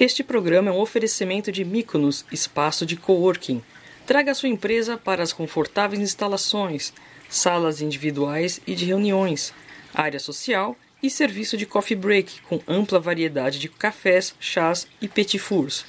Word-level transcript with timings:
Este 0.00 0.24
programa 0.24 0.70
é 0.70 0.72
um 0.72 0.80
oferecimento 0.80 1.52
de 1.52 1.62
Mykonos, 1.62 2.24
espaço 2.32 2.86
de 2.86 2.96
coworking. 2.96 3.62
Traga 4.06 4.32
sua 4.32 4.48
empresa 4.48 4.96
para 4.96 5.22
as 5.22 5.30
confortáveis 5.30 6.00
instalações, 6.00 6.90
salas 7.28 7.82
individuais 7.82 8.62
e 8.66 8.74
de 8.74 8.86
reuniões, 8.86 9.52
área 9.92 10.18
social 10.18 10.74
e 11.02 11.10
serviço 11.10 11.54
de 11.54 11.66
coffee 11.66 11.94
break 11.94 12.40
com 12.48 12.62
ampla 12.66 12.98
variedade 12.98 13.58
de 13.58 13.68
cafés, 13.68 14.34
chás 14.40 14.88
e 15.02 15.06
petit 15.06 15.38
fours. 15.38 15.84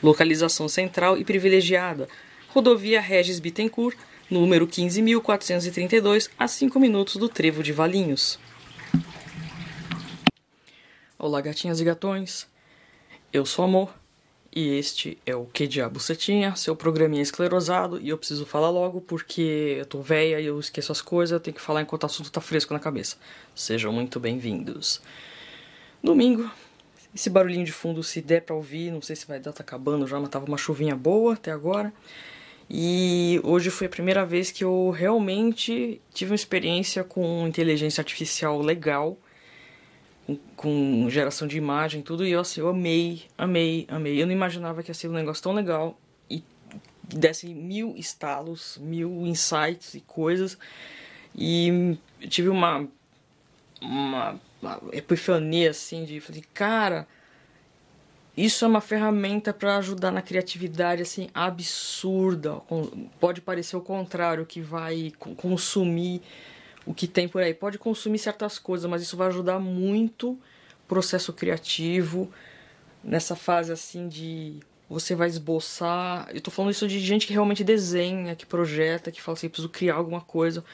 Localização 0.00 0.68
central 0.68 1.18
e 1.18 1.24
privilegiada. 1.24 2.08
Rodovia 2.50 3.00
Regis 3.00 3.40
Bittencourt, 3.40 3.98
número 4.30 4.68
15.432, 4.68 6.30
a 6.38 6.46
5 6.46 6.78
minutos 6.78 7.16
do 7.16 7.28
Trevo 7.28 7.64
de 7.64 7.72
Valinhos. 7.72 8.38
Olá, 11.18 11.40
gatinhas 11.40 11.80
e 11.80 11.84
gatões. 11.84 12.46
Eu 13.30 13.44
sou 13.44 13.66
Amor 13.66 13.94
e 14.56 14.78
este 14.78 15.18
é 15.26 15.36
o 15.36 15.44
Que 15.44 15.66
Diabo 15.66 16.00
Você 16.00 16.16
Tinha, 16.16 16.56
seu 16.56 16.74
programinha 16.74 17.22
esclerosado. 17.22 18.00
E 18.00 18.08
eu 18.08 18.16
preciso 18.16 18.46
falar 18.46 18.70
logo 18.70 19.02
porque 19.02 19.76
eu 19.78 19.84
tô 19.84 20.00
velha 20.00 20.40
e 20.40 20.46
eu 20.46 20.58
esqueço 20.58 20.90
as 20.90 21.02
coisas, 21.02 21.32
eu 21.32 21.40
tenho 21.40 21.54
que 21.54 21.60
falar 21.60 21.82
enquanto 21.82 22.04
o 22.04 22.06
assunto 22.06 22.32
tá 22.32 22.40
fresco 22.40 22.72
na 22.72 22.80
cabeça. 22.80 23.18
Sejam 23.54 23.92
muito 23.92 24.18
bem-vindos. 24.18 25.02
Domingo, 26.02 26.50
esse 27.14 27.28
barulhinho 27.28 27.66
de 27.66 27.72
fundo, 27.72 28.02
se 28.02 28.22
der 28.22 28.40
pra 28.40 28.56
ouvir, 28.56 28.90
não 28.90 29.02
sei 29.02 29.14
se 29.14 29.26
vai 29.26 29.38
dar, 29.38 29.52
tá 29.52 29.62
acabando 29.62 30.06
já, 30.06 30.18
mas 30.18 30.30
tava 30.30 30.46
uma 30.46 30.56
chuvinha 30.56 30.96
boa 30.96 31.34
até 31.34 31.52
agora. 31.52 31.92
E 32.70 33.42
hoje 33.44 33.68
foi 33.68 33.88
a 33.88 33.90
primeira 33.90 34.24
vez 34.24 34.50
que 34.50 34.64
eu 34.64 34.88
realmente 34.88 36.00
tive 36.14 36.30
uma 36.30 36.34
experiência 36.34 37.04
com 37.04 37.46
inteligência 37.46 38.00
artificial 38.00 38.58
legal 38.62 39.18
com, 40.56 41.08
geração 41.08 41.46
de 41.46 41.56
imagem 41.56 42.02
tudo, 42.02 42.26
e 42.26 42.32
eu, 42.32 42.40
assim, 42.40 42.60
eu 42.60 42.68
amei, 42.68 43.22
amei, 43.36 43.86
amei. 43.88 44.20
Eu 44.20 44.26
não 44.26 44.32
imaginava 44.32 44.82
que 44.82 44.90
ia 44.90 44.94
ser 44.94 45.08
um 45.08 45.12
negócio 45.12 45.42
tão 45.42 45.52
legal 45.52 45.98
e 46.30 46.42
desse 47.02 47.46
mil 47.54 47.94
estalos, 47.96 48.78
mil 48.80 49.26
insights 49.26 49.94
e 49.94 50.00
coisas. 50.00 50.58
E 51.34 51.96
tive 52.28 52.48
uma, 52.48 52.86
uma, 53.80 54.40
uma 54.60 54.80
epifania, 54.92 55.70
assim, 55.70 56.04
de 56.04 56.20
fazer, 56.20 56.42
cara, 56.52 57.06
isso 58.36 58.64
é 58.64 58.68
uma 58.68 58.80
ferramenta 58.80 59.52
para 59.52 59.78
ajudar 59.78 60.10
na 60.10 60.22
criatividade, 60.22 61.02
assim, 61.02 61.28
absurda. 61.34 62.60
Pode 63.18 63.40
parecer 63.40 63.76
o 63.76 63.80
contrário, 63.80 64.44
que 64.46 64.60
vai 64.60 65.12
consumir 65.36 66.22
o 66.86 66.94
que 66.94 67.06
tem 67.06 67.28
por 67.28 67.42
aí. 67.42 67.54
Pode 67.54 67.78
consumir 67.78 68.18
certas 68.18 68.58
coisas, 68.58 68.88
mas 68.88 69.02
isso 69.02 69.16
vai 69.16 69.28
ajudar 69.28 69.58
muito 69.58 70.30
o 70.32 70.38
processo 70.88 71.32
criativo 71.32 72.30
nessa 73.02 73.36
fase 73.36 73.72
assim 73.72 74.08
de 74.08 74.60
você 74.88 75.14
vai 75.14 75.28
esboçar. 75.28 76.28
Eu 76.32 76.40
tô 76.40 76.50
falando 76.50 76.70
isso 76.70 76.88
de 76.88 76.98
gente 76.98 77.26
que 77.26 77.32
realmente 77.32 77.62
desenha, 77.62 78.34
que 78.34 78.46
projeta, 78.46 79.10
que 79.10 79.20
fala 79.20 79.36
assim, 79.36 79.48
preciso 79.48 79.68
criar 79.68 79.94
alguma 79.94 80.20
coisa, 80.20 80.64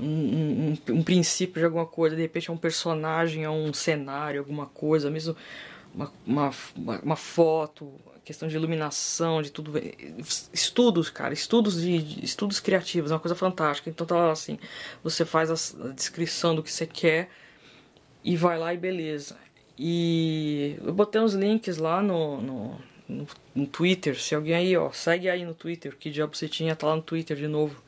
um, 0.00 0.06
um, 0.06 0.78
um, 0.90 1.02
princípio 1.02 1.60
de 1.60 1.64
alguma 1.64 1.86
coisa, 1.86 2.14
de 2.14 2.22
repente 2.22 2.50
é 2.50 2.52
um 2.52 2.56
personagem, 2.56 3.42
é 3.42 3.50
um 3.50 3.72
cenário, 3.74 4.38
alguma 4.38 4.66
coisa, 4.66 5.10
mesmo 5.10 5.36
uma, 5.92 6.12
uma, 6.24 6.50
uma 7.02 7.16
foto, 7.16 7.92
questão 8.28 8.46
de 8.46 8.54
iluminação, 8.54 9.40
de 9.40 9.50
tudo. 9.50 9.72
Estudos, 10.52 11.08
cara, 11.08 11.32
estudos 11.32 11.80
de, 11.80 11.98
de 12.02 12.24
estudos 12.26 12.60
criativos, 12.60 13.10
é 13.10 13.14
uma 13.14 13.20
coisa 13.20 13.34
fantástica. 13.34 13.88
Então 13.88 14.06
tá 14.06 14.30
assim, 14.30 14.58
você 15.02 15.24
faz 15.24 15.50
a, 15.50 15.86
a, 15.86 15.92
descrição 15.92 16.54
do 16.54 16.62
que 16.62 16.70
você 16.70 16.86
quer 16.86 17.30
e 18.22 18.36
vai 18.36 18.58
lá 18.58 18.74
e 18.74 18.76
beleza. 18.76 19.38
E 19.78 20.76
eu 20.84 20.92
botei 20.92 21.18
uns 21.18 21.32
links 21.32 21.78
lá 21.78 22.02
no, 22.02 22.42
no, 22.42 22.80
no, 23.08 23.26
no 23.54 23.66
Twitter. 23.66 24.20
Se 24.20 24.34
alguém 24.34 24.54
aí, 24.54 24.76
ó, 24.76 24.92
segue 24.92 25.30
aí 25.30 25.42
no 25.46 25.54
Twitter, 25.54 25.96
que 25.96 26.10
diabo 26.10 26.36
você 26.36 26.48
tinha, 26.48 26.76
tá 26.76 26.86
lá 26.86 26.96
no 26.96 27.02
Twitter 27.02 27.34
de 27.34 27.48
novo. 27.48 27.82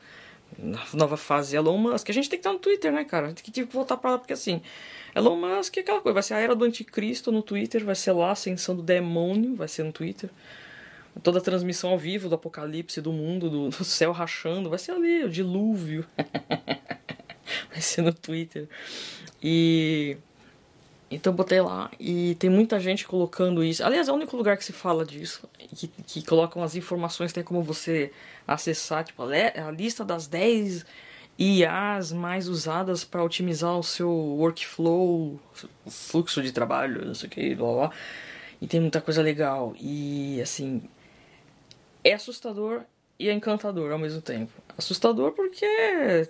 Na 0.57 0.83
nova 0.95 1.17
fase 1.17 1.55
Elon 1.55 1.77
Musk, 1.77 2.09
a 2.09 2.13
gente 2.13 2.29
tem 2.29 2.39
que 2.39 2.41
estar 2.41 2.49
tá 2.49 2.53
no 2.53 2.59
Twitter, 2.59 2.91
né, 2.91 3.05
cara? 3.05 3.27
A 3.27 3.29
gente 3.29 3.43
tem 3.43 3.65
que 3.65 3.71
voltar 3.71 3.95
pra 3.95 4.11
lá, 4.11 4.17
porque 4.17 4.33
assim, 4.33 4.61
Elon 5.15 5.35
Musk 5.35 5.77
é 5.77 5.81
aquela 5.81 6.01
coisa, 6.01 6.13
vai 6.13 6.23
ser 6.23 6.33
a 6.35 6.39
era 6.39 6.55
do 6.55 6.63
anticristo 6.63 7.31
no 7.31 7.41
Twitter, 7.41 7.83
vai 7.83 7.95
ser 7.95 8.13
lá 8.13 8.29
a 8.29 8.31
ascensão 8.31 8.75
do 8.75 8.81
demônio, 8.81 9.55
vai 9.55 9.67
ser 9.67 9.83
no 9.83 9.91
Twitter. 9.91 10.29
Toda 11.21 11.39
a 11.39 11.41
transmissão 11.41 11.89
ao 11.89 11.97
vivo 11.97 12.29
do 12.29 12.35
apocalipse 12.35 13.01
do 13.01 13.11
mundo, 13.11 13.49
do, 13.49 13.69
do 13.69 13.83
céu 13.83 14.13
rachando, 14.13 14.69
vai 14.69 14.79
ser 14.79 14.93
ali, 14.93 15.25
o 15.25 15.29
dilúvio. 15.29 16.05
vai 17.69 17.81
ser 17.81 18.01
no 18.01 18.13
Twitter. 18.13 18.67
E. 19.43 20.17
Então 21.13 21.33
botei 21.33 21.59
lá 21.59 21.91
e 21.99 22.35
tem 22.35 22.49
muita 22.49 22.79
gente 22.79 23.05
colocando 23.05 23.61
isso. 23.61 23.83
Aliás, 23.83 24.07
é 24.07 24.11
o 24.13 24.15
único 24.15 24.37
lugar 24.37 24.55
que 24.55 24.63
se 24.63 24.71
fala 24.71 25.05
disso. 25.05 25.45
Que, 25.75 25.89
que 25.89 26.25
colocam 26.25 26.63
as 26.63 26.73
informações, 26.73 27.33
tem 27.33 27.43
como 27.43 27.61
você 27.61 28.13
acessar, 28.47 29.03
tipo, 29.03 29.21
a 29.21 29.71
lista 29.71 30.05
das 30.05 30.25
10 30.27 30.85
IAs 31.39 32.11
mais 32.11 32.47
usadas 32.47 33.03
para 33.03 33.23
otimizar 33.23 33.77
o 33.77 33.83
seu 33.83 34.09
workflow, 34.09 35.39
o 35.85 35.89
fluxo 35.89 36.41
de 36.41 36.51
trabalho, 36.51 37.05
não 37.05 37.13
sei 37.13 37.27
o 37.27 37.31
que, 37.31 37.55
blá 37.55 37.73
blá. 37.73 37.91
E 38.61 38.67
tem 38.67 38.79
muita 38.79 39.01
coisa 39.01 39.21
legal. 39.21 39.73
E 39.79 40.39
assim, 40.41 40.83
é 42.03 42.13
assustador 42.13 42.83
e 43.17 43.29
é 43.29 43.33
encantador 43.33 43.91
ao 43.91 43.99
mesmo 43.99 44.21
tempo. 44.21 44.51
Assustador 44.77 45.31
porque 45.31 45.65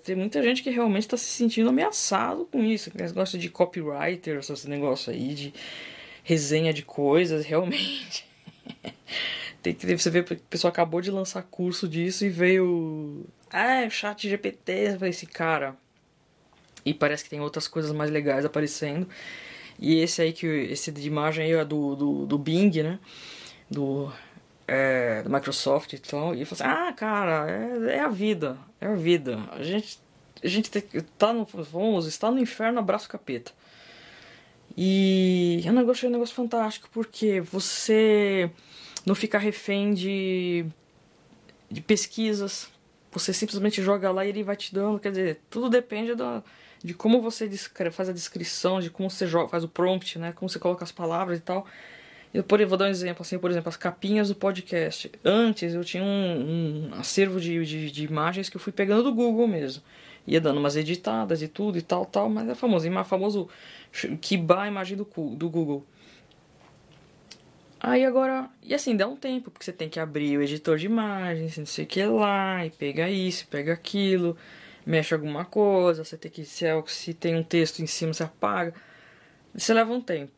tem 0.03 0.15
muita 0.15 0.41
gente 0.41 0.63
que 0.63 0.69
realmente 0.69 1.03
está 1.03 1.17
se 1.17 1.25
sentindo 1.25 1.69
ameaçado 1.69 2.45
com 2.51 2.63
isso. 2.63 2.91
Que 2.91 2.97
negócio 3.01 3.37
de 3.37 3.49
copywriter, 3.49 4.39
esse 4.39 4.69
negócio 4.69 5.11
aí 5.11 5.33
de 5.33 5.53
resenha 6.23 6.73
de 6.73 6.83
coisas, 6.83 7.45
realmente. 7.45 8.25
tem 9.61 9.73
que 9.73 9.97
você 9.97 10.23
que 10.23 10.33
a 10.33 10.37
pessoa 10.49 10.69
acabou 10.69 11.01
de 11.01 11.11
lançar 11.11 11.43
curso 11.43 11.87
disso 11.87 12.25
e 12.25 12.29
veio 12.29 13.25
ah, 13.51 13.81
é 13.83 13.89
chat 13.89 14.27
GPT, 14.29 14.97
esse 15.03 15.25
cara. 15.25 15.75
E 16.85 16.93
parece 16.93 17.23
que 17.23 17.29
tem 17.29 17.39
outras 17.39 17.67
coisas 17.67 17.91
mais 17.91 18.09
legais 18.09 18.45
aparecendo. 18.45 19.07
E 19.79 19.99
esse 19.99 20.21
aí, 20.21 20.33
que 20.33 20.45
esse 20.45 20.91
de 20.91 21.07
imagem 21.07 21.45
aí 21.45 21.51
é 21.53 21.65
do, 21.65 21.95
do, 21.95 22.25
do 22.25 22.37
Bing, 22.37 22.83
né? 22.83 22.99
Do, 23.69 24.11
é, 24.67 25.21
do 25.23 25.29
Microsoft 25.29 25.93
e 25.93 25.99
tal. 25.99 26.35
E 26.35 26.41
eu 26.41 26.45
falei 26.45 26.73
assim, 26.73 26.89
ah, 26.89 26.93
cara, 26.93 27.49
é, 27.49 27.95
é 27.97 27.99
a 27.99 28.07
vida. 28.07 28.57
É 28.79 28.87
a 28.87 28.95
vida. 28.95 29.39
A 29.51 29.63
gente, 29.63 29.99
a 30.43 30.47
gente 30.47 30.69
tá 31.17 31.33
no, 31.33 31.45
vamos, 31.45 32.07
está 32.07 32.31
no 32.31 32.39
inferno, 32.39 32.79
abraço 32.79 33.09
capeta. 33.09 33.51
E 34.77 35.61
é 35.65 35.69
um 35.69 35.75
negócio, 35.75 36.05
é 36.05 36.09
um 36.09 36.13
negócio 36.13 36.33
fantástico, 36.33 36.89
porque 36.93 37.41
você 37.41 38.49
não 39.05 39.15
fica 39.15 39.37
refém 39.37 39.93
de, 39.93 40.65
de 41.69 41.81
pesquisas, 41.81 42.69
você 43.11 43.33
simplesmente 43.33 43.81
joga 43.81 44.11
lá 44.11 44.25
e 44.25 44.29
ele 44.29 44.43
vai 44.43 44.55
te 44.55 44.73
dando. 44.73 44.99
Quer 44.99 45.09
dizer, 45.09 45.41
tudo 45.49 45.69
depende 45.69 46.15
da, 46.15 46.41
de 46.83 46.93
como 46.93 47.21
você 47.21 47.49
faz 47.91 48.09
a 48.09 48.13
descrição, 48.13 48.79
de 48.79 48.89
como 48.89 49.09
você 49.09 49.27
joga, 49.27 49.49
faz 49.49 49.63
o 49.63 49.67
prompt, 49.67 50.17
né? 50.17 50.31
Como 50.31 50.49
você 50.49 50.59
coloca 50.59 50.83
as 50.83 50.91
palavras 50.91 51.39
e 51.39 51.41
tal. 51.41 51.65
Eu 52.33 52.43
por, 52.43 52.65
vou 52.65 52.77
dar 52.77 52.85
um 52.85 52.89
exemplo, 52.89 53.21
assim, 53.23 53.37
por 53.37 53.51
exemplo, 53.51 53.67
as 53.67 53.75
capinhas 53.75 54.29
do 54.29 54.35
podcast. 54.35 55.11
Antes 55.23 55.73
eu 55.73 55.83
tinha 55.83 56.03
um, 56.03 56.89
um 56.89 56.95
acervo 56.95 57.41
de, 57.41 57.65
de, 57.65 57.91
de, 57.91 58.05
imagens 58.05 58.47
que 58.47 58.55
eu 58.55 58.61
fui 58.61 58.71
pegando 58.71 59.03
do 59.03 59.13
Google 59.13 59.47
mesmo. 59.47 59.83
Ia 60.25 60.39
dando 60.39 60.59
umas 60.59 60.77
editadas 60.77 61.41
e 61.41 61.47
tudo 61.47 61.77
e 61.77 61.81
tal, 61.81 62.05
tal, 62.05 62.29
mas 62.29 62.47
é 62.47 62.55
famoso. 62.55 62.87
Famoso 63.03 63.49
Kiba 64.21 64.67
imagem 64.67 64.95
do, 64.95 65.05
do 65.35 65.49
Google. 65.49 65.85
Aí 67.83 68.05
agora, 68.05 68.47
e 68.61 68.75
assim, 68.75 68.95
dá 68.95 69.07
um 69.07 69.15
tempo, 69.15 69.49
porque 69.49 69.65
você 69.65 69.73
tem 69.73 69.89
que 69.89 69.99
abrir 69.99 70.37
o 70.37 70.41
editor 70.43 70.77
de 70.77 70.85
imagens, 70.85 71.57
não 71.57 71.65
sei 71.65 71.83
o 71.83 71.87
que 71.87 72.05
lá, 72.05 72.63
e 72.63 72.69
pega 72.69 73.09
isso, 73.09 73.47
pega 73.47 73.73
aquilo, 73.73 74.37
mexe 74.85 75.15
alguma 75.15 75.45
coisa, 75.45 76.03
você 76.03 76.15
tem 76.15 76.29
que, 76.29 76.45
se, 76.45 76.63
é, 76.63 76.83
se 76.85 77.11
tem 77.11 77.35
um 77.35 77.43
texto 77.43 77.79
em 77.79 77.87
cima, 77.87 78.13
você 78.13 78.23
apaga. 78.23 78.75
Você 79.55 79.73
leva 79.73 79.91
um 79.91 79.99
tempo. 79.99 80.31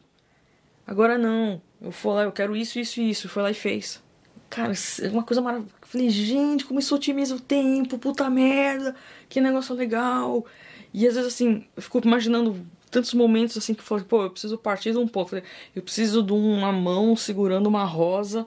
Agora 0.88 1.18
não, 1.18 1.62
eu 1.82 1.92
fui 1.92 2.14
lá, 2.14 2.24
eu 2.24 2.32
quero 2.32 2.56
isso, 2.56 2.80
isso 2.80 3.02
e 3.02 3.10
isso, 3.10 3.28
foi 3.28 3.44
lá 3.44 3.52
e 3.52 3.54
fez. 3.54 4.02
Cara, 4.50 4.72
é 5.02 5.10
uma 5.10 5.24
coisa 5.24 5.42
maravilhosa. 5.42 5.76
Falei, 5.82 6.10
gente, 6.10 6.64
como 6.66 6.80
isso 6.80 6.96
otimiza 6.96 7.36
o 7.36 7.40
tempo, 7.42 7.98
puta 7.98 8.30
merda, 8.30 8.96
que 9.28 9.42
negócio 9.42 9.76
legal. 9.76 10.46
E 10.94 11.06
às 11.08 11.16
vezes 11.16 11.34
assim, 11.34 11.66
eu 11.76 11.82
fico 11.82 12.00
imaginando 12.06 12.66
tantos 12.94 13.14
momentos 13.16 13.58
assim 13.58 13.74
que 13.74 13.82
eu 13.82 13.86
falei, 13.86 14.06
pô, 14.06 14.24
eu 14.24 14.30
preciso 14.30 14.56
partir 14.58 14.92
de 14.92 14.98
um 15.00 15.08
ponto. 15.08 15.42
Eu 15.76 15.82
preciso 15.82 16.22
de 16.22 16.32
uma 16.32 16.72
mão 16.72 17.16
segurando 17.16 17.68
uma 17.68 17.84
rosa 17.84 18.46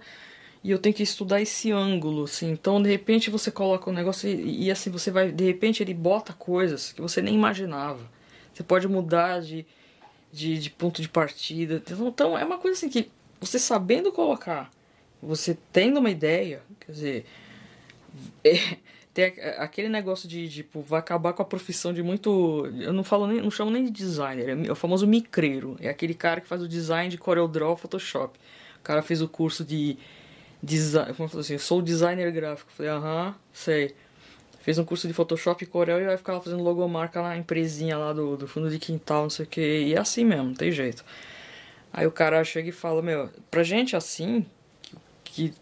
e 0.63 0.71
eu 0.71 0.79
tenho 0.79 0.95
que 0.95 1.03
estudar 1.03 1.41
esse 1.43 1.73
ângulo, 1.73 2.25
assim. 2.25 2.51
Então, 2.51 2.81
de 2.81 2.89
repente, 2.89 3.29
você 3.29 3.51
coloca 3.51 3.91
um 3.91 3.93
negócio 3.93 4.29
e, 4.29 4.67
e, 4.67 4.71
assim, 4.71 4.89
você 4.91 5.11
vai, 5.11 5.33
de 5.33 5.45
repente, 5.45 5.83
ele 5.83 5.93
bota 5.93 6.33
coisas 6.33 6.93
que 6.93 7.03
você 7.03 7.21
nem 7.21 7.35
imaginava. 7.35 8.09
Você 8.55 8.63
pode 8.63 8.87
mudar 8.87 9.41
de, 9.41 9.67
de, 10.33 10.59
de 10.59 10.71
ponto 10.71 11.03
de 11.03 11.09
partida. 11.09 11.83
Então, 11.85 12.09
então, 12.09 12.39
é 12.39 12.45
uma 12.45 12.59
coisa 12.59 12.77
assim 12.77 12.89
que 12.89 13.11
você 13.41 13.59
sabendo 13.59 14.13
colocar, 14.13 14.71
você 15.21 15.59
tendo 15.73 15.99
uma 15.99 16.11
ideia, 16.11 16.63
quer 16.81 16.93
dizer, 16.93 17.27
é, 18.45 18.77
tem 19.17 19.33
aquele 19.57 19.89
negócio 19.89 20.29
de, 20.29 20.47
tipo, 20.47 20.83
vai 20.83 21.01
acabar 21.01 21.33
com 21.33 21.41
a 21.41 21.45
profissão 21.45 21.91
de 21.91 22.03
muito. 22.03 22.71
Eu 22.79 22.93
não 22.93 23.03
falo 23.03 23.27
nem, 23.27 23.41
não 23.41 23.51
chamo 23.51 23.71
nem 23.71 23.83
de 23.83 23.91
designer, 23.91 24.51
é 24.69 24.71
o 24.71 24.75
famoso 24.75 25.07
micreiro. 25.07 25.75
É 25.81 25.89
aquele 25.89 26.13
cara 26.13 26.39
que 26.39 26.47
faz 26.47 26.61
o 26.61 26.69
design 26.69 27.09
de 27.09 27.17
CorelDRAW 27.17 27.79
Photoshop. 27.79 28.39
O 28.79 28.83
cara 28.83 29.01
fez 29.01 29.23
o 29.23 29.29
curso 29.29 29.65
de 29.65 29.97
design. 30.63 31.15
Assim, 31.39 31.57
sou 31.57 31.81
designer 31.81 32.31
gráfico. 32.31 32.71
falei, 32.71 32.93
aham, 32.93 33.35
sei. 33.55 33.95
Fez 34.61 34.79
um 34.79 34.85
curso 34.85 35.09
de 35.09 35.15
Photoshop 35.15 35.65
e 35.65 35.67
Corel 35.67 36.03
e 36.03 36.05
vai 36.05 36.19
ficar 36.19 36.39
fazendo 36.39 36.63
logomarca 36.63 37.23
na 37.23 37.39
empresinha 37.39 37.97
lá 37.97 38.13
do, 38.13 38.37
do 38.37 38.47
fundo 38.47 38.69
de 38.69 38.79
quintal, 38.79 39.23
não 39.23 39.31
sei 39.31 39.47
o 39.47 39.49
que. 39.49 39.63
E 39.63 39.95
é 39.95 39.99
assim 39.99 40.27
mesmo, 40.27 40.49
não 40.49 40.55
tem 40.55 40.71
jeito. 40.71 41.03
Aí 41.91 42.07
o 42.07 42.13
cara 42.13 42.45
chega 42.45 42.69
e 42.69 42.73
fala, 42.73 43.01
meu, 43.01 43.31
pra 43.51 43.63
gente 43.63 43.97
assim, 43.97 44.45
que. 45.25 45.55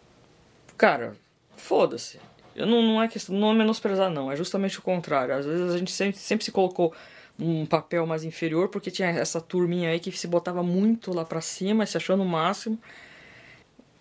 que 0.66 0.74
cara, 0.76 1.14
foda-se. 1.56 2.18
Eu 2.54 2.66
não, 2.66 2.82
não 2.82 3.02
é 3.02 3.08
questão, 3.08 3.34
não 3.36 3.50
é 3.50 3.54
menosprezar, 3.54 4.10
não. 4.10 4.30
É 4.30 4.36
justamente 4.36 4.78
o 4.78 4.82
contrário. 4.82 5.34
Às 5.34 5.44
vezes 5.46 5.74
a 5.74 5.78
gente 5.78 5.90
sempre, 5.90 6.18
sempre 6.18 6.44
se 6.44 6.52
colocou 6.52 6.94
num 7.36 7.66
papel 7.66 8.06
mais 8.06 8.22
inferior 8.24 8.68
porque 8.68 8.90
tinha 8.90 9.08
essa 9.08 9.40
turminha 9.40 9.90
aí 9.90 9.98
que 9.98 10.12
se 10.12 10.26
botava 10.26 10.62
muito 10.62 11.12
lá 11.12 11.24
pra 11.24 11.40
cima, 11.40 11.84
se 11.86 11.96
achando 11.96 12.22
o 12.22 12.26
máximo. 12.26 12.78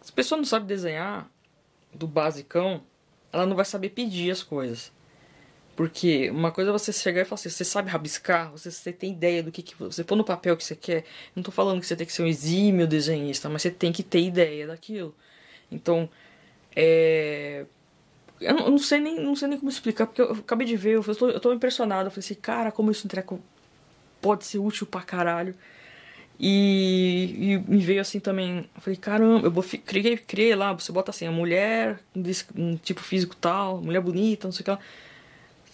Se 0.01 0.11
a 0.11 0.15
pessoa 0.15 0.37
não 0.37 0.45
sabe 0.45 0.65
desenhar 0.67 1.29
do 1.93 2.07
basicão, 2.07 2.83
ela 3.31 3.45
não 3.45 3.55
vai 3.55 3.65
saber 3.65 3.89
pedir 3.89 4.31
as 4.31 4.43
coisas. 4.43 4.91
Porque 5.75 6.29
uma 6.29 6.51
coisa 6.51 6.69
é 6.69 6.73
você 6.73 6.93
chegar 6.93 7.21
e 7.21 7.25
falar 7.25 7.35
assim, 7.35 7.49
você 7.49 7.65
sabe 7.65 7.89
rabiscar, 7.89 8.51
você, 8.51 8.69
você 8.69 8.93
tem 8.93 9.11
ideia 9.11 9.41
do 9.41 9.51
que, 9.51 9.63
que 9.63 9.75
você 9.75 10.03
põe 10.03 10.17
no 10.17 10.23
papel 10.23 10.55
que 10.55 10.63
você 10.63 10.75
quer. 10.75 11.03
Não 11.35 11.41
tô 11.41 11.51
falando 11.51 11.79
que 11.81 11.87
você 11.87 11.95
tem 11.95 12.05
que 12.05 12.13
ser 12.13 12.21
um 12.21 12.27
exímio 12.27 12.85
desenhista, 12.85 13.49
mas 13.49 13.63
você 13.63 13.71
tem 13.71 13.91
que 13.91 14.03
ter 14.03 14.21
ideia 14.21 14.67
daquilo. 14.67 15.15
Então, 15.71 16.07
é, 16.75 17.65
eu 18.43 18.71
não, 18.71 18.77
sei 18.77 18.99
nem, 18.99 19.19
não 19.19 19.35
sei 19.35 19.47
nem 19.47 19.59
como 19.59 19.69
explicar, 19.69 20.07
porque 20.07 20.21
eu, 20.21 20.31
acabei 20.31 20.67
de 20.67 20.75
ver, 20.75 20.95
eu, 20.95 21.15
tô, 21.15 21.29
eu 21.29 21.39
tô 21.39 21.53
impressionado. 21.53 22.07
Eu 22.07 22.11
falei 22.11 22.25
assim, 22.25 22.35
cara, 22.35 22.71
como 22.71 22.91
isso 22.91 23.05
entrega 23.05 23.37
pode 24.21 24.45
ser 24.45 24.59
útil 24.59 24.87
pra 24.87 25.01
caralho. 25.01 25.55
E, 26.39 27.53
e, 27.67 27.71
me 27.71 27.79
veio 27.79 28.01
assim 28.01 28.19
também. 28.19 28.69
Eu 28.75 28.81
falei, 28.81 28.97
caramba, 28.97 29.47
eu 29.47 29.79
criei, 29.85 30.17
criei 30.17 30.55
lá, 30.55 30.73
você 30.73 30.91
bota 30.91 31.11
assim, 31.11 31.27
a 31.27 31.31
mulher, 31.31 31.99
um 32.55 32.75
tipo 32.77 33.01
físico 33.01 33.35
tal, 33.35 33.81
mulher 33.81 34.01
bonita, 34.01 34.47
não 34.47 34.51
sei 34.51 34.61
o 34.61 34.65
que 34.65 34.71
lá. 34.71 34.79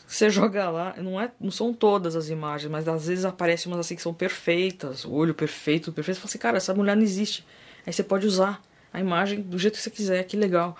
Você 0.07 0.29
joga 0.29 0.69
lá, 0.69 0.95
não, 0.97 1.21
é, 1.21 1.31
não 1.39 1.51
são 1.51 1.71
todas 1.71 2.15
as 2.15 2.29
imagens, 2.29 2.69
mas 2.71 2.87
às 2.87 3.07
vezes 3.07 3.25
aparecem 3.25 3.71
umas 3.71 3.81
assim 3.81 3.95
que 3.95 4.01
são 4.01 4.13
perfeitas, 4.13 5.05
o 5.05 5.11
olho 5.11 5.35
perfeito, 5.35 5.91
perfeito. 5.91 6.15
Você 6.15 6.21
fala 6.21 6.29
assim, 6.29 6.37
cara, 6.39 6.57
essa 6.57 6.73
mulher 6.73 6.95
não 6.95 7.03
existe. 7.03 7.45
Aí 7.85 7.93
você 7.93 8.03
pode 8.03 8.25
usar 8.25 8.61
a 8.91 8.99
imagem 8.99 9.41
do 9.41 9.57
jeito 9.59 9.75
que 9.75 9.81
você 9.81 9.91
quiser, 9.91 10.23
que 10.23 10.35
legal. 10.35 10.75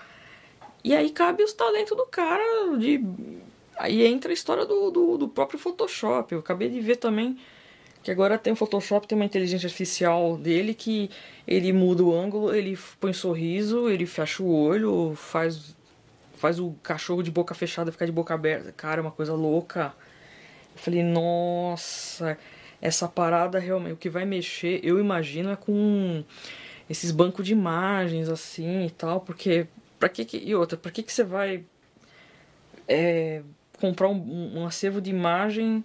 E 0.82 0.94
aí 0.94 1.10
cabe 1.10 1.42
os 1.42 1.52
talentos 1.52 1.96
do 1.96 2.06
cara 2.06 2.76
de. 2.78 3.04
Aí 3.76 4.04
entra 4.06 4.30
a 4.30 4.34
história 4.34 4.64
do, 4.64 4.90
do, 4.90 5.18
do, 5.18 5.28
próprio 5.28 5.58
Photoshop. 5.58 6.32
Eu 6.32 6.40
acabei 6.40 6.68
de 6.68 6.80
ver 6.80 6.96
também 6.96 7.38
que 8.02 8.10
agora 8.10 8.38
tem 8.38 8.52
o 8.52 8.56
Photoshop, 8.56 9.06
tem 9.06 9.16
uma 9.16 9.24
inteligência 9.24 9.66
artificial 9.66 10.36
dele 10.36 10.72
que 10.72 11.10
ele 11.46 11.72
muda 11.72 12.02
o 12.02 12.14
ângulo, 12.14 12.54
ele 12.54 12.78
põe 12.98 13.10
um 13.10 13.14
sorriso, 13.14 13.90
ele 13.90 14.06
fecha 14.06 14.42
o 14.42 14.50
olho, 14.50 15.14
faz, 15.14 15.76
faz 16.34 16.58
o 16.58 16.74
cachorro 16.82 17.22
de 17.22 17.30
boca 17.30 17.54
fechada 17.54 17.92
ficar 17.92 18.06
de 18.06 18.12
boca 18.12 18.32
aberta. 18.32 18.72
Cara, 18.72 19.00
é 19.00 19.02
uma 19.02 19.10
coisa 19.10 19.34
louca. 19.34 19.94
Eu 20.74 20.80
falei, 20.80 21.02
nossa, 21.02 22.38
essa 22.80 23.06
parada 23.06 23.58
realmente, 23.58 23.92
o 23.92 23.96
que 23.96 24.08
vai 24.08 24.24
mexer, 24.24 24.80
eu 24.82 24.98
imagino, 24.98 25.50
é 25.50 25.56
com 25.56 26.24
esses 26.88 27.10
bancos 27.10 27.46
de 27.46 27.52
imagens 27.52 28.28
assim 28.28 28.86
e 28.86 28.90
tal, 28.90 29.20
porque 29.20 29.66
Pra 30.00 30.08
que, 30.08 30.24
que 30.24 30.38
e 30.38 30.54
outra, 30.54 30.78
pra 30.78 30.90
que, 30.90 31.02
que 31.02 31.12
você 31.12 31.22
vai 31.22 31.62
é, 32.88 33.42
comprar 33.78 34.08
um, 34.08 34.60
um 34.60 34.66
acervo 34.66 34.98
de 35.00 35.10
imagem 35.10 35.84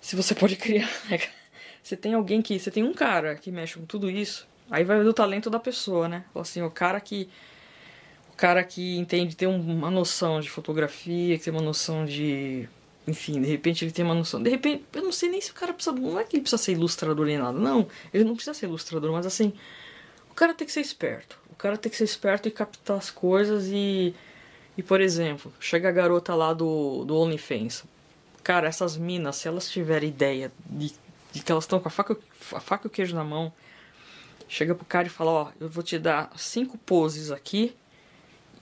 se 0.00 0.14
você 0.14 0.32
pode 0.36 0.54
criar? 0.54 0.88
Né, 1.10 1.18
você 1.82 1.96
tem 1.96 2.14
alguém 2.14 2.40
que. 2.40 2.58
Você 2.58 2.70
tem 2.70 2.84
um 2.84 2.94
cara 2.94 3.34
que 3.34 3.50
mexe 3.50 3.78
com 3.78 3.84
tudo 3.84 4.08
isso. 4.08 4.46
Aí 4.70 4.84
vai 4.84 5.02
do 5.02 5.12
talento 5.12 5.50
da 5.50 5.58
pessoa, 5.58 6.08
né? 6.08 6.24
Assim, 6.34 6.62
o 6.62 6.70
cara 6.70 7.00
que. 7.00 7.28
O 8.32 8.36
cara 8.36 8.64
que 8.64 8.96
entende, 8.96 9.36
tem 9.36 9.46
uma 9.46 9.90
noção 9.90 10.40
de 10.40 10.48
fotografia, 10.48 11.36
que 11.36 11.44
tem 11.44 11.52
uma 11.52 11.62
noção 11.62 12.04
de. 12.04 12.68
Enfim, 13.06 13.40
de 13.42 13.48
repente 13.48 13.84
ele 13.84 13.92
tem 13.92 14.04
uma 14.04 14.14
noção. 14.14 14.42
De 14.42 14.48
repente, 14.48 14.84
eu 14.94 15.02
não 15.02 15.12
sei 15.12 15.28
nem 15.28 15.40
se 15.40 15.50
o 15.50 15.54
cara 15.54 15.74
precisa. 15.74 15.94
Não 15.94 16.18
é 16.18 16.24
que 16.24 16.36
ele 16.36 16.42
precisa 16.42 16.62
ser 16.62 16.72
ilustrador 16.72 17.26
nem 17.26 17.38
nada. 17.38 17.58
Não, 17.58 17.88
ele 18.12 18.24
não 18.24 18.34
precisa 18.34 18.54
ser 18.54 18.66
ilustrador, 18.66 19.12
mas 19.12 19.26
assim. 19.26 19.52
O 20.30 20.34
cara 20.34 20.54
tem 20.54 20.66
que 20.66 20.72
ser 20.72 20.80
esperto. 20.80 21.38
O 21.54 21.56
cara 21.56 21.78
tem 21.78 21.90
que 21.90 21.96
ser 21.96 22.04
esperto 22.04 22.48
e 22.48 22.50
captar 22.50 22.98
as 22.98 23.10
coisas 23.10 23.68
e. 23.68 24.14
E, 24.76 24.82
por 24.82 25.00
exemplo, 25.00 25.52
chega 25.60 25.88
a 25.88 25.92
garota 25.92 26.34
lá 26.34 26.52
do, 26.52 27.04
do 27.04 27.16
OnlyFans. 27.16 27.84
Cara, 28.42 28.66
essas 28.66 28.96
minas, 28.96 29.36
se 29.36 29.46
elas 29.46 29.70
tiverem 29.70 30.08
ideia 30.08 30.52
de, 30.66 30.92
de 31.32 31.42
que 31.42 31.52
elas 31.52 31.62
estão 31.62 31.78
com 31.78 31.86
a 31.86 31.90
faca, 31.90 32.16
a 32.52 32.60
faca 32.60 32.86
e 32.86 32.88
o 32.88 32.90
queijo 32.90 33.14
na 33.14 33.22
mão, 33.22 33.52
chega 34.48 34.74
pro 34.74 34.84
cara 34.84 35.06
e 35.06 35.10
fala, 35.10 35.30
ó, 35.30 35.50
eu 35.60 35.68
vou 35.68 35.84
te 35.84 35.96
dar 35.96 36.32
cinco 36.36 36.76
poses 36.76 37.30
aqui 37.30 37.74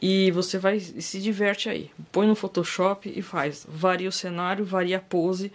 e 0.03 0.31
você 0.33 0.59
vai 0.59 0.79
se 0.79 1.19
diverte 1.19 1.71
aí. 1.71 1.91
Põe 2.13 2.27
no 2.27 2.35
Photoshop 2.35 3.11
e 3.11 3.23
faz. 3.23 3.67
Varia 3.67 4.09
o 4.11 4.13
cenário, 4.13 4.67
varia 4.67 4.99
a 4.99 5.01
pose 5.01 5.51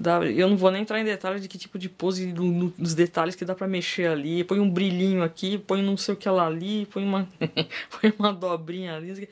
Dá, 0.00 0.24
eu 0.24 0.48
não 0.48 0.56
vou 0.56 0.70
nem 0.70 0.80
entrar 0.80 0.98
em 0.98 1.04
detalhes 1.04 1.42
de 1.42 1.48
que 1.48 1.58
tipo 1.58 1.78
de 1.78 1.86
pose, 1.86 2.32
nos 2.32 2.94
detalhes 2.94 3.34
que 3.34 3.44
dá 3.44 3.54
para 3.54 3.68
mexer 3.68 4.08
ali. 4.08 4.42
Põe 4.42 4.58
um 4.58 4.70
brilhinho 4.70 5.22
aqui, 5.22 5.58
põe 5.58 5.82
não 5.82 5.94
sei 5.94 6.14
o 6.14 6.16
que 6.16 6.26
lá 6.26 6.46
ali, 6.46 6.86
põe 6.86 7.04
uma, 7.04 7.28
põe 8.00 8.10
uma 8.18 8.32
dobrinha 8.32 8.96
ali. 8.96 9.28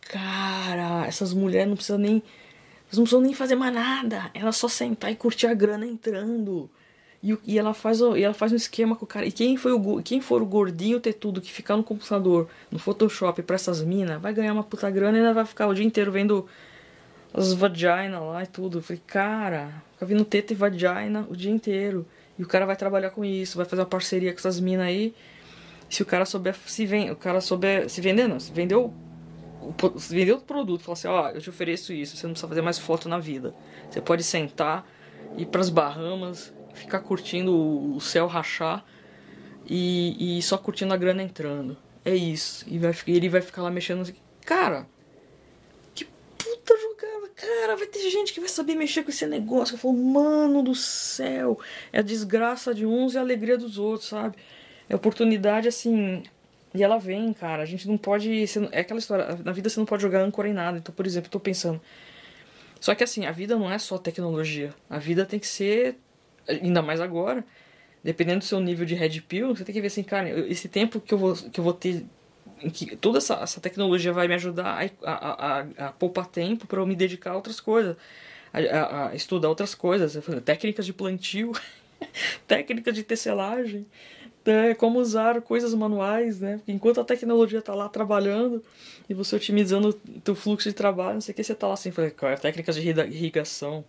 Cara, 0.00 1.06
essas 1.06 1.32
mulheres 1.32 1.68
não 1.68 1.76
precisam 1.76 1.98
nem. 1.98 2.20
Elas 2.86 2.98
não 2.98 3.04
precisam 3.04 3.20
nem 3.20 3.32
fazer 3.32 3.54
mais 3.54 3.72
nada. 3.72 4.28
Ela 4.34 4.50
só 4.50 4.66
sentar 4.66 5.12
e 5.12 5.14
curtir 5.14 5.46
a 5.46 5.54
grana 5.54 5.86
entrando. 5.86 6.68
E, 7.22 7.38
e, 7.46 7.56
ela 7.56 7.72
faz, 7.72 8.00
e 8.00 8.22
ela 8.24 8.34
faz 8.34 8.50
um 8.50 8.56
esquema 8.56 8.96
com 8.96 9.04
o 9.04 9.08
cara. 9.08 9.24
E 9.24 9.30
quem, 9.30 9.56
foi 9.56 9.70
o, 9.70 10.02
quem 10.02 10.20
for 10.20 10.42
o 10.42 10.46
gordinho 10.46 10.98
ter 10.98 11.12
tudo 11.12 11.40
que 11.40 11.52
ficar 11.52 11.76
no 11.76 11.84
computador, 11.84 12.48
no 12.72 12.78
Photoshop 12.80 13.40
pra 13.42 13.54
essas 13.54 13.80
minas, 13.84 14.20
vai 14.20 14.34
ganhar 14.34 14.52
uma 14.52 14.64
puta 14.64 14.90
grana 14.90 15.18
e 15.18 15.20
ainda 15.20 15.32
vai 15.32 15.46
ficar 15.46 15.68
o 15.68 15.74
dia 15.74 15.84
inteiro 15.84 16.10
vendo 16.10 16.48
as 17.34 17.52
vagina 17.52 18.20
lá 18.20 18.42
e 18.42 18.46
tudo. 18.46 18.78
Eu 18.78 18.82
falei, 18.82 19.02
cara, 19.06 19.82
fica 19.92 20.06
vindo 20.06 20.24
teta 20.24 20.52
e 20.52 20.56
vagina 20.56 21.26
o 21.28 21.36
dia 21.36 21.50
inteiro. 21.50 22.06
E 22.38 22.42
o 22.42 22.46
cara 22.46 22.66
vai 22.66 22.76
trabalhar 22.76 23.10
com 23.10 23.24
isso, 23.24 23.56
vai 23.56 23.66
fazer 23.66 23.82
uma 23.82 23.88
parceria 23.88 24.32
com 24.32 24.38
essas 24.38 24.58
minas 24.60 24.86
aí. 24.86 25.14
Se 25.88 26.02
o 26.02 26.06
cara 26.06 26.24
souber 26.24 26.54
se 26.66 26.86
vem, 26.86 27.10
o 27.10 27.16
cara 27.16 27.40
souber 27.40 27.88
se 27.88 28.00
vender, 28.00 28.26
não, 28.26 28.40
se 28.40 28.50
vendeu 28.50 28.92
o, 29.60 29.98
se 29.98 30.14
vendeu 30.14 30.36
o 30.36 30.40
produto, 30.40 30.82
falar 30.82 30.94
assim, 30.94 31.08
ó, 31.08 31.26
oh, 31.26 31.28
eu 31.28 31.40
te 31.40 31.50
ofereço 31.50 31.92
isso, 31.92 32.16
você 32.16 32.26
não 32.26 32.32
precisa 32.32 32.48
fazer 32.48 32.62
mais 32.62 32.78
foto 32.78 33.08
na 33.08 33.18
vida. 33.18 33.54
Você 33.90 34.00
pode 34.00 34.22
sentar, 34.22 34.86
ir 35.36 35.46
para 35.46 35.60
as 35.60 35.68
Bahamas, 35.68 36.52
ficar 36.74 37.00
curtindo 37.00 37.94
o 37.94 38.00
céu 38.00 38.26
rachar 38.26 38.84
e, 39.68 40.38
e 40.38 40.42
só 40.42 40.58
curtindo 40.58 40.92
a 40.92 40.96
grana 40.96 41.22
entrando. 41.22 41.76
É 42.04 42.14
isso. 42.14 42.64
E 42.66 42.78
vai, 42.78 42.94
ele 43.06 43.28
vai 43.28 43.40
ficar 43.40 43.62
lá 43.62 43.70
mexendo. 43.70 44.12
Cara, 44.44 44.86
puta 44.91 44.91
jogada, 44.91 44.91
cara, 47.42 47.76
vai 47.76 47.86
ter 47.86 48.08
gente 48.08 48.32
que 48.32 48.40
vai 48.40 48.48
saber 48.48 48.74
mexer 48.76 49.02
com 49.02 49.10
esse 49.10 49.26
negócio. 49.26 49.74
Eu 49.74 49.78
falo, 49.78 49.94
mano 49.94 50.62
do 50.62 50.74
céu, 50.74 51.58
é 51.92 51.98
a 51.98 52.02
desgraça 52.02 52.72
de 52.72 52.86
uns 52.86 53.14
e 53.14 53.18
a 53.18 53.20
alegria 53.20 53.58
dos 53.58 53.78
outros, 53.78 54.08
sabe? 54.08 54.36
É 54.88 54.94
oportunidade 54.94 55.66
assim. 55.66 56.22
E 56.74 56.82
ela 56.82 56.98
vem, 56.98 57.32
cara. 57.32 57.62
A 57.62 57.66
gente 57.66 57.88
não 57.88 57.98
pode. 57.98 58.44
É 58.70 58.80
aquela 58.80 58.98
história. 58.98 59.38
Na 59.44 59.52
vida 59.52 59.68
você 59.68 59.78
não 59.78 59.86
pode 59.86 60.02
jogar 60.02 60.22
âncora 60.22 60.48
em 60.48 60.52
nada. 60.52 60.78
Então, 60.78 60.94
por 60.94 61.06
exemplo, 61.06 61.26
eu 61.26 61.32
tô 61.32 61.40
pensando. 61.40 61.80
Só 62.80 62.94
que 62.94 63.04
assim, 63.04 63.26
a 63.26 63.32
vida 63.32 63.56
não 63.56 63.70
é 63.70 63.78
só 63.78 63.98
tecnologia. 63.98 64.74
A 64.88 64.98
vida 64.98 65.26
tem 65.26 65.38
que 65.38 65.46
ser. 65.46 65.96
Ainda 66.48 66.82
mais 66.82 67.00
agora. 67.00 67.44
Dependendo 68.04 68.40
do 68.40 68.44
seu 68.44 68.58
nível 68.60 68.84
de 68.84 68.94
red 68.94 69.20
pill, 69.20 69.54
você 69.54 69.64
tem 69.64 69.72
que 69.72 69.80
ver 69.80 69.86
assim, 69.86 70.02
cara, 70.02 70.28
esse 70.48 70.68
tempo 70.68 71.00
que 71.00 71.14
eu 71.14 71.18
vou, 71.18 71.34
que 71.34 71.60
eu 71.60 71.62
vou 71.62 71.72
ter 71.72 72.04
em 72.62 72.70
que 72.70 72.96
toda 72.96 73.18
essa, 73.18 73.34
essa 73.34 73.60
tecnologia 73.60 74.12
vai 74.12 74.28
me 74.28 74.34
ajudar 74.34 74.88
a, 75.02 75.10
a, 75.10 75.58
a, 75.60 75.88
a 75.88 75.92
poupar 75.92 76.26
tempo 76.26 76.66
para 76.66 76.80
eu 76.80 76.86
me 76.86 76.94
dedicar 76.94 77.32
a 77.32 77.36
outras 77.36 77.60
coisas, 77.60 77.96
a, 78.52 79.08
a 79.08 79.14
estudar 79.14 79.48
outras 79.48 79.74
coisas, 79.74 80.16
técnicas 80.44 80.86
de 80.86 80.92
plantio, 80.92 81.52
técnicas 82.46 82.94
de 82.94 83.02
tecelagem, 83.02 83.86
né, 84.44 84.74
como 84.74 84.98
usar 84.98 85.40
coisas 85.40 85.72
manuais, 85.72 86.40
né? 86.40 86.60
Enquanto 86.66 87.00
a 87.00 87.04
tecnologia 87.04 87.60
está 87.60 87.74
lá 87.74 87.88
trabalhando 87.88 88.62
e 89.08 89.14
você 89.14 89.36
otimizando 89.36 89.98
o 90.28 90.34
fluxo 90.34 90.68
de 90.68 90.74
trabalho, 90.74 91.14
não 91.14 91.20
sei 91.20 91.32
o 91.32 91.36
que, 91.36 91.44
você 91.44 91.52
está 91.52 91.68
lá 91.68 91.74
assim, 91.74 91.92
é, 91.96 92.36
técnicas 92.36 92.74
de 92.74 92.82
irrigação, 92.82 93.84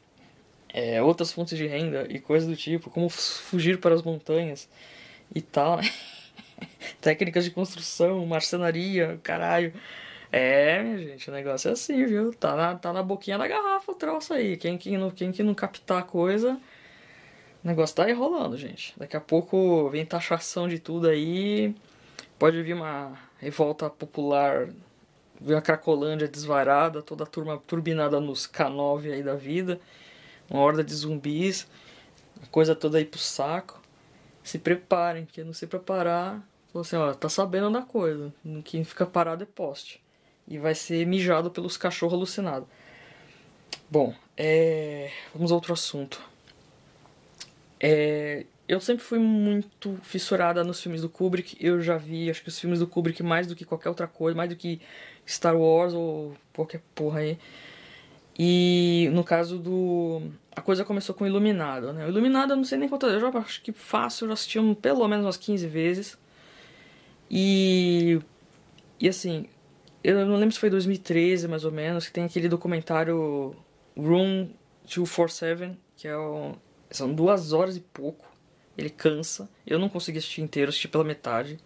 é, 0.72 1.02
outras 1.02 1.32
fontes 1.32 1.58
de 1.58 1.66
renda 1.66 2.06
e 2.10 2.20
coisas 2.20 2.48
do 2.48 2.56
tipo, 2.56 2.90
como 2.90 3.10
fugir 3.10 3.80
para 3.80 3.96
as 3.96 4.02
montanhas 4.02 4.70
e 5.34 5.42
tal, 5.42 5.78
né? 5.78 5.84
Técnicas 7.02 7.44
de 7.46 7.52
construção, 7.52 8.26
marcenaria, 8.26 9.20
caralho. 9.24 9.74
É, 10.32 10.82
minha 10.82 10.98
gente, 10.98 11.30
o 11.30 11.34
negócio 11.34 11.70
é 11.70 11.74
assim, 11.74 12.06
viu? 12.06 12.34
Tá 12.34 12.56
na, 12.56 12.76
tá 12.76 12.92
na 12.92 13.04
boquinha 13.04 13.38
da 13.38 13.48
garrafa 13.48 13.92
o 13.92 13.96
troço 13.96 14.34
aí. 14.34 14.58
Quem 14.58 14.80
que, 14.80 14.98
não, 14.98 15.12
quem 15.12 15.32
que 15.32 15.44
não 15.44 15.54
captar 15.54 16.00
a 16.00 16.02
coisa, 16.02 16.60
o 17.64 17.68
negócio 17.68 17.96
tá 17.96 18.06
aí 18.06 18.14
rolando, 18.14 18.58
gente. 18.58 18.94
Daqui 18.98 19.16
a 19.16 19.22
pouco 19.22 19.90
vem 19.92 20.04
taxação 20.04 20.68
de 20.68 20.80
tudo 20.80 21.08
aí. 21.08 21.76
Pode 22.40 22.62
vir 22.64 22.74
uma 22.74 23.14
revolta 23.40 23.90
popular, 23.92 24.70
vir 25.40 25.56
a 25.56 25.62
Cracolândia 25.62 26.28
desvarada, 26.28 27.02
toda 27.02 27.26
a 27.26 27.28
turma 27.28 27.62
turbinada 27.68 28.20
nos 28.20 28.48
K9 28.48 29.14
aí 29.14 29.22
da 29.22 29.36
vida. 29.36 29.80
Uma 30.50 30.62
horda 30.62 30.84
de 30.84 30.96
zumbis, 30.96 31.68
a 32.42 32.48
coisa 32.48 32.74
toda 32.76 32.98
aí 32.98 33.06
pro 33.06 33.20
saco. 33.20 33.80
Se 34.44 34.58
preparem, 34.58 35.26
que 35.26 35.44
não 35.44 35.54
se 35.54 35.68
preparar, 35.68 36.42
Falou 36.74 36.82
assim, 36.82 36.96
ó, 36.96 37.14
tá 37.14 37.30
sabendo 37.30 37.70
da 37.70 37.84
coisa. 37.84 38.34
Quem 38.66 38.84
fica 38.84 39.06
parado 39.06 39.44
é 39.44 39.46
poste. 39.46 40.04
E 40.48 40.58
vai 40.58 40.74
ser 40.74 41.06
mijado 41.06 41.52
pelos 41.52 41.78
cachorros 41.78 42.16
alucinados. 42.16 42.68
Bom, 43.88 44.14
é... 44.36 45.12
vamos 45.36 45.52
a 45.52 45.56
outro 45.56 45.72
assunto. 45.72 46.20
É... 47.80 48.48
Eu 48.68 48.80
sempre 48.82 49.04
fui 49.04 49.20
muito 49.20 50.00
fissurada 50.02 50.64
nos 50.64 50.82
filmes 50.82 51.02
do 51.02 51.10
Kubrick. 51.10 51.56
Eu 51.64 51.80
já 51.80 51.96
vi, 51.96 52.28
acho 52.28 52.42
que 52.42 52.50
os 52.50 52.60
filmes 52.60 52.80
do 52.80 52.88
Kubrick 52.88 53.22
mais 53.22 53.46
do 53.46 53.56
que 53.56 53.66
qualquer 53.66 53.90
outra 53.90 54.08
coisa, 54.08 54.36
mais 54.36 54.50
do 54.50 54.56
que 54.56 54.82
Star 55.28 55.56
Wars 55.56 55.94
ou 55.94 56.34
qualquer 56.54 56.82
porra 56.96 57.20
aí. 57.20 57.38
E 58.40 59.12
no 59.14 59.24
caso 59.24 59.60
do. 59.60 60.24
A 60.56 60.62
coisa 60.62 60.84
começou 60.84 61.14
com 61.14 61.28
Iluminado, 61.28 61.94
né? 61.94 62.06
O 62.06 62.10
Iluminado 62.10 62.54
eu 62.54 62.58
não 62.58 62.64
sei 62.64 62.80
nem 62.80 62.90
quantas. 62.90 63.14
Eu 63.14 63.20
já 63.20 63.30
acho 63.38 63.62
que 63.62 63.72
fácil, 63.72 64.24
eu 64.24 64.30
já 64.30 64.34
assisti 64.34 64.58
um, 64.58 64.74
pelo 64.74 65.08
menos 65.08 65.26
umas 65.26 65.38
15 65.38 65.68
vezes. 65.68 66.18
E. 67.36 68.22
E 69.00 69.10
assim, 69.10 69.48
eu 70.04 70.24
não 70.26 70.36
lembro 70.36 70.54
se 70.54 70.60
foi 70.60 70.70
2013 70.70 71.48
mais 71.48 71.66
ou 71.66 71.72
menos, 71.72 72.06
que 72.06 72.14
tem 72.14 72.24
aquele 72.26 72.48
documentário 72.48 73.56
Room 73.98 74.50
247, 74.84 75.76
que 75.98 76.08
é 76.08 76.16
o, 76.16 76.56
são 76.92 77.12
duas 77.12 77.52
horas 77.52 77.76
e 77.76 77.80
pouco. 77.82 78.32
Ele 78.78 78.90
cansa. 78.90 79.50
Eu 79.66 79.80
não 79.80 79.90
consegui 79.90 80.20
assistir 80.20 80.42
inteiro, 80.42 80.70
assisti 80.70 80.88
pela 80.88 81.04
metade. 81.04 81.60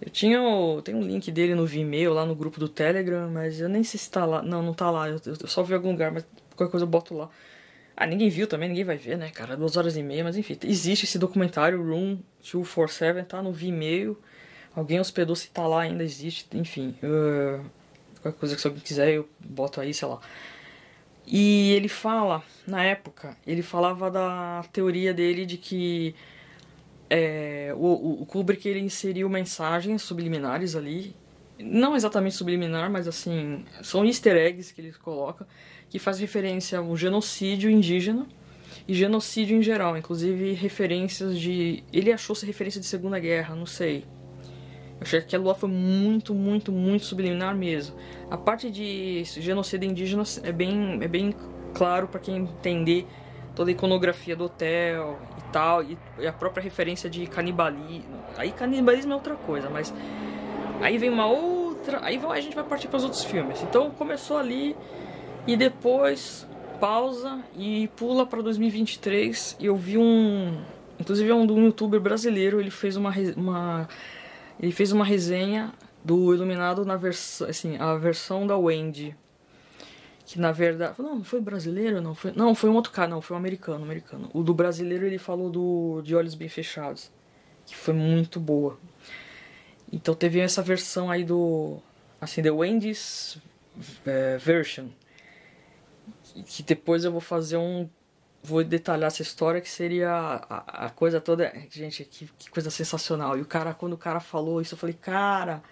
Eu 0.00 0.10
tinha 0.10 0.42
o, 0.42 0.82
tem 0.82 0.94
um 0.94 1.00
link 1.00 1.32
dele 1.32 1.54
no 1.54 1.64
Vimeo, 1.64 2.12
lá 2.12 2.26
no 2.26 2.34
grupo 2.34 2.60
do 2.60 2.68
Telegram, 2.68 3.30
mas 3.30 3.60
eu 3.60 3.68
nem 3.70 3.82
sei 3.82 3.98
se 3.98 4.10
tá 4.10 4.26
lá. 4.26 4.42
Não, 4.42 4.62
não 4.62 4.74
tá 4.74 4.90
lá. 4.90 5.08
Eu, 5.08 5.18
eu 5.24 5.48
só 5.48 5.62
vi 5.62 5.72
algum 5.72 5.92
lugar, 5.92 6.12
mas 6.12 6.26
qualquer 6.54 6.70
coisa 6.70 6.84
eu 6.84 6.88
boto 6.88 7.14
lá. 7.14 7.30
Ah, 7.96 8.06
ninguém 8.06 8.28
viu 8.28 8.46
também, 8.46 8.68
ninguém 8.68 8.84
vai 8.84 8.98
ver, 8.98 9.16
né, 9.16 9.30
cara? 9.30 9.56
Duas 9.56 9.74
horas 9.76 9.96
e 9.96 10.02
meia, 10.02 10.22
mas 10.22 10.36
enfim. 10.36 10.58
Existe 10.64 11.06
esse 11.06 11.18
documentário, 11.18 11.82
Room 11.82 12.18
247, 12.42 13.26
tá 13.26 13.42
no 13.42 13.52
Vimeo. 13.52 14.18
Alguém 14.76 15.00
hospedou 15.00 15.34
se 15.34 15.48
tá 15.48 15.66
lá 15.66 15.80
ainda, 15.80 16.04
existe, 16.04 16.46
enfim. 16.54 16.94
Uh, 17.02 17.64
qualquer 18.20 18.38
coisa 18.38 18.54
que 18.54 18.60
se 18.60 18.66
alguém 18.66 18.82
quiser, 18.82 19.14
eu 19.14 19.26
boto 19.40 19.80
aí, 19.80 19.94
sei 19.94 20.06
lá. 20.06 20.20
E 21.26 21.72
ele 21.72 21.88
fala, 21.88 22.42
na 22.66 22.84
época, 22.84 23.34
ele 23.46 23.62
falava 23.62 24.10
da 24.10 24.62
teoria 24.74 25.14
dele 25.14 25.46
de 25.46 25.56
que 25.56 26.14
é, 27.08 27.72
o, 27.74 28.20
o 28.20 28.26
Kubrick 28.26 28.68
ele 28.68 28.80
inseriu 28.80 29.30
mensagens 29.30 30.02
subliminares 30.02 30.76
ali, 30.76 31.16
não 31.58 31.96
exatamente 31.96 32.36
subliminar, 32.36 32.90
mas 32.90 33.08
assim, 33.08 33.64
são 33.82 34.04
easter 34.04 34.36
eggs 34.36 34.74
que 34.74 34.82
ele 34.82 34.92
coloca, 34.92 35.48
que 35.88 35.98
faz 35.98 36.18
referência 36.18 36.78
ao 36.78 36.96
genocídio 36.96 37.70
indígena 37.70 38.26
e 38.86 38.92
genocídio 38.92 39.56
em 39.56 39.62
geral, 39.62 39.96
inclusive 39.96 40.52
referências 40.52 41.38
de. 41.38 41.82
Ele 41.90 42.12
achou-se 42.12 42.44
referência 42.44 42.78
de 42.78 42.86
Segunda 42.86 43.18
Guerra, 43.18 43.56
não 43.56 43.66
sei. 43.66 44.04
Achei 45.00 45.20
que 45.20 45.36
a 45.36 45.38
Lua 45.38 45.54
foi 45.54 45.68
muito, 45.68 46.34
muito, 46.34 46.72
muito 46.72 47.04
subliminar 47.04 47.54
mesmo. 47.54 47.96
A 48.30 48.36
parte 48.36 48.70
de 48.70 49.22
genocídio 49.24 49.88
indígena 49.88 50.22
é 50.42 50.52
bem, 50.52 50.98
é 51.02 51.08
bem 51.08 51.34
claro 51.74 52.08
para 52.08 52.18
quem 52.18 52.36
entender 52.36 53.06
toda 53.54 53.70
a 53.70 53.72
iconografia 53.72 54.34
do 54.34 54.44
hotel 54.44 55.18
e 55.38 55.52
tal, 55.52 55.82
e, 55.82 55.98
a 56.26 56.32
própria 56.32 56.62
referência 56.62 57.08
de 57.08 57.26
canibalismo. 57.26 58.04
Aí 58.36 58.52
canibalismo 58.52 59.12
é 59.12 59.16
outra 59.16 59.34
coisa, 59.34 59.68
mas 59.68 59.92
aí 60.80 60.98
vem 60.98 61.10
uma 61.10 61.26
outra. 61.26 62.00
Aí 62.02 62.20
a 62.30 62.40
gente 62.40 62.54
vai 62.54 62.64
partir 62.64 62.88
para 62.88 62.98
os 62.98 63.04
outros 63.04 63.24
filmes. 63.24 63.62
Então 63.62 63.90
começou 63.90 64.38
ali 64.38 64.76
e 65.46 65.56
depois 65.56 66.46
pausa 66.80 67.40
e 67.56 67.88
pula 67.96 68.26
para 68.26 68.42
2023 68.42 69.56
e 69.60 69.66
eu 69.66 69.76
vi 69.76 69.98
um. 69.98 70.58
Inclusive 70.98 71.30
é 71.30 71.34
um, 71.34 71.50
um 71.50 71.64
youtuber 71.66 72.00
brasileiro, 72.00 72.58
ele 72.58 72.70
fez 72.70 72.96
uma, 72.96 73.12
uma 73.36 73.88
ele 74.60 74.72
fez 74.72 74.92
uma 74.92 75.04
resenha 75.04 75.72
do 76.04 76.34
Iluminado 76.34 76.84
na 76.84 76.96
versão, 76.96 77.48
assim, 77.48 77.76
a 77.78 77.96
versão 77.96 78.46
da 78.46 78.56
Wendy 78.56 79.16
que 80.26 80.40
na 80.40 80.50
verdade. 80.50 80.96
Não, 80.98 81.22
foi 81.22 81.40
brasileiro, 81.40 82.00
não. 82.00 82.14
Foi, 82.14 82.32
não, 82.32 82.54
foi 82.54 82.68
um 82.68 82.74
outro 82.74 82.90
cara, 82.90 83.08
não, 83.08 83.22
foi 83.22 83.36
um 83.36 83.38
americano, 83.38 83.84
americano. 83.84 84.28
O 84.34 84.42
do 84.42 84.52
brasileiro 84.52 85.06
ele 85.06 85.18
falou 85.18 85.48
do 85.48 86.02
De 86.02 86.16
Olhos 86.16 86.34
Bem 86.34 86.48
Fechados, 86.48 87.12
que 87.64 87.76
foi 87.76 87.94
muito 87.94 88.40
boa. 88.40 88.76
Então 89.90 90.14
teve 90.14 90.40
essa 90.40 90.60
versão 90.60 91.10
aí 91.10 91.24
do. 91.24 91.78
Assim, 92.20 92.42
The 92.42 92.50
Wendy's 92.50 93.38
é, 94.04 94.36
version. 94.36 94.88
Que 96.44 96.62
depois 96.64 97.04
eu 97.04 97.12
vou 97.12 97.20
fazer 97.20 97.56
um. 97.56 97.88
Vou 98.46 98.62
detalhar 98.62 99.08
essa 99.08 99.22
história 99.22 99.60
que 99.60 99.68
seria 99.68 100.10
a, 100.10 100.86
a 100.86 100.90
coisa 100.90 101.20
toda. 101.20 101.52
Gente, 101.70 102.04
que, 102.04 102.28
que 102.38 102.50
coisa 102.50 102.70
sensacional. 102.70 103.36
E 103.36 103.40
o 103.40 103.44
cara, 103.46 103.74
quando 103.74 103.94
o 103.94 103.98
cara 103.98 104.20
falou 104.20 104.60
isso, 104.60 104.74
eu 104.74 104.78
falei, 104.78 104.94
cara, 104.94 105.62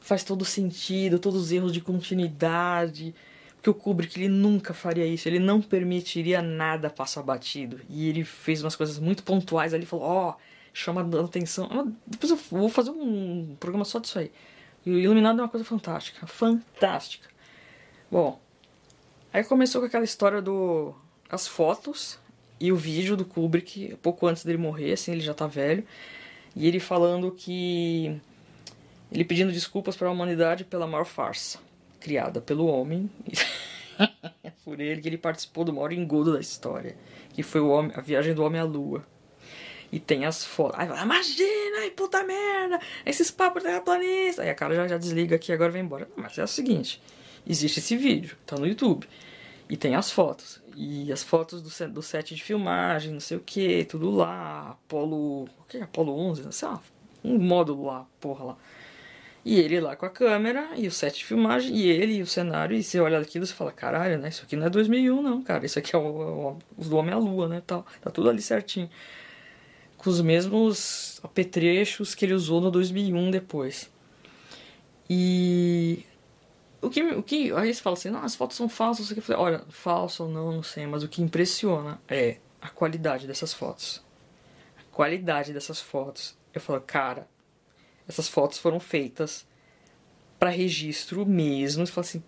faz 0.00 0.22
todo 0.22 0.44
sentido, 0.44 1.18
todos 1.18 1.40
os 1.40 1.52
erros 1.52 1.72
de 1.72 1.80
continuidade 1.80 3.14
que 3.62 3.70
o 3.70 3.74
Kubrick 3.74 4.18
ele 4.18 4.28
nunca 4.28 4.74
faria 4.74 5.06
isso, 5.06 5.28
ele 5.28 5.38
não 5.38 5.62
permitiria 5.62 6.42
nada 6.42 6.90
passar 6.90 7.22
batido. 7.22 7.80
E 7.88 8.08
ele 8.08 8.24
fez 8.24 8.62
umas 8.62 8.74
coisas 8.74 8.98
muito 8.98 9.22
pontuais 9.22 9.72
ali, 9.72 9.86
falou: 9.86 10.04
Ó, 10.04 10.30
oh, 10.30 10.34
chama 10.74 11.00
a 11.00 11.24
atenção. 11.24 11.68
Ah, 11.70 11.84
depois 12.04 12.30
eu 12.32 12.38
vou 12.50 12.68
fazer 12.68 12.90
um 12.90 13.56
programa 13.60 13.84
só 13.84 14.00
disso 14.00 14.18
aí. 14.18 14.32
E 14.84 14.90
o 14.90 14.98
Iluminado 14.98 15.38
é 15.38 15.42
uma 15.42 15.48
coisa 15.48 15.64
fantástica, 15.64 16.26
fantástica. 16.26 17.28
Bom, 18.10 18.40
aí 19.32 19.44
começou 19.44 19.80
com 19.80 19.86
aquela 19.86 20.04
história 20.04 20.42
do 20.42 20.92
as 21.32 21.48
fotos 21.48 22.18
e 22.60 22.70
o 22.70 22.76
vídeo 22.76 23.16
do 23.16 23.24
Kubrick 23.24 23.96
pouco 24.02 24.26
antes 24.26 24.44
dele 24.44 24.58
morrer, 24.58 24.92
assim, 24.92 25.12
ele 25.12 25.20
já 25.20 25.34
tá 25.34 25.46
velho, 25.46 25.84
e 26.54 26.68
ele 26.68 26.78
falando 26.78 27.32
que 27.32 28.20
ele 29.10 29.24
pedindo 29.24 29.50
desculpas 29.50 29.96
para 29.96 30.08
a 30.08 30.12
humanidade 30.12 30.64
pela 30.64 30.86
maior 30.86 31.04
farsa 31.04 31.58
criada 32.02 32.40
pelo 32.40 32.66
homem. 32.66 33.10
por 34.64 34.80
ele 34.80 35.00
que 35.00 35.08
ele 35.08 35.18
participou 35.18 35.64
do 35.64 35.72
maior 35.72 35.92
engodo 35.92 36.32
da 36.32 36.40
história, 36.40 36.96
que 37.32 37.42
foi 37.42 37.60
o 37.60 37.68
homem, 37.68 37.92
a 37.94 38.00
viagem 38.00 38.34
do 38.34 38.44
homem 38.44 38.60
à 38.60 38.64
lua. 38.64 39.04
E 39.90 40.00
tem 40.00 40.24
as 40.24 40.44
fotos. 40.44 40.80
Aí 40.80 40.88
fala, 40.88 41.02
imagina, 41.02 41.80
ai, 41.80 41.90
puta 41.90 42.24
merda, 42.24 42.80
esses 43.04 43.30
papos 43.30 43.62
terraplanista. 43.62 44.42
Aí 44.42 44.48
a 44.48 44.54
cara 44.54 44.74
já, 44.74 44.88
já 44.88 44.96
desliga 44.96 45.36
aqui 45.36 45.52
agora 45.52 45.70
vai 45.70 45.82
embora. 45.82 46.08
Mas 46.16 46.38
é 46.38 46.44
o 46.44 46.48
seguinte: 46.48 47.02
existe 47.46 47.78
esse 47.78 47.96
vídeo, 47.96 48.36
tá 48.46 48.56
no 48.56 48.66
YouTube. 48.66 49.06
E 49.68 49.76
tem 49.76 49.94
as 49.94 50.10
fotos. 50.10 50.61
E 50.76 51.12
as 51.12 51.22
fotos 51.22 51.62
do, 51.62 51.70
set, 51.70 51.90
do 51.90 52.02
set 52.02 52.34
de 52.34 52.42
filmagem, 52.42 53.12
não 53.12 53.20
sei 53.20 53.36
o 53.36 53.40
que, 53.40 53.84
tudo 53.84 54.10
lá. 54.10 54.70
Apolo. 54.70 55.44
O 55.44 55.64
que 55.68 55.78
é? 55.78 55.82
Apolo 55.82 56.18
11? 56.18 56.52
Sei 56.52 56.68
lá. 56.68 56.80
Um 57.24 57.38
módulo 57.38 57.86
lá, 57.86 58.06
porra 58.20 58.44
lá. 58.44 58.56
E 59.44 59.58
ele 59.58 59.80
lá 59.80 59.96
com 59.96 60.06
a 60.06 60.10
câmera 60.10 60.70
e 60.76 60.86
o 60.86 60.90
set 60.92 61.18
de 61.18 61.24
filmagem, 61.24 61.74
e 61.74 61.88
ele 61.88 62.14
e 62.14 62.22
o 62.22 62.26
cenário, 62.26 62.76
e 62.76 62.82
você 62.82 63.00
olha 63.00 63.18
aquilo 63.18 63.44
e 63.44 63.48
fala, 63.48 63.72
caralho, 63.72 64.18
né? 64.18 64.28
Isso 64.28 64.44
aqui 64.44 64.54
não 64.54 64.66
é 64.66 64.70
2001 64.70 65.20
não, 65.20 65.42
cara. 65.42 65.66
Isso 65.66 65.78
aqui 65.78 65.94
é 65.96 65.98
o, 65.98 66.02
o, 66.02 66.58
o 66.78 66.84
do 66.84 66.96
Homem 66.96 67.12
à 67.12 67.18
Lua, 67.18 67.48
né? 67.48 67.62
Tal. 67.66 67.84
Tá 68.00 68.10
tudo 68.10 68.30
ali 68.30 68.40
certinho. 68.40 68.88
Com 69.96 70.10
os 70.10 70.20
mesmos 70.20 71.20
apetrechos 71.24 72.14
que 72.14 72.24
ele 72.24 72.34
usou 72.34 72.60
no 72.60 72.70
2001 72.70 73.30
depois. 73.30 73.90
E... 75.10 76.04
O 76.82 76.90
que, 76.90 77.00
o 77.00 77.22
que 77.22 77.52
aí 77.52 77.72
você 77.72 77.80
fala 77.80 77.94
assim, 77.94 78.10
não, 78.10 78.24
as 78.24 78.34
fotos 78.34 78.56
são 78.56 78.68
falsas, 78.68 79.08
eu 79.10 79.22
falei, 79.22 79.40
olha, 79.40 79.64
falso 79.68 80.24
ou 80.24 80.28
não, 80.28 80.50
não 80.50 80.62
sei, 80.64 80.84
mas 80.84 81.04
o 81.04 81.08
que 81.08 81.22
impressiona 81.22 82.00
é 82.08 82.38
a 82.60 82.68
qualidade 82.68 83.26
dessas 83.26 83.54
fotos. 83.54 84.04
A 84.76 84.82
qualidade 84.94 85.52
dessas 85.52 85.80
fotos. 85.80 86.36
Eu 86.52 86.60
falo, 86.60 86.80
cara, 86.80 87.28
essas 88.08 88.28
fotos 88.28 88.58
foram 88.58 88.80
feitas 88.80 89.46
para 90.40 90.50
registro 90.50 91.24
mesmo. 91.24 91.86
Você 91.86 91.92
fala 91.92 92.04
assim, 92.04 92.22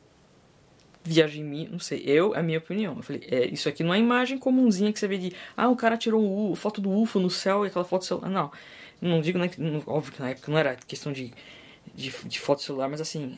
viagem 1.02 1.44
minha, 1.44 1.68
não 1.68 1.78
sei, 1.78 2.02
eu, 2.06 2.34
é 2.34 2.38
a 2.38 2.42
minha 2.42 2.58
opinião. 2.58 2.96
Eu 2.96 3.02
falei, 3.02 3.26
é, 3.30 3.46
isso 3.46 3.68
aqui 3.68 3.82
não 3.82 3.92
é 3.92 3.99
imagem 3.99 4.38
comunzinha 4.38 4.92
que 4.92 4.99
você 4.99 5.08
vê 5.08 5.18
de, 5.18 5.32
ah, 5.56 5.68
o 5.68 5.76
cara 5.76 5.96
tirou 5.99 6.23
um 6.50 6.54
foto 6.54 6.80
do 6.80 6.90
UFO 6.90 7.20
no 7.20 7.28
céu 7.28 7.64
e 7.64 7.68
aquela 7.68 7.84
foto 7.84 8.04
celular. 8.04 8.30
Não, 8.30 8.50
não 9.00 9.20
digo, 9.20 9.38
né, 9.38 9.50
óbvio 9.87 10.12
que 10.12 10.20
na 10.20 10.30
época 10.30 10.50
não 10.50 10.58
era 10.58 10.76
questão 10.76 11.12
de, 11.12 11.32
de, 11.94 12.11
de 12.25 12.40
foto 12.40 12.62
celular, 12.62 12.88
mas 12.88 13.00
assim, 13.00 13.37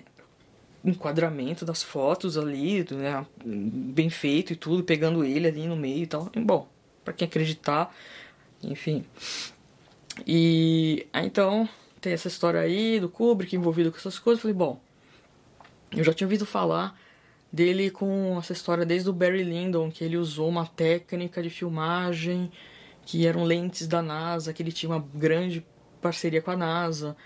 enquadramento 0.87 1.65
das 1.65 1.83
fotos 1.83 2.39
ali, 2.39 2.87
né, 2.93 3.27
bem 3.45 4.09
feito 4.09 4.53
e 4.53 4.57
tudo, 4.57 4.85
pegando 4.85 5.25
ele 5.25 5.49
ali 5.49 5.67
no 5.67 5.77
meio 5.77 6.05
e 6.05 6.07
tal. 6.07 6.31
E, 6.35 6.41
bom, 6.41 6.69
para 7.05 7.13
quem 7.13 7.27
acreditar, 7.27 7.95
enfim. 8.63 9.05
E 10.27 11.07
então 11.13 11.69
tem 12.01 12.13
essa 12.13 12.29
história 12.29 12.61
aí 12.61 13.01
do 13.01 13.09
Kubrick 13.09 13.55
envolvido 13.57 13.91
com 13.91 13.99
essas 13.99 14.19
coisas. 14.19 14.41
Falei, 14.41 14.57
bom, 14.57 14.81
eu 15.93 16.05
já 16.05 16.13
tinha 16.13 16.27
ouvido 16.27 16.47
falar 16.47 16.99
dele 17.53 17.91
com 17.91 18.37
essa 18.39 18.53
história 18.53 18.85
desde 18.85 19.09
o 19.09 19.13
Barry 19.13 19.43
Lyndon, 19.43 19.91
que 19.91 20.05
ele 20.05 20.17
usou 20.17 20.49
uma 20.49 20.67
técnica 20.67 21.43
de 21.43 21.51
filmagem 21.51 22.51
que 23.05 23.27
eram 23.27 23.45
lentes 23.45 23.87
da 23.87 24.03
NASA, 24.03 24.53
que 24.53 24.63
ele 24.63 24.73
tinha 24.73 24.91
uma 24.91 25.05
grande 25.15 25.65
parceria 26.01 26.43
com 26.43 26.51
a 26.51 26.57
NASA. 26.57 27.17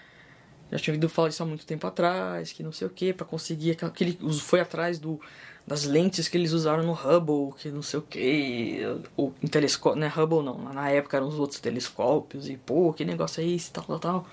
Já 0.71 0.79
tinha 0.79 0.95
ouvido 0.95 1.09
falar 1.09 1.29
disso 1.29 1.43
há 1.43 1.47
muito 1.47 1.67
tempo 1.67 1.87
atrás, 1.87 2.53
que 2.53 2.63
não 2.63 2.73
sei 2.73 2.87
o 2.87 2.91
que, 2.91 3.13
para 3.13 3.27
conseguir 3.27 3.77
que 3.77 4.05
ele 4.05 4.19
foi 4.41 4.61
atrás 4.61 4.99
do 4.99 5.21
das 5.67 5.85
lentes 5.85 6.27
que 6.27 6.37
eles 6.37 6.53
usaram 6.53 6.83
no 6.83 6.93
Hubble, 6.93 7.57
que 7.57 7.69
não 7.69 7.83
sei 7.83 8.01
o 8.01 8.03
que, 8.03 8.81
o 9.17 9.33
em 9.43 9.47
telescópio, 9.47 10.01
não 10.01 10.07
é 10.07 10.11
Hubble 10.11 10.43
não, 10.43 10.59
na 10.73 10.91
época 10.91 11.17
eram 11.17 11.29
os 11.29 11.39
outros 11.39 11.61
telescópios 11.61 12.49
e 12.49 12.57
pô, 12.57 12.93
que 12.93 13.05
negócio 13.05 13.41
é 13.41 13.47
esse, 13.47 13.71
tal, 13.71 13.85
tal, 13.85 13.99
tal. 13.99 14.27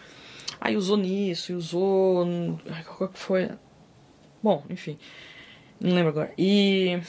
Aí 0.60 0.76
usou 0.76 0.98
nisso, 0.98 1.54
usou. 1.54 2.26
Qual 2.98 3.10
que 3.10 3.20
foi? 3.20 3.50
Bom, 4.42 4.64
enfim. 4.70 4.98
Não 5.80 5.94
lembro 5.94 6.10
agora. 6.10 6.34
E. 6.38 7.00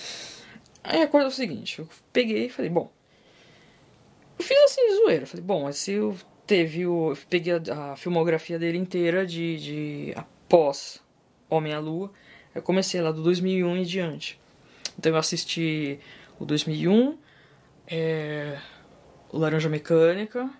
Aí 0.85 1.03
a 1.03 1.09
coisa 1.09 1.27
é 1.27 1.31
o 1.31 1.33
seguinte: 1.33 1.79
eu 1.79 1.89
peguei 2.13 2.47
e 2.47 2.51
falei, 2.51 2.71
bom. 2.71 2.91
Eu 4.39 4.45
fiz 4.45 4.59
assim, 4.65 4.97
zoeira. 4.97 5.27
Falei, 5.27 5.45
bom, 5.45 5.65
mas 5.65 5.77
se 5.77 5.93
eu 5.93 6.17
teve 6.49 6.87
o. 6.87 7.11
Eu 7.11 7.19
peguei 7.29 7.53
a, 7.53 7.93
a 7.93 7.97
filmografia 7.97 8.59
dele 8.59 8.79
inteira 8.79 9.25
de, 9.25 9.59
de 9.59 10.13
após 10.17 11.01
Homem 11.49 11.75
à 11.75 11.79
Lua. 11.79 12.11
Eu 12.55 12.63
comecei 12.63 13.01
lá 13.01 13.13
do 13.13 13.23
2001 13.23 13.77
em 13.77 13.83
diante. 13.85 14.41
Então 14.99 15.13
eu 15.13 15.19
assisti 15.19 16.01
o 16.41 16.45
2001, 16.45 17.17
é, 17.87 18.59
o 19.31 19.39
Laranja 19.39 19.69
Mecânica. 19.69 20.51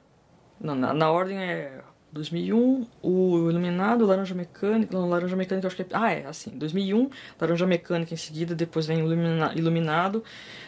Não, 0.61 0.75
na, 0.75 0.93
na 0.93 1.11
ordem 1.11 1.39
é 1.39 1.81
2001, 2.13 2.87
o 3.03 3.49
Iluminado, 3.51 4.05
Laranja 4.05 4.35
Mecânica. 4.35 4.97
Não, 4.97 5.09
Laranja 5.09 5.37
Mecânica 5.37 5.67
acho 5.67 5.77
que 5.77 5.83
é. 5.83 5.87
Ah, 5.93 6.13
é, 6.13 6.27
assim. 6.27 6.51
2001, 6.51 7.11
Laranja 7.41 7.67
Mecânica 7.67 8.13
em 8.13 8.17
seguida, 8.17 8.55
depois 8.55 8.87
vem 8.87 9.03
o 9.03 9.11
Iluminado, 9.57 10.23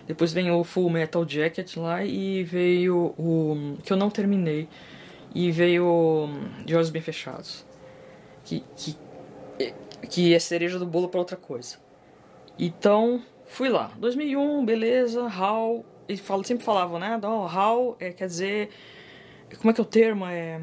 depois 0.06 0.32
vem 0.32 0.50
o 0.50 0.64
Full 0.64 0.88
Metal 0.88 1.28
Jacket 1.28 1.76
lá 1.76 2.02
e 2.04 2.42
veio 2.42 3.14
o. 3.18 3.76
que 3.84 3.92
eu 3.92 3.96
não 3.98 4.08
terminei. 4.08 4.66
E 5.34 5.50
veio 5.50 6.28
De 6.64 6.74
Olhos 6.74 6.90
Bem 6.90 7.02
Fechados. 7.02 7.64
Que, 8.44 8.64
que, 8.76 8.96
que 10.08 10.34
é 10.34 10.38
cereja 10.38 10.78
do 10.78 10.86
bolo 10.86 11.08
para 11.08 11.20
outra 11.20 11.36
coisa. 11.36 11.76
Então, 12.58 13.22
fui 13.44 13.68
lá. 13.68 13.92
2001, 13.98 14.64
beleza, 14.64 15.26
HAL. 15.26 15.84
E 16.08 16.16
fala, 16.16 16.42
sempre 16.44 16.64
falavam, 16.64 16.98
né? 16.98 17.18
Não, 17.22 17.46
HAL 17.46 17.96
é, 18.00 18.10
quer 18.10 18.26
dizer. 18.26 18.70
Como 19.58 19.70
é 19.70 19.74
que 19.74 19.80
é 19.80 19.82
o 19.82 19.86
termo? 19.86 20.26
É 20.26 20.60